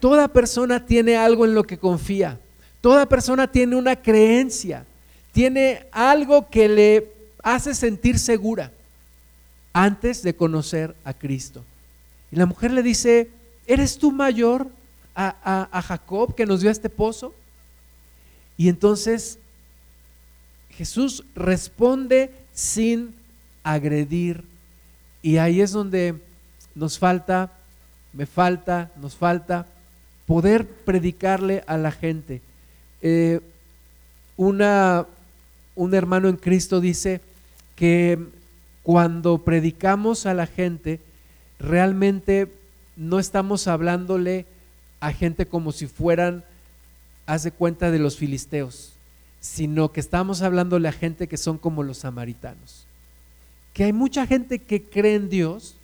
Toda 0.00 0.26
persona 0.26 0.84
tiene 0.84 1.16
algo 1.16 1.44
en 1.44 1.54
lo 1.54 1.62
que 1.62 1.78
confía. 1.78 2.40
Toda 2.80 3.06
persona 3.06 3.46
tiene 3.46 3.76
una 3.76 3.94
creencia 3.94 4.84
tiene 5.32 5.86
algo 5.92 6.48
que 6.48 6.68
le 6.68 7.12
hace 7.42 7.74
sentir 7.74 8.18
segura 8.18 8.72
antes 9.72 10.22
de 10.22 10.34
conocer 10.34 10.96
a 11.04 11.14
Cristo. 11.14 11.64
Y 12.30 12.36
la 12.36 12.46
mujer 12.46 12.72
le 12.72 12.82
dice, 12.82 13.30
¿eres 13.66 13.98
tú 13.98 14.12
mayor 14.12 14.68
a, 15.14 15.82
Jacob 15.86 16.34
que 16.34 16.46
nos 16.46 16.60
dio 16.60 16.70
este 16.70 16.90
pozo? 16.90 17.34
Y 18.56 18.68
entonces 18.68 19.38
Jesús 20.70 21.24
responde 21.34 22.32
sin 22.52 23.14
agredir. 23.62 24.44
Y 25.22 25.38
ahí 25.38 25.60
es 25.60 25.72
donde 25.72 26.20
nos 26.74 26.98
falta, 26.98 27.52
me 28.12 28.26
falta, 28.26 28.90
nos 29.00 29.16
falta 29.16 29.66
poder 30.26 30.66
predicarle 30.68 31.64
a 31.66 31.76
la 31.76 31.90
gente. 31.90 32.42
Eh, 33.00 33.40
una, 34.36 35.06
un 35.78 35.94
hermano 35.94 36.28
en 36.28 36.36
Cristo 36.36 36.80
dice 36.80 37.20
que 37.76 38.18
cuando 38.82 39.38
predicamos 39.44 40.26
a 40.26 40.34
la 40.34 40.48
gente, 40.48 40.98
realmente 41.60 42.52
no 42.96 43.20
estamos 43.20 43.68
hablándole 43.68 44.44
a 44.98 45.12
gente 45.12 45.46
como 45.46 45.70
si 45.70 45.86
fueran 45.86 46.44
haz 47.26 47.44
de 47.44 47.52
cuenta 47.52 47.92
de 47.92 48.00
los 48.00 48.16
filisteos, 48.16 48.94
sino 49.40 49.92
que 49.92 50.00
estamos 50.00 50.42
hablando 50.42 50.80
de 50.80 50.90
gente 50.90 51.28
que 51.28 51.36
son 51.36 51.58
como 51.58 51.84
los 51.84 51.98
samaritanos. 51.98 52.84
Que 53.72 53.84
hay 53.84 53.92
mucha 53.92 54.26
gente 54.26 54.58
que 54.58 54.82
cree 54.82 55.14
en 55.14 55.28
Dios, 55.28 55.76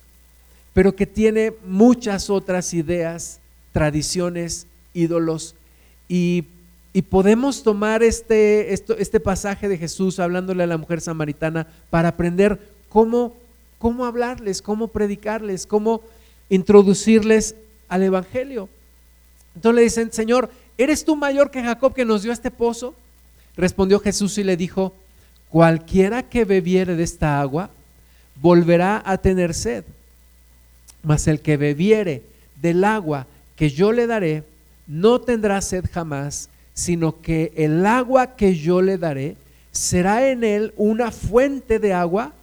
pero 0.73 0.93
que 0.93 1.05
tiene 1.05 1.53
muchas 1.65 2.29
otras 2.29 2.73
ideas, 2.73 3.39
tradiciones, 3.71 4.67
ídolos, 4.93 5.55
y, 6.09 6.43
podemos 7.01 7.61
tomar 7.61 8.03
este, 8.03 8.73
este 8.73 9.19
pasaje 9.19 9.67
de 9.67 9.77
Jesús 9.77 10.19
hablándole 10.19 10.63
a 10.63 10.67
la 10.67 10.77
mujer 10.77 11.01
samaritana 11.01 11.67
para 11.89 12.09
aprender 12.09 12.59
cómo, 12.87 13.35
cómo 13.79 14.05
hablarles, 14.05 14.61
cómo 14.61 14.87
predicarles, 14.87 15.67
cómo 15.67 16.01
introducirles 16.49 17.55
al 17.89 18.03
Evangelio. 18.03 18.69
Entonces 19.55 19.75
le 19.75 19.81
dicen, 19.83 20.13
Señor, 20.13 20.49
¿eres 20.77 21.03
tú 21.03 21.15
mayor 21.15 21.51
que 21.51 21.63
Jacob 21.63 21.93
que 21.93 22.05
nos 22.05 22.23
dio 22.23 22.31
este 22.31 22.51
pozo? 22.51 22.95
Respondió 23.57 23.99
Jesús 23.99 24.37
y 24.37 24.43
le 24.43 24.57
dijo, 24.57 24.93
cualquiera 25.49 26.23
que 26.23 26.45
bebiere 26.45 26.95
de 26.95 27.03
esta 27.03 27.39
agua 27.39 27.69
volverá 28.41 29.01
a 29.05 29.17
tener 29.17 29.53
sed, 29.53 29.85
mas 31.03 31.27
el 31.27 31.39
que 31.39 31.57
bebiere 31.57 32.23
del 32.61 32.83
agua 32.83 33.27
que 33.55 33.69
yo 33.69 33.91
le 33.91 34.07
daré 34.07 34.43
no 34.87 35.21
tendrá 35.21 35.61
sed 35.61 35.85
jamás, 35.91 36.49
sino 36.75 37.21
que 37.21 37.53
el 37.55 37.85
agua 37.85 38.35
que 38.35 38.55
yo 38.55 38.81
le 38.81 38.99
daré 38.99 39.37
será 39.71 40.29
en 40.29 40.43
él 40.43 40.73
una 40.77 41.09
fuente 41.09 41.79
de 41.79 41.93
agua 41.93 42.33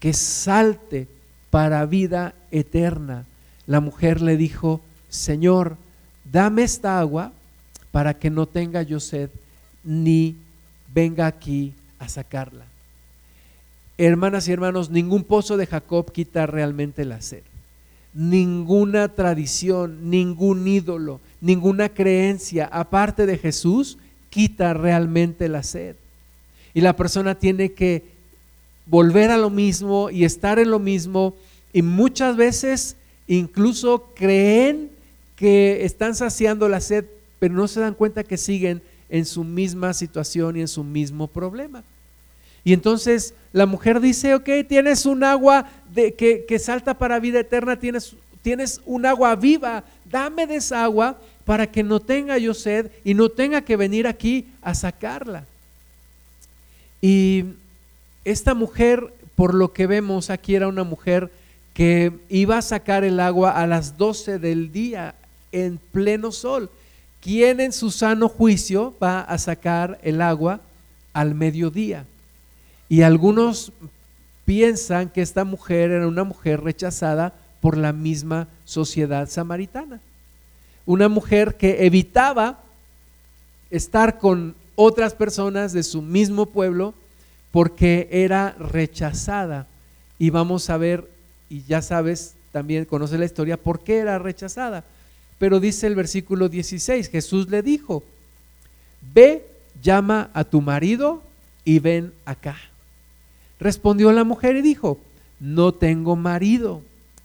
que 0.00 0.14
salte 0.14 1.06
para 1.50 1.86
vida 1.86 2.34
eterna. 2.50 3.26
La 3.66 3.80
mujer 3.80 4.20
le 4.20 4.36
dijo, 4.36 4.80
Señor, 5.10 5.76
dame 6.24 6.64
esta 6.64 6.98
agua 6.98 7.32
para 7.92 8.14
que 8.14 8.30
no 8.30 8.46
tenga 8.46 8.82
yo 8.82 8.98
sed, 8.98 9.28
ni 9.84 10.36
venga 10.92 11.26
aquí 11.26 11.74
a 11.98 12.08
sacarla. 12.08 12.64
Hermanas 13.98 14.48
y 14.48 14.52
hermanos, 14.52 14.88
ningún 14.88 15.22
pozo 15.22 15.58
de 15.58 15.66
Jacob 15.66 16.10
quita 16.10 16.46
realmente 16.46 17.04
la 17.04 17.20
sed. 17.20 17.42
Ninguna 18.14 19.08
tradición, 19.08 20.10
ningún 20.10 20.68
ídolo, 20.68 21.20
ninguna 21.40 21.88
creencia 21.88 22.66
aparte 22.70 23.26
de 23.26 23.38
Jesús 23.38 23.98
quita 24.30 24.74
realmente 24.74 25.48
la 25.48 25.62
sed. 25.62 25.96
Y 26.74 26.80
la 26.80 26.96
persona 26.96 27.34
tiene 27.34 27.72
que 27.72 28.04
volver 28.86 29.30
a 29.30 29.36
lo 29.36 29.50
mismo 29.50 30.10
y 30.10 30.24
estar 30.24 30.58
en 30.58 30.70
lo 30.70 30.78
mismo 30.78 31.34
y 31.72 31.82
muchas 31.82 32.36
veces 32.36 32.96
incluso 33.26 34.10
creen 34.14 34.90
que 35.36 35.84
están 35.84 36.14
saciando 36.14 36.68
la 36.68 36.80
sed, 36.80 37.06
pero 37.38 37.54
no 37.54 37.66
se 37.68 37.80
dan 37.80 37.94
cuenta 37.94 38.24
que 38.24 38.36
siguen 38.36 38.82
en 39.08 39.24
su 39.24 39.44
misma 39.44 39.92
situación 39.92 40.56
y 40.56 40.60
en 40.60 40.68
su 40.68 40.84
mismo 40.84 41.26
problema. 41.26 41.82
Y 42.64 42.72
entonces 42.72 43.34
la 43.52 43.66
mujer 43.66 44.00
dice, 44.00 44.34
ok, 44.34 44.48
tienes 44.68 45.06
un 45.06 45.24
agua 45.24 45.66
de, 45.92 46.14
que, 46.14 46.44
que, 46.46 46.58
salta 46.58 46.94
para 46.94 47.18
vida 47.18 47.40
eterna, 47.40 47.78
tienes, 47.78 48.14
tienes 48.40 48.80
un 48.86 49.04
agua 49.04 49.34
viva, 49.36 49.84
dame 50.04 50.46
de 50.46 50.56
esa 50.56 50.84
agua 50.84 51.18
para 51.44 51.70
que 51.70 51.82
no 51.82 52.00
tenga 52.00 52.38
yo 52.38 52.54
sed 52.54 52.90
y 53.04 53.14
no 53.14 53.28
tenga 53.28 53.62
que 53.62 53.76
venir 53.76 54.06
aquí 54.06 54.46
a 54.62 54.74
sacarla. 54.74 55.44
Y 57.00 57.44
esta 58.24 58.54
mujer, 58.54 59.12
por 59.34 59.54
lo 59.54 59.72
que 59.72 59.86
vemos 59.86 60.30
aquí, 60.30 60.54
era 60.54 60.68
una 60.68 60.84
mujer 60.84 61.30
que 61.74 62.12
iba 62.28 62.58
a 62.58 62.62
sacar 62.62 63.02
el 63.02 63.18
agua 63.18 63.50
a 63.50 63.66
las 63.66 63.96
12 63.98 64.38
del 64.38 64.70
día 64.70 65.14
en 65.50 65.78
pleno 65.78 66.30
sol. 66.30 66.70
¿Quién 67.20 67.60
en 67.60 67.72
su 67.72 67.90
sano 67.90 68.28
juicio 68.28 68.94
va 69.02 69.20
a 69.20 69.38
sacar 69.38 69.98
el 70.02 70.20
agua 70.20 70.60
al 71.12 71.34
mediodía? 71.34 72.06
Y 72.92 73.00
algunos 73.00 73.72
piensan 74.44 75.08
que 75.08 75.22
esta 75.22 75.46
mujer 75.46 75.92
era 75.92 76.06
una 76.06 76.24
mujer 76.24 76.60
rechazada 76.60 77.32
por 77.62 77.78
la 77.78 77.94
misma 77.94 78.48
sociedad 78.66 79.30
samaritana. 79.30 79.98
Una 80.84 81.08
mujer 81.08 81.56
que 81.56 81.86
evitaba 81.86 82.60
estar 83.70 84.18
con 84.18 84.54
otras 84.74 85.14
personas 85.14 85.72
de 85.72 85.84
su 85.84 86.02
mismo 86.02 86.44
pueblo 86.44 86.92
porque 87.50 88.08
era 88.12 88.50
rechazada. 88.58 89.66
Y 90.18 90.28
vamos 90.28 90.68
a 90.68 90.76
ver, 90.76 91.08
y 91.48 91.62
ya 91.62 91.80
sabes, 91.80 92.34
también 92.50 92.84
conoce 92.84 93.16
la 93.16 93.24
historia, 93.24 93.56
por 93.56 93.80
qué 93.80 94.00
era 94.00 94.18
rechazada. 94.18 94.84
Pero 95.38 95.60
dice 95.60 95.86
el 95.86 95.94
versículo 95.94 96.50
16, 96.50 97.08
Jesús 97.08 97.48
le 97.48 97.62
dijo, 97.62 98.02
ve, 99.14 99.46
llama 99.82 100.28
a 100.34 100.44
tu 100.44 100.60
marido 100.60 101.22
y 101.64 101.78
ven 101.78 102.12
acá. 102.26 102.58
Respondió 103.62 104.10
la 104.10 104.24
mujer 104.24 104.56
y 104.56 104.62
dijo, 104.62 104.98
no 105.38 105.72
tengo 105.72 106.16
marido. 106.16 106.82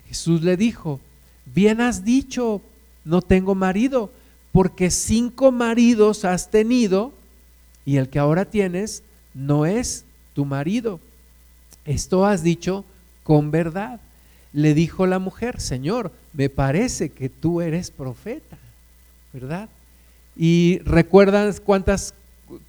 Jesús 0.07 0.43
le 0.43 0.55
dijo, 0.55 0.99
bien 1.45 1.81
has 1.81 2.05
dicho, 2.05 2.61
no 3.03 3.23
tengo 3.23 3.55
marido, 3.55 4.11
porque 4.51 4.91
cinco 4.91 5.51
maridos 5.51 6.25
has 6.25 6.51
tenido 6.51 7.11
y 7.85 7.97
el 7.97 8.09
que 8.09 8.19
ahora 8.19 8.45
tienes 8.45 9.01
no 9.33 9.65
es 9.65 10.05
tu 10.35 10.45
marido. 10.45 10.99
Esto 11.85 12.23
has 12.23 12.43
dicho 12.43 12.85
con 13.23 13.49
verdad. 13.49 13.99
Le 14.53 14.75
dijo 14.75 15.07
la 15.07 15.17
mujer, 15.17 15.59
Señor, 15.59 16.11
me 16.33 16.49
parece 16.49 17.09
que 17.09 17.29
tú 17.29 17.61
eres 17.61 17.89
profeta, 17.89 18.59
¿verdad? 19.33 19.69
Y 20.35 20.81
recuerdan 20.85 21.51
cuántas 21.65 22.13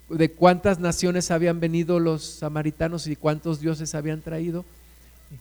de 0.09 0.31
cuántas 0.31 0.79
naciones 0.79 1.31
habían 1.31 1.61
venido 1.61 2.01
los 2.01 2.25
samaritanos 2.25 3.07
y 3.07 3.17
cuántos 3.17 3.61
dioses 3.61 3.95
habían 3.95 4.21
traído. 4.21 4.65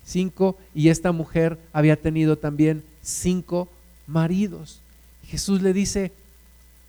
Cinco, 0.04 0.58
y 0.76 0.90
esta 0.90 1.12
mujer 1.12 1.58
había 1.72 1.96
tenido 1.96 2.38
también 2.38 2.84
cinco 3.02 3.70
maridos. 4.06 4.82
Jesús 5.26 5.62
le 5.62 5.74
dice, 5.74 6.12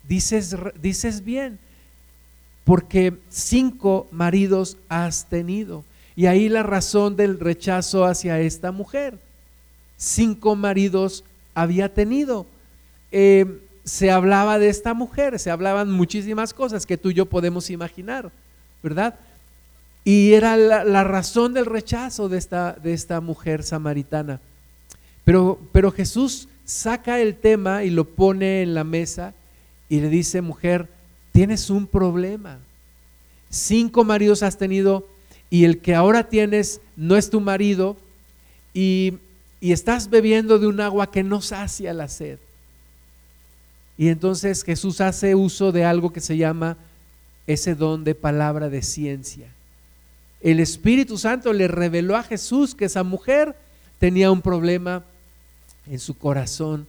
dices, 0.07 0.55
dices 0.81 1.23
bien, 1.23 1.59
porque 2.65 3.17
cinco 3.29 4.07
maridos 4.11 4.77
has 4.89 5.25
tenido. 5.25 5.83
Y 6.15 6.25
ahí 6.25 6.49
la 6.49 6.63
razón 6.63 7.15
del 7.15 7.39
rechazo 7.39 8.05
hacia 8.05 8.39
esta 8.41 8.71
mujer. 8.71 9.17
Cinco 9.97 10.55
maridos 10.55 11.23
había 11.53 11.93
tenido. 11.93 12.45
Eh, 13.11 13.59
se 13.89 14.11
hablaba 14.11 14.59
de 14.59 14.69
esta 14.69 14.93
mujer, 14.93 15.39
se 15.39 15.49
hablaban 15.49 15.91
muchísimas 15.91 16.53
cosas 16.53 16.85
que 16.85 16.97
tú 16.97 17.09
y 17.09 17.15
yo 17.15 17.25
podemos 17.25 17.69
imaginar, 17.71 18.31
¿verdad? 18.83 19.15
Y 20.03 20.33
era 20.33 20.55
la, 20.55 21.03
razón 21.03 21.53
del 21.53 21.65
rechazo 21.65 22.29
de 22.29 22.37
esta, 22.37 22.73
de 22.73 22.93
esta 22.93 23.19
mujer 23.19 23.63
samaritana. 23.63 24.39
Pero, 25.25 25.59
pero 25.71 25.91
Jesús 25.91 26.47
saca 26.65 27.19
el 27.19 27.35
tema 27.35 27.83
y 27.83 27.89
lo 27.89 28.05
pone 28.05 28.61
en 28.61 28.73
la 28.73 28.83
mesa 28.83 29.33
y 29.89 29.99
le 29.99 30.09
dice, 30.09 30.41
mujer, 30.41 30.87
tienes 31.31 31.69
un 31.69 31.87
problema. 31.87 32.59
Cinco 33.49 34.03
maridos 34.03 34.43
has 34.43 34.57
tenido 34.57 35.07
y 35.49 35.65
el 35.65 35.79
que 35.79 35.95
ahora 35.95 36.29
tienes 36.29 36.79
no 36.95 37.17
es 37.17 37.29
tu 37.29 37.41
marido 37.41 37.97
y 38.73 39.15
y 39.61 39.73
estás 39.73 40.09
bebiendo 40.09 40.59
de 40.59 40.67
un 40.67 40.79
agua 40.79 41.11
que 41.11 41.23
no 41.23 41.41
sacia 41.41 41.93
la 41.93 42.07
sed. 42.07 42.39
Y 43.99 44.07
entonces 44.07 44.63
Jesús 44.63 45.01
hace 45.01 45.35
uso 45.35 45.73
de 45.73 45.83
algo 45.83 46.13
que 46.13 46.21
se 46.21 46.37
llama 46.37 46.77
ese 47.45 47.75
don 47.75 48.05
de 48.05 48.15
palabra 48.15 48.69
de 48.69 48.81
ciencia. 48.81 49.49
El 50.39 50.61
Espíritu 50.61 51.17
Santo 51.17 51.51
le 51.51 51.67
reveló 51.67 52.15
a 52.15 52.23
Jesús 52.23 52.73
que 52.73 52.85
esa 52.85 53.03
mujer 53.03 53.57
tenía 53.99 54.31
un 54.31 54.41
problema 54.41 55.03
en 55.85 55.99
su 55.99 56.17
corazón 56.17 56.87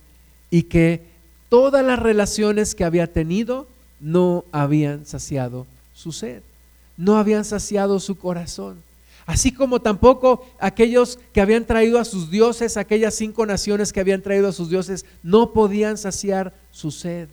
y 0.51 0.63
que 0.63 1.03
todas 1.49 1.85
las 1.85 1.99
relaciones 1.99 2.77
que 2.77 2.85
había 2.85 3.13
tenido 3.13 3.67
no 3.99 4.45
habían 4.53 5.05
saciado 5.05 5.67
su 5.93 6.13
sed, 6.13 6.43
no 6.97 7.17
habían 7.17 7.45
saciado 7.45 7.99
su 7.99 8.19
corazón. 8.19 8.85
Así 9.27 9.53
como 9.53 9.81
tampoco 9.81 10.45
aquellos 10.59 11.18
que 11.33 11.41
habían 11.41 11.64
traído 11.64 11.99
a 11.99 12.05
sus 12.05 12.31
dioses, 12.31 12.77
aquellas 12.77 13.14
cinco 13.14 13.47
naciones 13.47 13.93
que 13.93 14.01
habían 14.01 14.23
traído 14.23 14.49
a 14.49 14.53
sus 14.53 14.71
dioses, 14.71 15.05
no 15.23 15.53
podían 15.53 15.97
saciar 15.99 16.55
su 16.71 16.91
sed. 16.91 17.29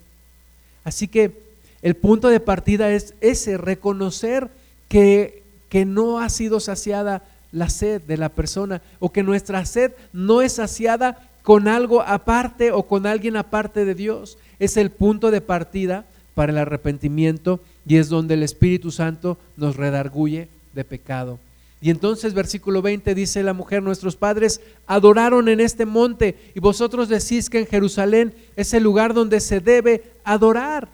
Así 0.84 1.08
que 1.08 1.48
el 1.82 1.96
punto 1.96 2.30
de 2.30 2.40
partida 2.40 2.92
es 2.92 3.14
ese, 3.22 3.58
reconocer 3.58 4.50
que, 4.90 5.44
que 5.70 5.86
no 5.86 6.20
ha 6.20 6.30
sido 6.30 6.60
saciada 6.60 7.24
la 7.52 7.70
sed 7.70 8.02
de 8.02 8.18
la 8.18 8.30
persona 8.30 8.82
o 9.00 9.12
que 9.12 9.24
nuestra 9.24 9.66
sed 9.66 9.94
no 10.14 10.42
es 10.42 10.54
saciada 10.54 11.30
con 11.44 11.68
algo 11.68 12.02
aparte 12.02 12.72
o 12.72 12.84
con 12.84 13.06
alguien 13.06 13.38
aparte 13.38 13.86
de 13.86 13.96
Dios. 13.96 14.38
Es 14.60 14.76
el 14.78 14.92
punto 14.92 15.32
de 15.32 15.42
partida 15.42 16.06
para 16.36 16.52
el 16.52 16.58
arrepentimiento 16.58 17.60
y 17.88 17.98
es 17.98 18.10
donde 18.10 18.34
el 18.34 18.44
Espíritu 18.44 18.92
Santo 18.92 19.38
nos 19.56 19.76
redarguye 19.76 20.50
de 20.74 20.84
pecado. 20.84 21.40
Y 21.80 21.92
entonces 21.92 22.34
versículo 22.34 22.82
20 22.82 23.14
dice 23.14 23.44
la 23.44 23.54
mujer, 23.54 23.84
nuestros 23.84 24.16
padres 24.16 24.62
adoraron 24.88 25.48
en 25.48 25.60
este 25.60 25.86
monte 25.86 26.36
y 26.56 26.60
vosotros 26.60 27.08
decís 27.08 27.50
que 27.50 27.60
en 27.60 27.68
Jerusalén 27.68 28.34
es 28.56 28.74
el 28.74 28.84
lugar 28.84 29.14
donde 29.14 29.40
se 29.40 29.60
debe 29.60 30.04
adorar. 30.24 30.90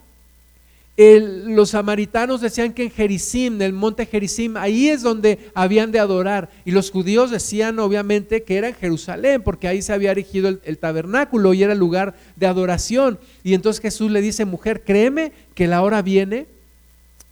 los 0.96 1.70
samaritanos 1.70 2.42
decían 2.42 2.74
que 2.74 2.84
en 2.84 2.90
Jericim, 2.90 3.60
el 3.62 3.72
monte 3.72 4.04
Jericim, 4.04 4.58
ahí 4.58 4.88
es 4.88 5.02
donde 5.02 5.38
habían 5.54 5.90
de 5.90 5.98
adorar. 5.98 6.50
Y 6.66 6.70
los 6.70 6.90
judíos 6.90 7.30
decían 7.30 7.78
obviamente 7.78 8.42
que 8.42 8.56
era 8.58 8.68
en 8.68 8.74
Jerusalén, 8.74 9.42
porque 9.42 9.66
ahí 9.66 9.80
se 9.80 9.94
había 9.94 10.10
erigido 10.10 10.50
el, 10.50 10.78
tabernáculo 10.78 11.54
y 11.54 11.62
era 11.62 11.72
el 11.72 11.78
lugar 11.78 12.14
de 12.36 12.46
adoración. 12.46 13.18
Y 13.42 13.54
entonces 13.54 13.80
Jesús 13.80 14.10
le 14.10 14.20
dice, 14.20 14.44
mujer, 14.44 14.82
créeme 14.84 15.32
que 15.54 15.66
la 15.66 15.82
hora 15.82 16.02
viene 16.02 16.46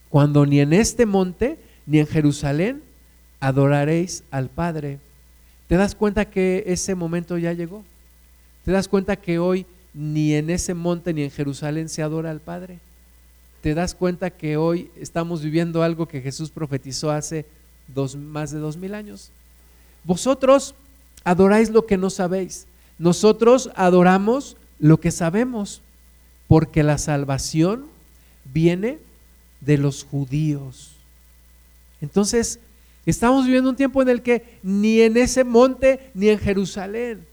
cuando 0.08 0.46
ni 0.46 0.58
en 0.60 0.72
este 0.72 1.04
monte 1.04 1.58
ni 1.86 1.98
en 1.98 2.06
Jerusalén 2.06 2.82
adoraréis 3.42 4.24
al 4.30 4.48
Padre. 4.48 4.98
¿Te 5.68 5.76
das 5.76 5.94
cuenta 5.94 6.30
que 6.30 6.64
ese 6.66 6.94
momento 6.94 7.36
ya 7.36 7.52
llegó? 7.52 7.84
¿Te 8.64 8.72
das 8.72 8.88
cuenta 8.88 9.16
que 9.16 9.38
hoy 9.38 9.66
ni 9.92 10.32
en 10.32 10.48
ese 10.48 10.72
monte 10.72 11.12
ni 11.12 11.22
en 11.22 11.30
Jerusalén 11.30 11.90
se 11.90 12.02
adora 12.02 12.30
al 12.30 12.40
Padre? 12.40 12.78
te 13.62 13.74
das 13.74 13.94
cuenta 13.94 14.30
que 14.30 14.56
hoy 14.56 14.90
estamos 14.96 15.40
viviendo 15.40 15.84
algo 15.84 16.06
que 16.06 16.20
Jesús 16.20 16.50
profetizó 16.50 17.12
hace 17.12 17.46
más 18.18 18.50
de 18.50 18.58
dos 18.58 18.76
mil 18.76 18.92
años. 18.92 19.30
Vosotros 20.02 20.74
adoráis 21.22 21.70
lo 21.70 21.86
que 21.86 21.96
no 21.96 22.10
sabéis. 22.10 22.66
Nosotros 22.98 23.70
adoramos 23.76 24.56
lo 24.80 24.98
que 24.98 25.12
sabemos, 25.12 25.80
porque 26.48 26.82
la 26.82 26.98
salvación 26.98 27.86
viene 28.52 28.98
de 29.60 29.78
los 29.78 30.02
judíos. 30.02 30.96
Entonces, 32.00 32.58
estamos 33.06 33.44
viviendo 33.44 33.70
un 33.70 33.76
tiempo 33.76 34.02
en 34.02 34.08
el 34.08 34.22
que 34.22 34.58
ni 34.62 35.00
en 35.00 35.16
ese 35.16 35.44
monte 35.44 36.10
ni 36.14 36.28
en 36.28 36.38
Jerusalén. 36.38 37.26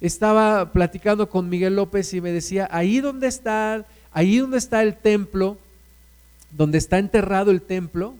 Estaba 0.00 0.72
platicando 0.72 1.28
con 1.28 1.48
Miguel 1.48 1.76
López 1.76 2.12
y 2.12 2.20
me 2.20 2.30
decía, 2.30 2.68
ahí 2.70 3.00
donde 3.00 3.28
está 3.28 3.86
Ahí 4.16 4.38
donde 4.38 4.56
está 4.56 4.82
el 4.82 4.96
templo, 4.96 5.58
donde 6.50 6.78
está 6.78 6.98
enterrado 6.98 7.50
el 7.50 7.60
templo, 7.60 8.14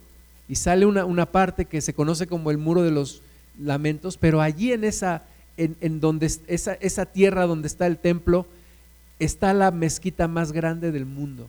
y 0.47 0.57
sale 0.57 0.85
una, 0.85 1.25
parte 1.25 1.65
que 1.65 1.81
se 1.81 1.95
conoce 1.95 2.27
como 2.27 2.51
el 2.51 2.59
muro 2.59 2.83
de 2.83 2.91
los 2.91 3.23
lamentos, 3.59 4.19
pero 4.19 4.43
allí 4.43 4.73
en 4.73 4.85
esa, 4.85 5.23
en, 5.57 6.01
donde 6.01 6.31
esa, 6.49 6.75
esa 6.75 7.07
tierra 7.07 7.47
donde 7.47 7.67
está 7.67 7.87
el 7.87 7.97
templo, 7.97 8.47
está 9.19 9.55
la 9.55 9.71
mezquita 9.71 10.29
más 10.29 10.53
grande 10.53 10.93
del 10.93 11.07
mundo. 11.07 11.49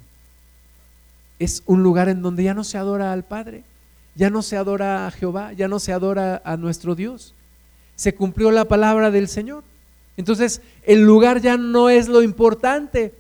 Es 1.39 1.61
un 1.65 1.83
lugar 1.83 2.07
en 2.07 2.21
donde 2.21 2.43
ya 2.43 2.53
no 2.53 2.63
se 2.63 2.77
adora 2.77 3.11
al 3.11 3.25
Padre, 3.25 3.65
ya 4.17 4.31
no 4.31 4.41
se 4.41 4.57
adora 4.57 5.05
a 5.05 5.11
Jehová, 5.11 5.53
ya 5.53 5.67
no 5.67 5.79
se 5.79 5.93
adora 5.93 6.41
a 6.43 6.57
nuestro 6.57 6.95
Dios. 6.95 7.35
Se 7.95 8.15
cumplió 8.15 8.49
la 8.49 8.65
palabra 8.65 9.11
del 9.11 9.27
Señor. 9.27 9.63
Entonces, 10.17 10.61
el 10.83 11.03
lugar 11.03 11.39
ya 11.39 11.55
no 11.55 11.89
es 11.91 12.07
lo 12.07 12.23
importante, 12.23 13.13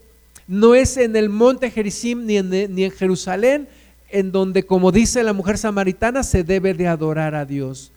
no 0.47 0.73
es 0.73 0.97
en 0.97 1.15
el 1.15 1.29
monte 1.29 1.69
Jericim 1.69 2.25
ni 2.25 2.37
en, 2.37 2.49
ni 2.49 2.83
en 2.83 2.91
Jerusalén, 2.91 3.67
en 4.09 4.31
donde, 4.31 4.63
como 4.65 4.91
dice 4.91 5.21
la 5.21 5.33
mujer 5.33 5.59
samaritana, 5.59 6.23
se 6.23 6.43
debe 6.43 6.73
de 6.73 6.87
adorar 6.87 7.35
a 7.35 7.45
Dios. 7.45 7.91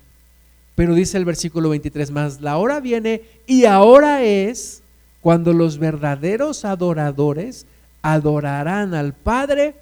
Pero 0.75 0.95
dice 0.95 1.17
el 1.17 1.25
versículo 1.25 1.71
23 1.71 2.11
más, 2.11 2.43
la 2.43 2.59
hora 2.59 2.81
viene 2.81 3.23
y 3.47 3.65
ahora 3.65 4.23
es 4.23 4.83
cuando 5.23 5.55
los 5.55 5.79
verdaderos 5.79 6.67
adoradores 6.67 7.65
adorarán 8.03 8.93
al 8.93 9.15
Padre 9.15 9.75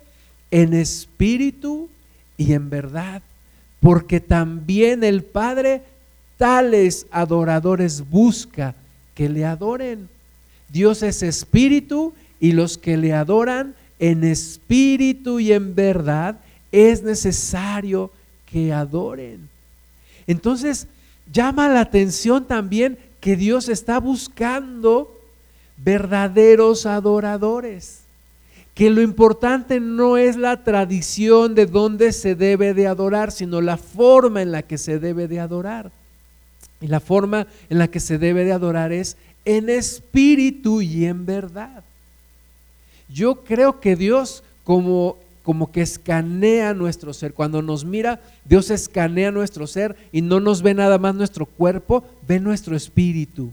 en 0.51 0.75
espíritu 0.75 1.89
y 2.39 2.55
en 2.55 2.70
verdad, 2.70 3.20
porque 3.80 4.20
también 4.20 5.05
el 5.05 5.22
Padre 5.22 5.82
tales 6.39 7.07
adoradores 7.11 8.09
busca 8.09 8.74
que 9.14 9.28
le 9.28 9.45
adoren. 9.45 10.09
Dios 10.70 11.03
es 11.03 11.22
espíritu 11.22 12.14
y 12.41 12.53
los 12.53 12.78
que 12.78 12.97
le 12.97 13.12
adoran 13.12 13.74
en 13.99 14.24
espíritu 14.24 15.41
y 15.41 15.53
en 15.53 15.74
verdad, 15.74 16.39
es 16.70 17.03
necesario 17.03 18.12
que 18.47 18.72
adoren. 18.72 19.49
Entonces, 20.26 20.86
llama 21.32 21.68
la 21.68 21.80
atención 21.80 22.47
también 22.47 22.99
que 23.20 23.34
Dios 23.34 23.68
está 23.68 23.99
buscando 23.99 25.20
verdaderos 25.76 26.86
adoradores. 26.86 28.03
Que 28.79 28.91
lo 28.91 29.03
importante 29.03 29.81
no 29.81 30.16
es 30.16 30.37
la 30.37 30.62
tradición 30.62 31.57
de 31.57 31.66
dónde 31.66 32.12
se 32.12 32.37
debe 32.37 32.74
de 32.74 32.87
adorar, 32.87 33.33
sino 33.33 33.61
la 33.61 33.76
forma 33.76 34.41
en 34.41 34.53
la 34.53 34.62
que 34.62 34.79
se 34.79 35.01
debe 35.01 35.26
de 35.26 35.41
adorar. 35.41 35.91
Y 36.81 36.87
la 36.87 37.01
forma 37.01 37.49
en 37.68 37.79
la 37.79 37.89
que 37.89 37.99
se 37.99 38.18
debe 38.18 38.45
de 38.45 38.53
adorar 38.53 38.93
es 38.93 39.16
en 39.45 39.68
espíritu 39.68 40.81
y 40.81 41.07
en 41.07 41.26
verdad. 41.26 41.83
Yo 43.12 43.43
creo 43.43 43.81
que 43.81 43.97
Dios 43.97 44.45
como, 44.62 45.16
como 45.43 45.72
que 45.72 45.81
escanea 45.81 46.72
nuestro 46.72 47.12
ser. 47.12 47.35
Cuando 47.35 47.62
nos 47.62 47.85
mira, 47.85 48.20
Dios 48.45 48.70
escanea 48.70 49.33
nuestro 49.33 49.66
ser 49.66 49.97
y 50.12 50.22
no 50.22 50.39
nos 50.39 50.62
ve 50.62 50.74
nada 50.74 50.99
más 50.99 51.16
nuestro 51.16 51.47
cuerpo, 51.47 52.05
ve 52.29 52.39
nuestro 52.39 52.76
espíritu. 52.76 53.51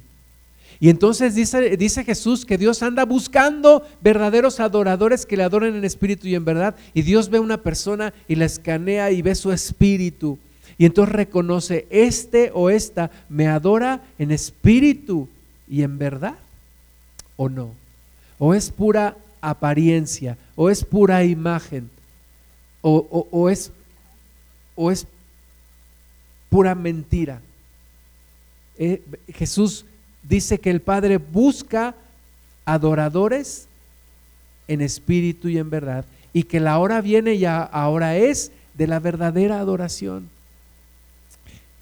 Y 0.80 0.89
entonces 0.89 1.36
dice, 1.36 1.78
dice, 1.78 2.03
Jesús 2.03 2.45
que 2.45 2.57
Dios 2.57 2.84
anda 2.84 3.05
buscando 3.05 3.84
verdaderos 4.01 4.59
adoradores 4.59 5.26
que 5.26 5.38
le 5.38 5.43
adoren 5.43 5.76
en 5.76 5.86
espíritu 5.86 6.28
y 6.28 6.36
en 6.36 6.45
verdad. 6.45 6.76
Y 6.93 7.01
Dios 7.01 7.30
ve 7.30 7.39
una 7.39 7.57
persona 7.57 8.13
y 8.28 8.36
la 8.36 8.45
escanea 8.45 9.11
y 9.11 9.21
ve 9.21 9.36
su 9.36 9.51
espíritu. 9.51 10.38
Y 10.78 10.86
entonces 10.86 11.15
reconoce, 11.15 11.88
este 11.89 12.51
o 12.53 12.69
esta 12.69 13.09
me 13.30 13.47
adora 13.47 14.03
en 14.19 14.32
espíritu 14.32 15.30
y 15.69 15.84
en 15.84 15.97
verdad 15.97 16.36
o 17.38 17.47
no. 17.47 17.71
O 18.38 18.53
es 18.53 18.69
pura 18.69 19.15
apariencia, 19.39 20.38
o 20.55 20.69
es 20.69 20.84
pura 20.84 21.23
imagen, 21.23 21.89
o, 22.82 23.49
es, 23.49 23.71
o 24.76 24.91
es 24.91 25.07
pura 26.49 26.76
mentira. 26.76 27.41
Eh, 28.78 29.01
Jesús 29.30 29.86
dice 30.28 30.59
que 30.59 30.69
el 30.69 30.82
Padre 30.82 31.17
busca 31.17 31.95
adoradores 32.65 33.67
en 34.67 34.82
espíritu 34.82 35.47
y 35.49 35.57
en 35.57 35.69
verdad, 35.69 36.05
y 36.34 36.43
que 36.43 36.59
la 36.59 36.80
hora 36.80 37.01
viene 37.01 37.36
y 37.36 37.45
ahora 37.45 38.17
es 38.17 38.51
de 38.73 38.88
la 38.88 38.99
verdadera 38.99 39.59
adoración. 39.59 40.30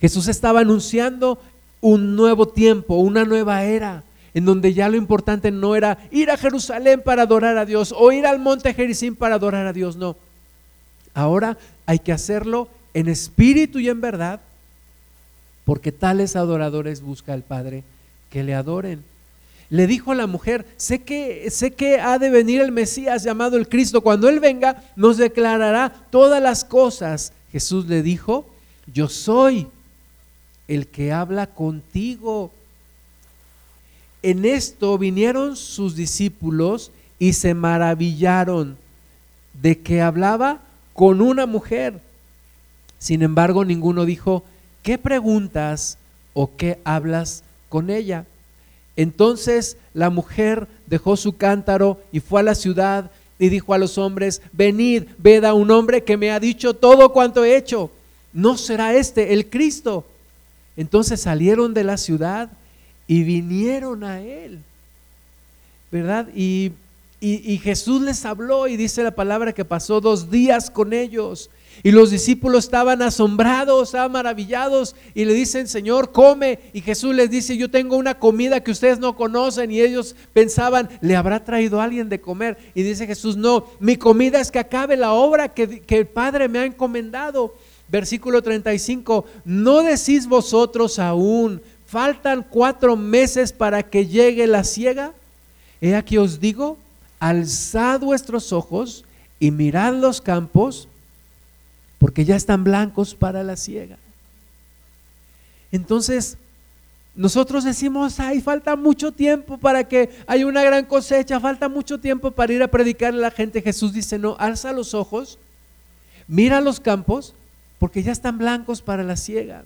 Jesús 0.01 0.27
estaba 0.27 0.59
anunciando 0.59 1.39
un 1.81 2.15
nuevo 2.15 2.47
tiempo, 2.47 2.95
una 2.95 3.23
nueva 3.23 3.63
era 3.63 4.03
en 4.33 4.45
donde 4.45 4.73
ya 4.73 4.89
lo 4.89 4.97
importante 4.97 5.51
no 5.51 5.75
era 5.75 5.97
ir 6.11 6.31
a 6.31 6.37
Jerusalén 6.37 7.01
para 7.03 7.23
adorar 7.23 7.57
a 7.57 7.65
Dios 7.65 7.93
o 7.95 8.11
ir 8.11 8.25
al 8.25 8.39
monte 8.39 8.73
Jericín 8.73 9.15
para 9.15 9.35
adorar 9.35 9.67
a 9.67 9.73
Dios, 9.73 9.95
no. 9.95 10.15
Ahora 11.13 11.57
hay 11.85 11.99
que 11.99 12.11
hacerlo 12.11 12.67
en 12.93 13.07
espíritu 13.07 13.79
y 13.79 13.89
en 13.89 14.01
verdad, 14.01 14.41
porque 15.65 15.91
tales 15.91 16.35
adoradores 16.35 17.01
busca 17.01 17.33
el 17.33 17.43
Padre 17.43 17.83
que 18.33 18.43
le 18.43 18.55
adoren. 18.55 19.03
Le 19.69 19.85
dijo 19.85 20.11
a 20.11 20.15
la 20.15 20.25
mujer, 20.25 20.65
sé 20.75 21.03
que, 21.03 21.51
sé 21.51 21.69
que 21.69 21.99
ha 21.99 22.17
de 22.17 22.31
venir 22.31 22.61
el 22.61 22.71
Mesías 22.71 23.23
llamado 23.23 23.57
el 23.57 23.69
Cristo. 23.69 24.01
Cuando 24.01 24.27
Él 24.27 24.39
venga, 24.39 24.83
nos 24.95 25.17
declarará 25.17 25.93
todas 26.09 26.41
las 26.41 26.65
cosas. 26.65 27.31
Jesús 27.51 27.85
le 27.85 28.01
dijo, 28.01 28.47
yo 28.91 29.07
soy 29.07 29.67
el 30.67 30.87
que 30.87 31.11
habla 31.11 31.45
contigo. 31.45 32.51
En 34.23 34.45
esto 34.45 34.97
vinieron 34.97 35.55
sus 35.55 35.95
discípulos 35.95 36.91
y 37.19 37.33
se 37.33 37.53
maravillaron 37.53 38.77
de 39.61 39.77
que 39.77 40.01
hablaba 40.01 40.61
con 40.95 41.21
una 41.21 41.45
mujer. 41.45 42.01
Sin 42.97 43.21
embargo, 43.21 43.63
ninguno 43.63 44.05
dijo, 44.05 44.43
¿qué 44.81 44.97
preguntas 44.97 45.99
o 46.33 46.55
qué 46.57 46.79
hablas 46.83 47.43
con 47.73 47.89
ella? 47.89 48.27
Entonces 48.95 49.77
la 49.95 50.11
mujer 50.11 50.67
dejó 50.85 51.17
su 51.17 51.37
cántaro 51.37 51.99
y 52.11 52.19
fue 52.19 52.41
a 52.41 52.43
la 52.43 52.53
ciudad 52.53 53.09
y 53.39 53.49
dijo 53.49 53.73
a 53.73 53.79
los 53.79 53.97
hombres, 53.97 54.43
venid, 54.51 55.05
ved 55.17 55.43
a 55.43 55.55
un 55.55 55.71
hombre 55.71 56.03
que 56.03 56.15
me 56.15 56.29
ha 56.29 56.39
dicho 56.39 56.75
todo 56.75 57.11
cuanto 57.11 57.43
he 57.43 57.57
hecho. 57.57 57.89
¿No 58.31 58.57
será 58.57 58.93
este 58.93 59.33
el 59.33 59.49
Cristo? 59.49 60.05
Entonces 60.77 61.19
salieron 61.21 61.73
de 61.73 61.83
la 61.83 61.97
ciudad 61.97 62.51
y 63.07 63.23
vinieron 63.23 64.03
a 64.03 64.21
Él, 64.21 64.59
¿verdad? 65.91 66.27
Y, 66.35 66.73
y, 67.25 67.57
Jesús 67.57 68.01
les 68.01 68.25
habló 68.25 68.67
y 68.67 68.75
dice 68.75 69.01
la 69.01 69.15
palabra 69.15 69.53
que 69.53 69.63
pasó 69.63 70.01
dos 70.01 70.29
días 70.29 70.69
con 70.69 70.91
ellos. 70.91 71.49
Y 71.81 71.91
los 71.91 72.11
discípulos 72.11 72.65
estaban 72.65 73.01
asombrados, 73.01 73.87
estaban 73.87 74.11
maravillados 74.11 74.93
y 75.13 75.23
le 75.23 75.33
dicen, 75.33 75.69
Señor, 75.69 76.11
come. 76.11 76.59
Y 76.73 76.81
Jesús 76.81 77.15
les 77.15 77.29
dice, 77.29 77.55
yo 77.55 77.71
tengo 77.71 77.95
una 77.95 78.19
comida 78.19 78.61
que 78.61 78.71
ustedes 78.71 78.99
no 78.99 79.15
conocen. 79.15 79.71
Y 79.71 79.79
ellos 79.79 80.17
pensaban, 80.33 80.89
¿le 80.99 81.15
habrá 81.15 81.45
traído 81.45 81.79
alguien 81.79 82.09
de 82.09 82.19
comer? 82.19 82.57
Y 82.75 82.83
dice 82.83 83.07
Jesús, 83.07 83.37
no, 83.37 83.67
mi 83.79 83.95
comida 83.95 84.41
es 84.41 84.51
que 84.51 84.59
acabe 84.59 84.97
la 84.97 85.13
obra 85.13 85.47
que, 85.47 85.79
que 85.79 85.99
el 85.99 86.07
Padre 86.07 86.49
me 86.49 86.59
ha 86.59 86.65
encomendado. 86.65 87.55
Versículo 87.87 88.41
35, 88.41 89.23
no 89.45 89.81
decís 89.81 90.27
vosotros 90.27 90.99
aún, 90.99 91.61
faltan 91.85 92.45
cuatro 92.49 92.97
meses 92.97 93.53
para 93.53 93.81
que 93.81 94.07
llegue 94.07 94.45
la 94.45 94.65
ciega. 94.65 95.13
He 95.79 95.95
aquí 95.95 96.17
os 96.17 96.41
digo, 96.41 96.77
alzad 97.29 98.01
vuestros 98.01 98.51
ojos 98.51 99.05
y 99.39 99.51
mirad 99.51 99.93
los 99.93 100.19
campos, 100.19 100.89
porque 101.97 102.25
ya 102.25 102.35
están 102.35 102.65
blancos 102.65 103.15
para 103.15 103.43
la 103.43 103.55
siega. 103.55 103.97
Entonces, 105.71 106.37
nosotros 107.15 107.63
decimos, 107.63 108.19
ay, 108.19 108.41
falta 108.41 108.75
mucho 108.75 109.13
tiempo 109.13 109.57
para 109.57 109.85
que 109.85 110.09
haya 110.27 110.45
una 110.45 110.63
gran 110.63 110.83
cosecha, 110.83 111.39
falta 111.39 111.69
mucho 111.69 111.97
tiempo 111.97 112.31
para 112.31 112.51
ir 112.51 112.61
a 112.61 112.67
predicarle 112.67 113.19
a 113.19 113.29
la 113.29 113.31
gente. 113.31 113.61
Jesús 113.61 113.93
dice, 113.93 114.19
no, 114.19 114.35
alza 114.37 114.73
los 114.73 114.93
ojos, 114.93 115.39
mira 116.27 116.59
los 116.59 116.81
campos, 116.81 117.33
porque 117.79 118.03
ya 118.03 118.11
están 118.11 118.37
blancos 118.37 118.81
para 118.81 119.01
la 119.01 119.15
siega. 119.15 119.63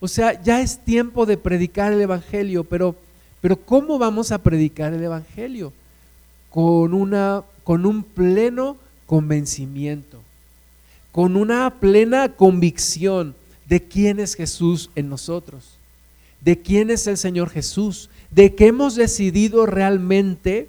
O 0.00 0.08
sea, 0.08 0.40
ya 0.42 0.60
es 0.60 0.78
tiempo 0.84 1.24
de 1.24 1.38
predicar 1.38 1.94
el 1.94 2.00
Evangelio, 2.02 2.62
pero, 2.62 2.94
pero 3.40 3.56
¿cómo 3.56 3.98
vamos 3.98 4.32
a 4.32 4.38
predicar 4.42 4.92
el 4.92 5.02
Evangelio? 5.02 5.72
Con, 6.50 6.94
una, 6.94 7.44
con 7.64 7.86
un 7.86 8.02
pleno 8.02 8.76
convencimiento, 9.06 10.20
con 11.12 11.36
una 11.36 11.80
plena 11.80 12.34
convicción 12.34 13.34
de 13.68 13.82
quién 13.82 14.18
es 14.20 14.34
Jesús 14.34 14.90
en 14.94 15.08
nosotros 15.08 15.78
de 16.40 16.60
quién 16.60 16.90
es 16.90 17.06
el 17.06 17.16
Señor 17.16 17.50
Jesús, 17.50 18.10
de 18.30 18.54
que 18.54 18.68
hemos 18.68 18.94
decidido 18.94 19.66
realmente 19.66 20.68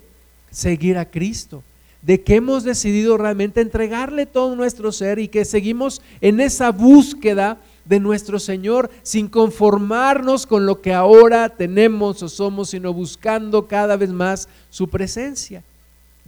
seguir 0.51 0.97
a 0.97 1.05
Cristo, 1.05 1.63
de 2.01 2.21
que 2.21 2.35
hemos 2.35 2.63
decidido 2.63 3.17
realmente 3.17 3.61
entregarle 3.61 4.25
todo 4.25 4.55
nuestro 4.55 4.91
ser 4.91 5.19
y 5.19 5.27
que 5.27 5.45
seguimos 5.45 6.01
en 6.21 6.39
esa 6.39 6.71
búsqueda 6.71 7.59
de 7.85 7.99
nuestro 7.99 8.39
Señor 8.39 8.89
sin 9.03 9.27
conformarnos 9.27 10.47
con 10.47 10.65
lo 10.65 10.81
que 10.81 10.93
ahora 10.93 11.49
tenemos 11.49 12.23
o 12.23 12.29
somos, 12.29 12.69
sino 12.69 12.93
buscando 12.93 13.67
cada 13.67 13.97
vez 13.97 14.09
más 14.09 14.47
su 14.69 14.87
presencia. 14.87 15.63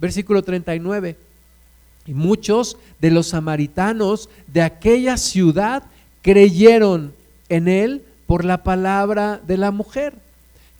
Versículo 0.02 0.42
39. 0.42 1.16
Y 2.06 2.12
muchos 2.12 2.76
de 3.00 3.12
los 3.12 3.28
samaritanos 3.28 4.28
de 4.52 4.62
aquella 4.62 5.16
ciudad 5.16 5.84
creyeron 6.22 7.14
en 7.48 7.68
él 7.68 8.02
por 8.26 8.44
la 8.44 8.64
palabra 8.64 9.40
de 9.46 9.56
la 9.56 9.70
mujer, 9.70 10.14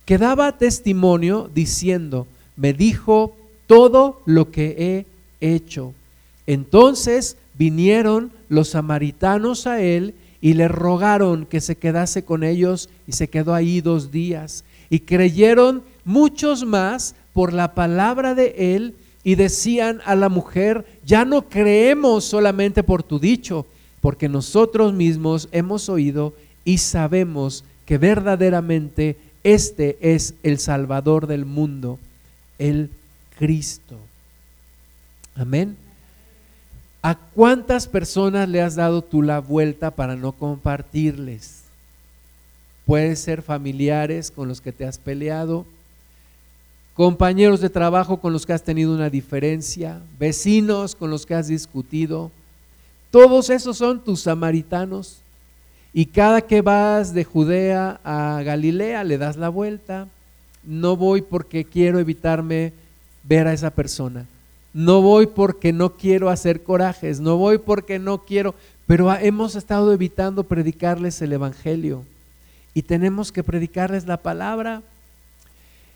que 0.03 0.17
daba 0.17 0.57
testimonio 0.57 1.49
diciendo, 1.55 2.27
me 2.57 2.73
dijo 2.73 3.33
todo 3.65 4.21
lo 4.25 4.51
que 4.51 5.05
he 5.39 5.55
hecho. 5.55 5.93
Entonces 6.45 7.37
vinieron 7.53 8.29
los 8.49 8.71
samaritanos 8.71 9.67
a 9.67 9.81
él 9.81 10.15
y 10.41 10.55
le 10.55 10.67
rogaron 10.67 11.45
que 11.45 11.61
se 11.61 11.77
quedase 11.77 12.25
con 12.25 12.43
ellos 12.43 12.89
y 13.07 13.13
se 13.13 13.29
quedó 13.29 13.53
ahí 13.53 13.79
dos 13.79 14.11
días. 14.11 14.65
Y 14.89 14.99
creyeron 14.99 15.81
muchos 16.03 16.65
más 16.65 17.15
por 17.31 17.53
la 17.53 17.73
palabra 17.73 18.35
de 18.35 18.75
él 18.75 18.95
y 19.23 19.35
decían 19.35 20.01
a 20.05 20.15
la 20.15 20.29
mujer, 20.29 20.85
ya 21.05 21.25
no 21.25 21.49
creemos 21.49 22.25
solamente 22.25 22.83
por 22.83 23.03
tu 23.03 23.19
dicho, 23.19 23.65
porque 24.01 24.27
nosotros 24.27 24.93
mismos 24.93 25.47
hemos 25.51 25.87
oído 25.89 26.33
y 26.65 26.79
sabemos 26.79 27.63
que 27.85 27.97
verdaderamente 27.97 29.17
este 29.43 29.97
es 30.01 30.35
el 30.43 30.59
Salvador 30.59 31.27
del 31.27 31.45
mundo, 31.45 31.99
el 32.59 32.89
Cristo. 33.37 33.97
Amén. 35.35 35.77
¿A 37.01 37.15
cuántas 37.15 37.87
personas 37.87 38.47
le 38.47 38.61
has 38.61 38.75
dado 38.75 39.01
tú 39.03 39.21
la 39.21 39.39
vuelta 39.39 39.91
para 39.91 40.15
no 40.15 40.31
compartirles? 40.31 41.63
Puede 42.85 43.15
ser 43.15 43.41
familiares 43.41 44.31
con 44.31 44.47
los 44.47 44.61
que 44.61 44.71
te 44.71 44.85
has 44.85 44.97
peleado, 44.97 45.65
compañeros 46.93 47.59
de 47.59 47.69
trabajo 47.69 48.17
con 48.17 48.33
los 48.33 48.45
que 48.45 48.53
has 48.53 48.63
tenido 48.63 48.93
una 48.93 49.09
diferencia, 49.09 50.01
vecinos 50.19 50.95
con 50.95 51.09
los 51.09 51.25
que 51.25 51.35
has 51.35 51.47
discutido. 51.47 52.31
Todos 53.11 53.49
esos 53.49 53.77
son 53.77 54.03
tus 54.03 54.21
samaritanos. 54.21 55.19
Y 55.93 56.07
cada 56.07 56.41
que 56.41 56.61
vas 56.61 57.13
de 57.13 57.23
Judea 57.23 57.99
a 58.03 58.41
Galilea 58.43 59.03
le 59.03 59.19
das 59.19 59.37
la 59.37 59.49
vuelta. 59.49 60.07
No 60.63 60.97
voy 60.97 61.21
porque 61.21 61.65
quiero 61.65 61.99
evitarme 61.99 62.73
ver 63.23 63.47
a 63.47 63.53
esa 63.53 63.69
persona. 63.69 64.25
No 64.73 65.03
voy 65.03 65.27
porque 65.27 65.71
no 65.71 65.95
quiero 65.95 66.29
hacer 66.29 66.63
corajes. 66.63 67.19
No 67.19 67.37
voy 67.37 67.59
porque 67.59 67.99
no 67.99 68.23
quiero. 68.23 68.55
Pero 68.87 69.13
hemos 69.13 69.55
estado 69.55 69.93
evitando 69.93 70.43
predicarles 70.43 71.21
el 71.21 71.33
Evangelio. 71.33 72.03
Y 72.73 72.81
tenemos 72.81 73.31
que 73.31 73.43
predicarles 73.43 74.07
la 74.07 74.17
palabra. 74.17 74.81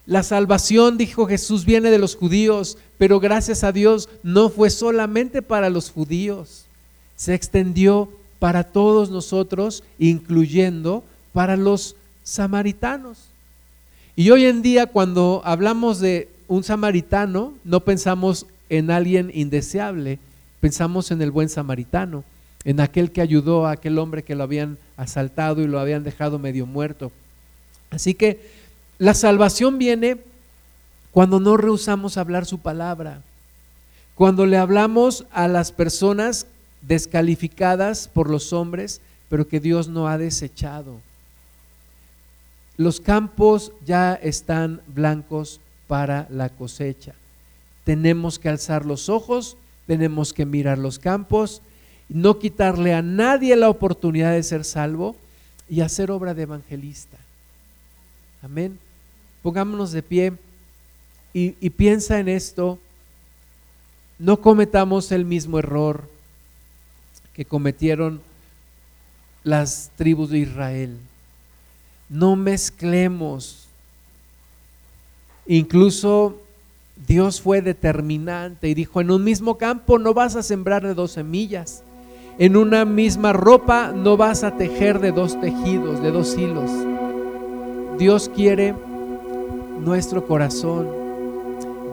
La 0.08 0.24
salvación, 0.24 0.97
dijo 0.97 1.28
Jesús, 1.28 1.66
viene 1.66 1.91
de 1.91 1.99
los 1.99 2.16
judíos, 2.16 2.78
pero 2.97 3.20
gracias 3.20 3.66
a 3.66 3.74
Dios 3.74 4.08
no 4.24 4.49
fue 4.49 4.70
solamente 4.70 5.41
para 5.41 5.70
los 5.70 5.91
judíos. 5.91 6.66
Se 7.18 7.34
extendió 7.34 8.10
para 8.39 8.64
todos 8.64 9.10
nosotros, 9.10 9.84
incluyendo 9.99 11.03
para 11.34 11.58
los 11.58 11.97
samaritanos. 12.24 13.26
Y 14.16 14.30
hoy 14.30 14.45
en 14.45 14.62
día 14.62 14.86
cuando 14.86 15.41
hablamos 15.43 15.99
de 15.99 16.30
un 16.47 16.64
samaritano, 16.64 17.53
no 17.66 17.82
pensamos 17.82 18.45
en 18.70 18.91
alguien 18.91 19.30
indeseable, 19.34 20.20
pensamos 20.62 21.12
en 21.12 21.22
el 21.22 21.32
buen 21.32 21.49
samaritano, 21.49 22.24
en 22.64 22.80
aquel 22.80 23.12
que 23.12 23.22
ayudó 23.22 23.68
a 23.68 23.72
aquel 23.72 23.99
hombre 23.99 24.24
que 24.24 24.36
lo 24.36 24.43
habían 24.43 24.78
asaltado 24.95 25.62
y 25.62 25.68
lo 25.68 25.80
habían 25.80 26.05
dejado 26.05 26.39
medio 26.39 26.66
muerto. 26.66 27.12
Así 27.89 28.14
que 28.14 28.66
la 29.00 29.14
salvación 29.14 29.78
viene 29.78 30.18
cuando 31.12 31.39
no 31.39 31.58
rehusamos 31.58 32.18
hablar 32.18 32.45
su 32.45 32.60
palabra, 32.60 33.22
cuando 34.16 34.45
le 34.45 34.58
hablamos 34.58 35.26
a 35.32 35.48
las 35.48 35.72
personas 35.72 36.48
descalificadas 36.82 38.08
por 38.08 38.30
los 38.30 38.54
hombres, 38.54 39.02
pero 39.30 39.48
que 39.48 39.60
Dios 39.60 39.88
no 39.88 40.08
ha 40.08 40.18
desechado. 40.18 40.95
Los 42.78 43.02
campos 43.02 43.72
ya 43.86 44.14
están 44.14 44.82
blancos 44.88 45.60
para 45.88 46.28
la 46.30 46.50
cosecha. 46.50 47.14
Tenemos 47.84 48.39
que 48.39 48.50
alzar 48.50 48.86
los 48.86 49.10
ojos, 49.10 49.58
tenemos 49.88 50.34
que 50.34 50.45
mirar 50.45 50.78
los 50.78 51.00
campos, 51.00 51.62
no 52.10 52.39
quitarle 52.39 52.93
a 52.93 53.02
nadie 53.02 53.56
la 53.56 53.70
oportunidad 53.70 54.34
de 54.34 54.43
ser 54.43 54.64
salvo 54.64 55.16
y 55.70 55.82
hacer 55.82 56.12
obra 56.12 56.34
de 56.34 56.43
evangelista. 56.43 57.18
Amén. 58.41 58.80
Pongámonos 59.48 59.93
de 59.93 60.04
pie 60.04 60.34
y, 61.34 61.56
y 61.62 61.70
piensa 61.70 62.20
en 62.20 62.28
esto. 62.28 62.78
No 64.20 64.41
cometamos 64.41 65.10
el 65.14 65.24
mismo 65.24 65.58
error 65.58 66.04
que 67.32 67.45
cometieron 67.45 68.20
las 69.45 69.89
tribus 69.95 70.32
de 70.32 70.39
Israel. 70.39 70.98
No 72.10 72.36
mezclemos. 72.36 73.70
Incluso 75.45 76.41
Dios 77.08 77.39
fue 77.39 77.62
determinante 77.62 78.68
y 78.68 78.74
dijo, 78.74 79.00
en 79.00 79.12
un 79.12 79.24
mismo 79.24 79.58
campo 79.58 79.98
no 79.98 80.14
vas 80.14 80.36
a 80.36 80.43
sembrar 80.43 80.86
de 80.86 80.93
dos 80.93 81.12
semillas. 81.14 81.84
En 82.38 82.58
una 82.58 82.84
misma 82.84 83.32
ropa 83.32 83.93
no 83.93 84.18
vas 84.18 84.43
a 84.43 84.58
tejer 84.58 85.00
de 85.00 85.14
dos 85.14 85.39
tejidos, 85.39 86.02
de 86.02 86.12
dos 86.12 86.38
hilos. 86.38 86.70
Dios 87.98 88.30
quiere 88.36 88.76
nuestro 89.80 90.25
corazón. 90.25 90.88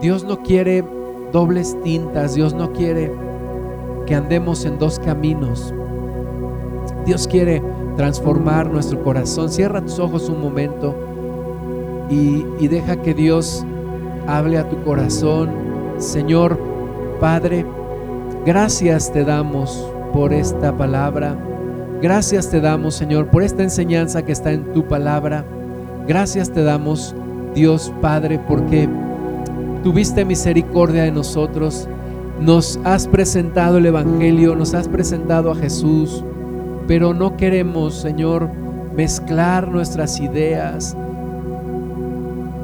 Dios 0.01 0.25
no 0.25 0.43
quiere 0.43 0.85
dobles 1.33 1.77
tintas. 1.83 2.35
Dios 2.35 2.55
no 2.55 2.73
quiere 2.73 3.13
que 4.07 4.15
andemos 4.15 4.65
en 4.65 4.79
dos 4.79 4.99
caminos. 4.99 5.73
Dios 7.07 7.27
quiere 7.29 7.63
transformar 7.97 8.71
nuestro 8.71 9.03
corazón. 9.03 9.51
Cierra 9.51 9.81
tus 9.81 9.99
ojos 9.99 10.29
un 10.29 10.41
momento 10.41 10.95
y, 12.11 12.45
y 12.59 12.69
deja 12.69 12.97
que 12.97 13.15
Dios 13.15 13.65
hable 14.27 14.59
a 14.59 14.69
tu 14.69 14.83
corazón. 14.83 15.51
Señor 15.99 16.59
Padre, 17.21 17.65
gracias 18.45 19.13
te 19.13 19.25
damos 19.25 19.91
por 20.13 20.33
esta 20.33 20.77
palabra. 20.77 21.37
Gracias 22.03 22.51
te 22.51 22.61
damos, 22.61 22.95
Señor, 22.95 23.29
por 23.29 23.43
esta 23.43 23.63
enseñanza 23.63 24.25
que 24.25 24.33
está 24.33 24.53
en 24.53 24.73
tu 24.73 24.87
palabra. 24.87 25.45
Gracias 26.07 26.53
te 26.53 26.63
damos, 26.63 27.15
Dios 27.55 27.93
Padre, 28.01 28.41
porque 28.49 28.89
tuviste 29.83 30.25
misericordia 30.25 31.05
de 31.05 31.13
nosotros 31.13 31.89
nos 32.41 32.81
has 32.85 33.07
presentado 33.07 33.79
el 33.79 33.87
Evangelio, 33.87 34.57
nos 34.57 34.75
has 34.75 34.89
presentado 34.89 35.53
a 35.53 35.55
Jesús, 35.55 36.25
pero 36.87 37.15
no 37.15 37.37
queremos, 37.37 37.95
Señor, 37.95 38.51
mezclar 38.97 39.69
nuestras 39.69 40.21
ideas 40.21 40.97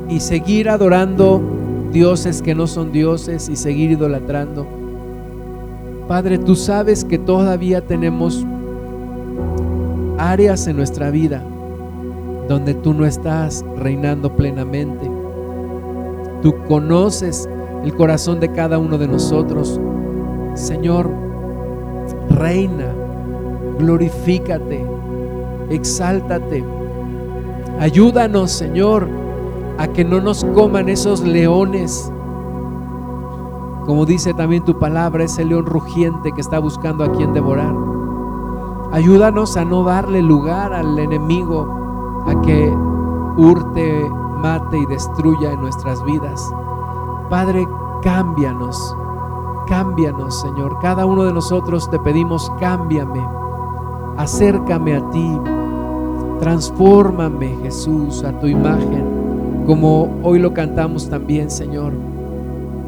y 0.09 0.21
seguir 0.21 0.69
adorando 0.69 1.41
dioses 1.93 2.43
que 2.43 2.55
no 2.55 2.67
son 2.67 2.93
dioses 2.93 3.49
y 3.49 3.57
seguir 3.57 3.93
idolatrando. 3.93 4.67
Padre, 6.09 6.39
tú 6.39 6.57
sabes 6.57 7.05
que 7.05 7.19
todavía 7.19 7.81
tenemos 7.81 8.45
áreas 10.19 10.67
en 10.67 10.77
nuestra 10.77 11.11
vida 11.11 11.45
donde 12.51 12.75
tú 12.75 12.93
no 12.93 13.07
estás 13.07 13.65
reinando 13.77 14.35
plenamente. 14.35 15.09
Tú 16.43 16.53
conoces 16.67 17.49
el 17.85 17.95
corazón 17.95 18.41
de 18.41 18.51
cada 18.51 18.77
uno 18.77 18.99
de 18.99 19.07
nosotros. 19.07 19.81
Señor, 20.55 21.09
reina, 22.29 22.93
glorifícate, 23.79 24.85
exáltate. 25.71 26.65
Ayúdanos, 27.79 28.51
Señor, 28.51 29.07
a 29.79 29.87
que 29.87 30.05
no 30.05 30.21
nos 30.21 30.45
coman 30.47 30.89
esos 30.89 31.21
leones. 31.21 32.13
Como 33.87 34.05
dice 34.07 34.35
también 34.35 34.65
tu 34.65 34.77
palabra, 34.77 35.23
ese 35.23 35.45
león 35.45 35.67
rugiente 35.67 36.33
que 36.33 36.41
está 36.41 36.59
buscando 36.59 37.05
a 37.05 37.13
quien 37.13 37.33
devorar. 37.33 37.73
Ayúdanos 38.91 39.57
a 39.57 39.65
no 39.65 39.85
darle 39.85 40.21
lugar 40.21 40.73
al 40.73 40.99
enemigo 40.99 41.79
a 42.27 42.41
que 42.43 42.75
hurte, 43.37 44.11
mate 44.39 44.79
y 44.79 44.87
destruya 44.87 45.53
en 45.53 45.61
nuestras 45.61 46.03
vidas. 46.05 46.43
Padre, 47.29 47.67
cámbianos, 48.03 48.97
cámbianos, 49.67 50.41
Señor. 50.41 50.79
Cada 50.81 51.07
uno 51.07 51.25
de 51.25 51.33
nosotros 51.33 51.89
te 51.91 51.99
pedimos, 51.99 52.51
cámbiame, 52.59 53.25
acércame 54.17 54.97
a 54.97 55.11
ti, 55.11 55.39
transfórmame, 56.41 57.57
Jesús, 57.63 58.25
a 58.25 58.33
tu 58.39 58.47
imagen, 58.47 59.65
como 59.67 60.11
hoy 60.23 60.39
lo 60.39 60.53
cantamos 60.53 61.09
también, 61.09 61.51
Señor. 61.51 61.93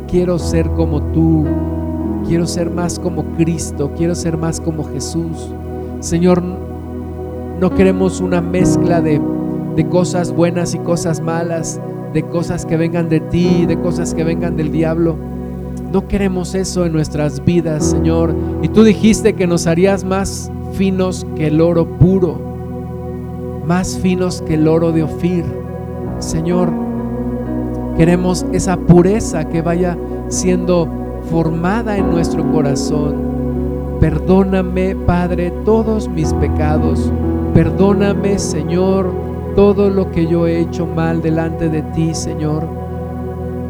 Quiero 0.08 0.38
ser 0.38 0.70
como 0.72 1.00
tú, 1.12 1.46
quiero 2.26 2.46
ser 2.46 2.70
más 2.70 2.98
como 2.98 3.24
Cristo, 3.36 3.92
quiero 3.96 4.14
ser 4.14 4.36
más 4.36 4.60
como 4.60 4.84
Jesús. 4.84 5.50
Señor, 6.00 6.42
no 7.62 7.70
queremos 7.70 8.20
una 8.20 8.40
mezcla 8.40 9.00
de, 9.00 9.20
de 9.76 9.88
cosas 9.88 10.32
buenas 10.32 10.74
y 10.74 10.80
cosas 10.80 11.20
malas, 11.20 11.80
de 12.12 12.24
cosas 12.24 12.66
que 12.66 12.76
vengan 12.76 13.08
de 13.08 13.20
ti, 13.20 13.66
de 13.66 13.78
cosas 13.78 14.14
que 14.14 14.24
vengan 14.24 14.56
del 14.56 14.72
diablo. 14.72 15.14
No 15.92 16.08
queremos 16.08 16.56
eso 16.56 16.84
en 16.84 16.92
nuestras 16.92 17.44
vidas, 17.44 17.90
Señor. 17.90 18.34
Y 18.62 18.68
tú 18.68 18.82
dijiste 18.82 19.34
que 19.34 19.46
nos 19.46 19.68
harías 19.68 20.02
más 20.02 20.50
finos 20.72 21.24
que 21.36 21.46
el 21.46 21.60
oro 21.60 21.86
puro, 21.86 22.36
más 23.64 23.96
finos 23.96 24.42
que 24.42 24.54
el 24.54 24.66
oro 24.66 24.90
de 24.90 25.04
Ofir. 25.04 25.44
Señor, 26.18 26.68
queremos 27.96 28.44
esa 28.52 28.76
pureza 28.76 29.48
que 29.48 29.62
vaya 29.62 29.96
siendo 30.26 30.88
formada 31.30 31.96
en 31.96 32.10
nuestro 32.10 32.42
corazón 32.50 33.32
Perdóname, 34.02 34.96
Padre, 34.96 35.52
todos 35.64 36.08
mis 36.08 36.34
pecados. 36.34 37.12
Perdóname, 37.54 38.38
Señor, 38.38 39.12
todo 39.54 39.90
lo 39.90 40.10
que 40.10 40.26
yo 40.26 40.46
he 40.46 40.60
hecho 40.60 40.86
mal 40.86 41.20
delante 41.20 41.68
de 41.68 41.82
ti, 41.82 42.14
Señor. 42.14 42.66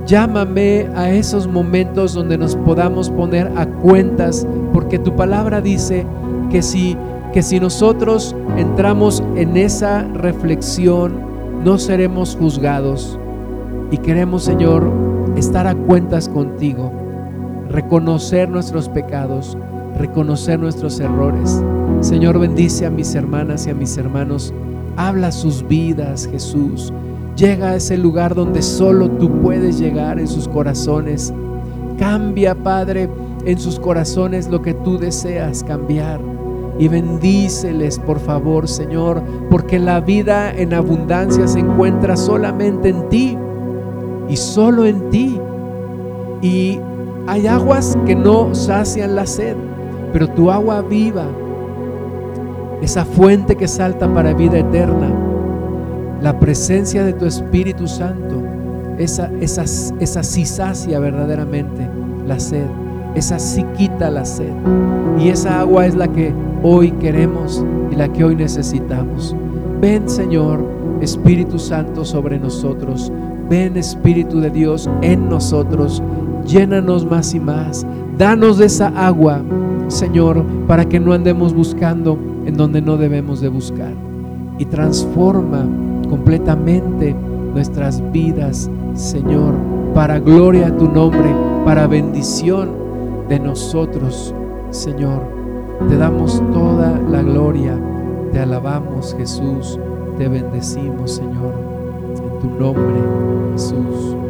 Llámame 0.07 0.89
a 0.95 1.11
esos 1.11 1.47
momentos 1.47 2.15
donde 2.15 2.39
nos 2.39 2.57
podamos 2.57 3.11
poner 3.11 3.51
a 3.57 3.67
cuentas, 3.67 4.47
porque 4.73 4.99
tu 4.99 5.15
palabra 5.15 5.61
dice 5.61 6.07
que 6.51 6.63
si 6.63 6.97
que 7.33 7.43
si 7.43 7.59
nosotros 7.59 8.37
entramos 8.59 9.23
en 9.37 9.57
esa 9.57 10.03
reflexión, 10.03 11.15
no 11.65 11.79
seremos 11.79 12.37
juzgados. 12.37 13.19
Y 13.91 13.99
queremos, 13.99 14.43
Señor, 14.43 14.91
estar 15.37 15.67
a 15.67 15.75
cuentas 15.75 16.29
contigo, 16.29 16.93
reconocer 17.71 18.51
nuestros 18.51 18.89
pecados, 18.91 19.57
reconocer 19.97 20.59
nuestros 20.59 21.01
errores. 21.01 21.63
Señor, 22.01 22.39
bendice 22.39 22.87
a 22.87 22.91
mis 22.91 23.15
hermanas 23.15 23.67
y 23.67 23.71
a 23.71 23.75
mis 23.75 23.97
hermanos. 23.97 24.53
Habla 24.97 25.33
sus 25.33 25.67
vidas, 25.67 26.29
Jesús. 26.31 26.93
Llega 27.37 27.71
a 27.71 27.77
ese 27.77 27.97
lugar 27.97 28.35
donde 28.35 28.63
solo 28.63 29.09
tú 29.09 29.31
puedes 29.41 29.79
llegar 29.79 30.19
en 30.19 30.29
sus 30.29 30.49
corazones. 30.49 31.33
Cambia, 31.99 32.55
Padre, 32.55 33.09
en 33.45 33.59
sus 33.59 33.79
corazones 33.79 34.49
lo 34.49 34.61
que 34.63 34.75
tú 34.75 34.99
deseas 34.99 35.65
cambiar. 35.65 36.21
Y 36.79 36.89
bendíceles, 36.89 37.99
por 37.99 38.19
favor, 38.19 38.69
Señor, 38.69 39.23
porque 39.51 39.79
la 39.79 40.01
vida 40.01 40.53
en 40.53 40.75
abundancia 40.75 41.47
se 41.47 41.61
encuentra 41.61 42.17
solamente 42.17 42.89
en 42.89 43.09
ti 43.09 43.39
y 44.29 44.37
solo 44.37 44.85
en 44.87 45.11
ti. 45.11 45.41
Y 46.41 46.81
hay 47.27 47.47
aguas 47.47 47.97
que 48.07 48.15
no 48.15 48.55
sacian 48.55 49.15
la 49.15 49.27
sed 49.27 49.57
pero 50.13 50.29
tu 50.29 50.51
agua 50.51 50.83
viva, 50.83 51.27
esa 52.83 53.05
fuente 53.05 53.57
que 53.57 53.69
salta 53.69 54.13
para 54.13 54.35
vida 54.35 54.59
eterna, 54.59 55.09
la 56.21 56.39
presencia 56.39 57.05
de 57.05 57.13
tu 57.13 57.27
Espíritu 57.27 57.87
Santo, 57.87 58.43
esa, 58.99 59.31
esa, 59.41 59.63
esa 59.63 60.23
sí 60.23 60.45
sacia 60.45 60.99
verdaderamente 60.99 61.89
la 62.27 62.39
sed, 62.39 62.67
esa 63.15 63.39
sí 63.39 63.65
quita 63.77 64.11
la 64.11 64.25
sed. 64.25 64.53
Y 65.19 65.29
esa 65.29 65.61
agua 65.61 65.87
es 65.87 65.95
la 65.95 66.09
que 66.09 66.33
hoy 66.63 66.91
queremos 66.93 67.65
y 67.91 67.97
la 67.97 68.09
que 68.09 68.25
hoy 68.25 68.37
necesitamos. 68.37 69.35
Ven 69.81 70.09
Señor, 70.09 70.65
Espíritu 71.01 71.59
Santo 71.59 72.05
sobre 72.05 72.39
nosotros. 72.39 73.13
Ven 73.49 73.77
Espíritu 73.77 74.41
de 74.41 74.51
Dios 74.51 74.89
en 75.03 75.29
nosotros. 75.29 76.03
Llénanos 76.47 77.05
más 77.05 77.35
y 77.35 77.41
más. 77.41 77.87
Danos 78.17 78.59
de 78.59 78.67
esa 78.67 78.89
agua 78.89 79.43
Señor, 79.93 80.45
para 80.67 80.87
que 80.87 80.99
no 80.99 81.13
andemos 81.13 81.55
buscando 81.55 82.19
en 82.47 82.57
donde 82.57 82.83
no 82.83 82.97
debemos 82.97 83.41
de 83.41 83.49
buscar. 83.49 83.95
Y 84.59 84.65
transforma 84.67 85.67
completamente 86.09 87.15
nuestras 87.55 88.03
vidas, 88.13 88.71
Señor, 88.95 89.55
para 89.95 90.19
gloria 90.19 90.69
a 90.69 90.77
tu 90.77 90.89
nombre, 90.89 91.35
para 91.65 91.87
bendición 91.87 92.71
de 93.29 93.39
nosotros, 93.39 94.35
Señor. 94.71 95.23
Te 95.89 95.97
damos 95.97 96.43
toda 96.53 96.99
la 97.11 97.23
gloria, 97.23 97.79
te 98.33 98.41
alabamos, 98.41 99.15
Jesús, 99.19 99.79
te 100.17 100.29
bendecimos, 100.29 101.13
Señor, 101.13 101.55
en 102.17 102.39
tu 102.41 102.59
nombre, 102.59 103.01
Jesús. 103.53 104.22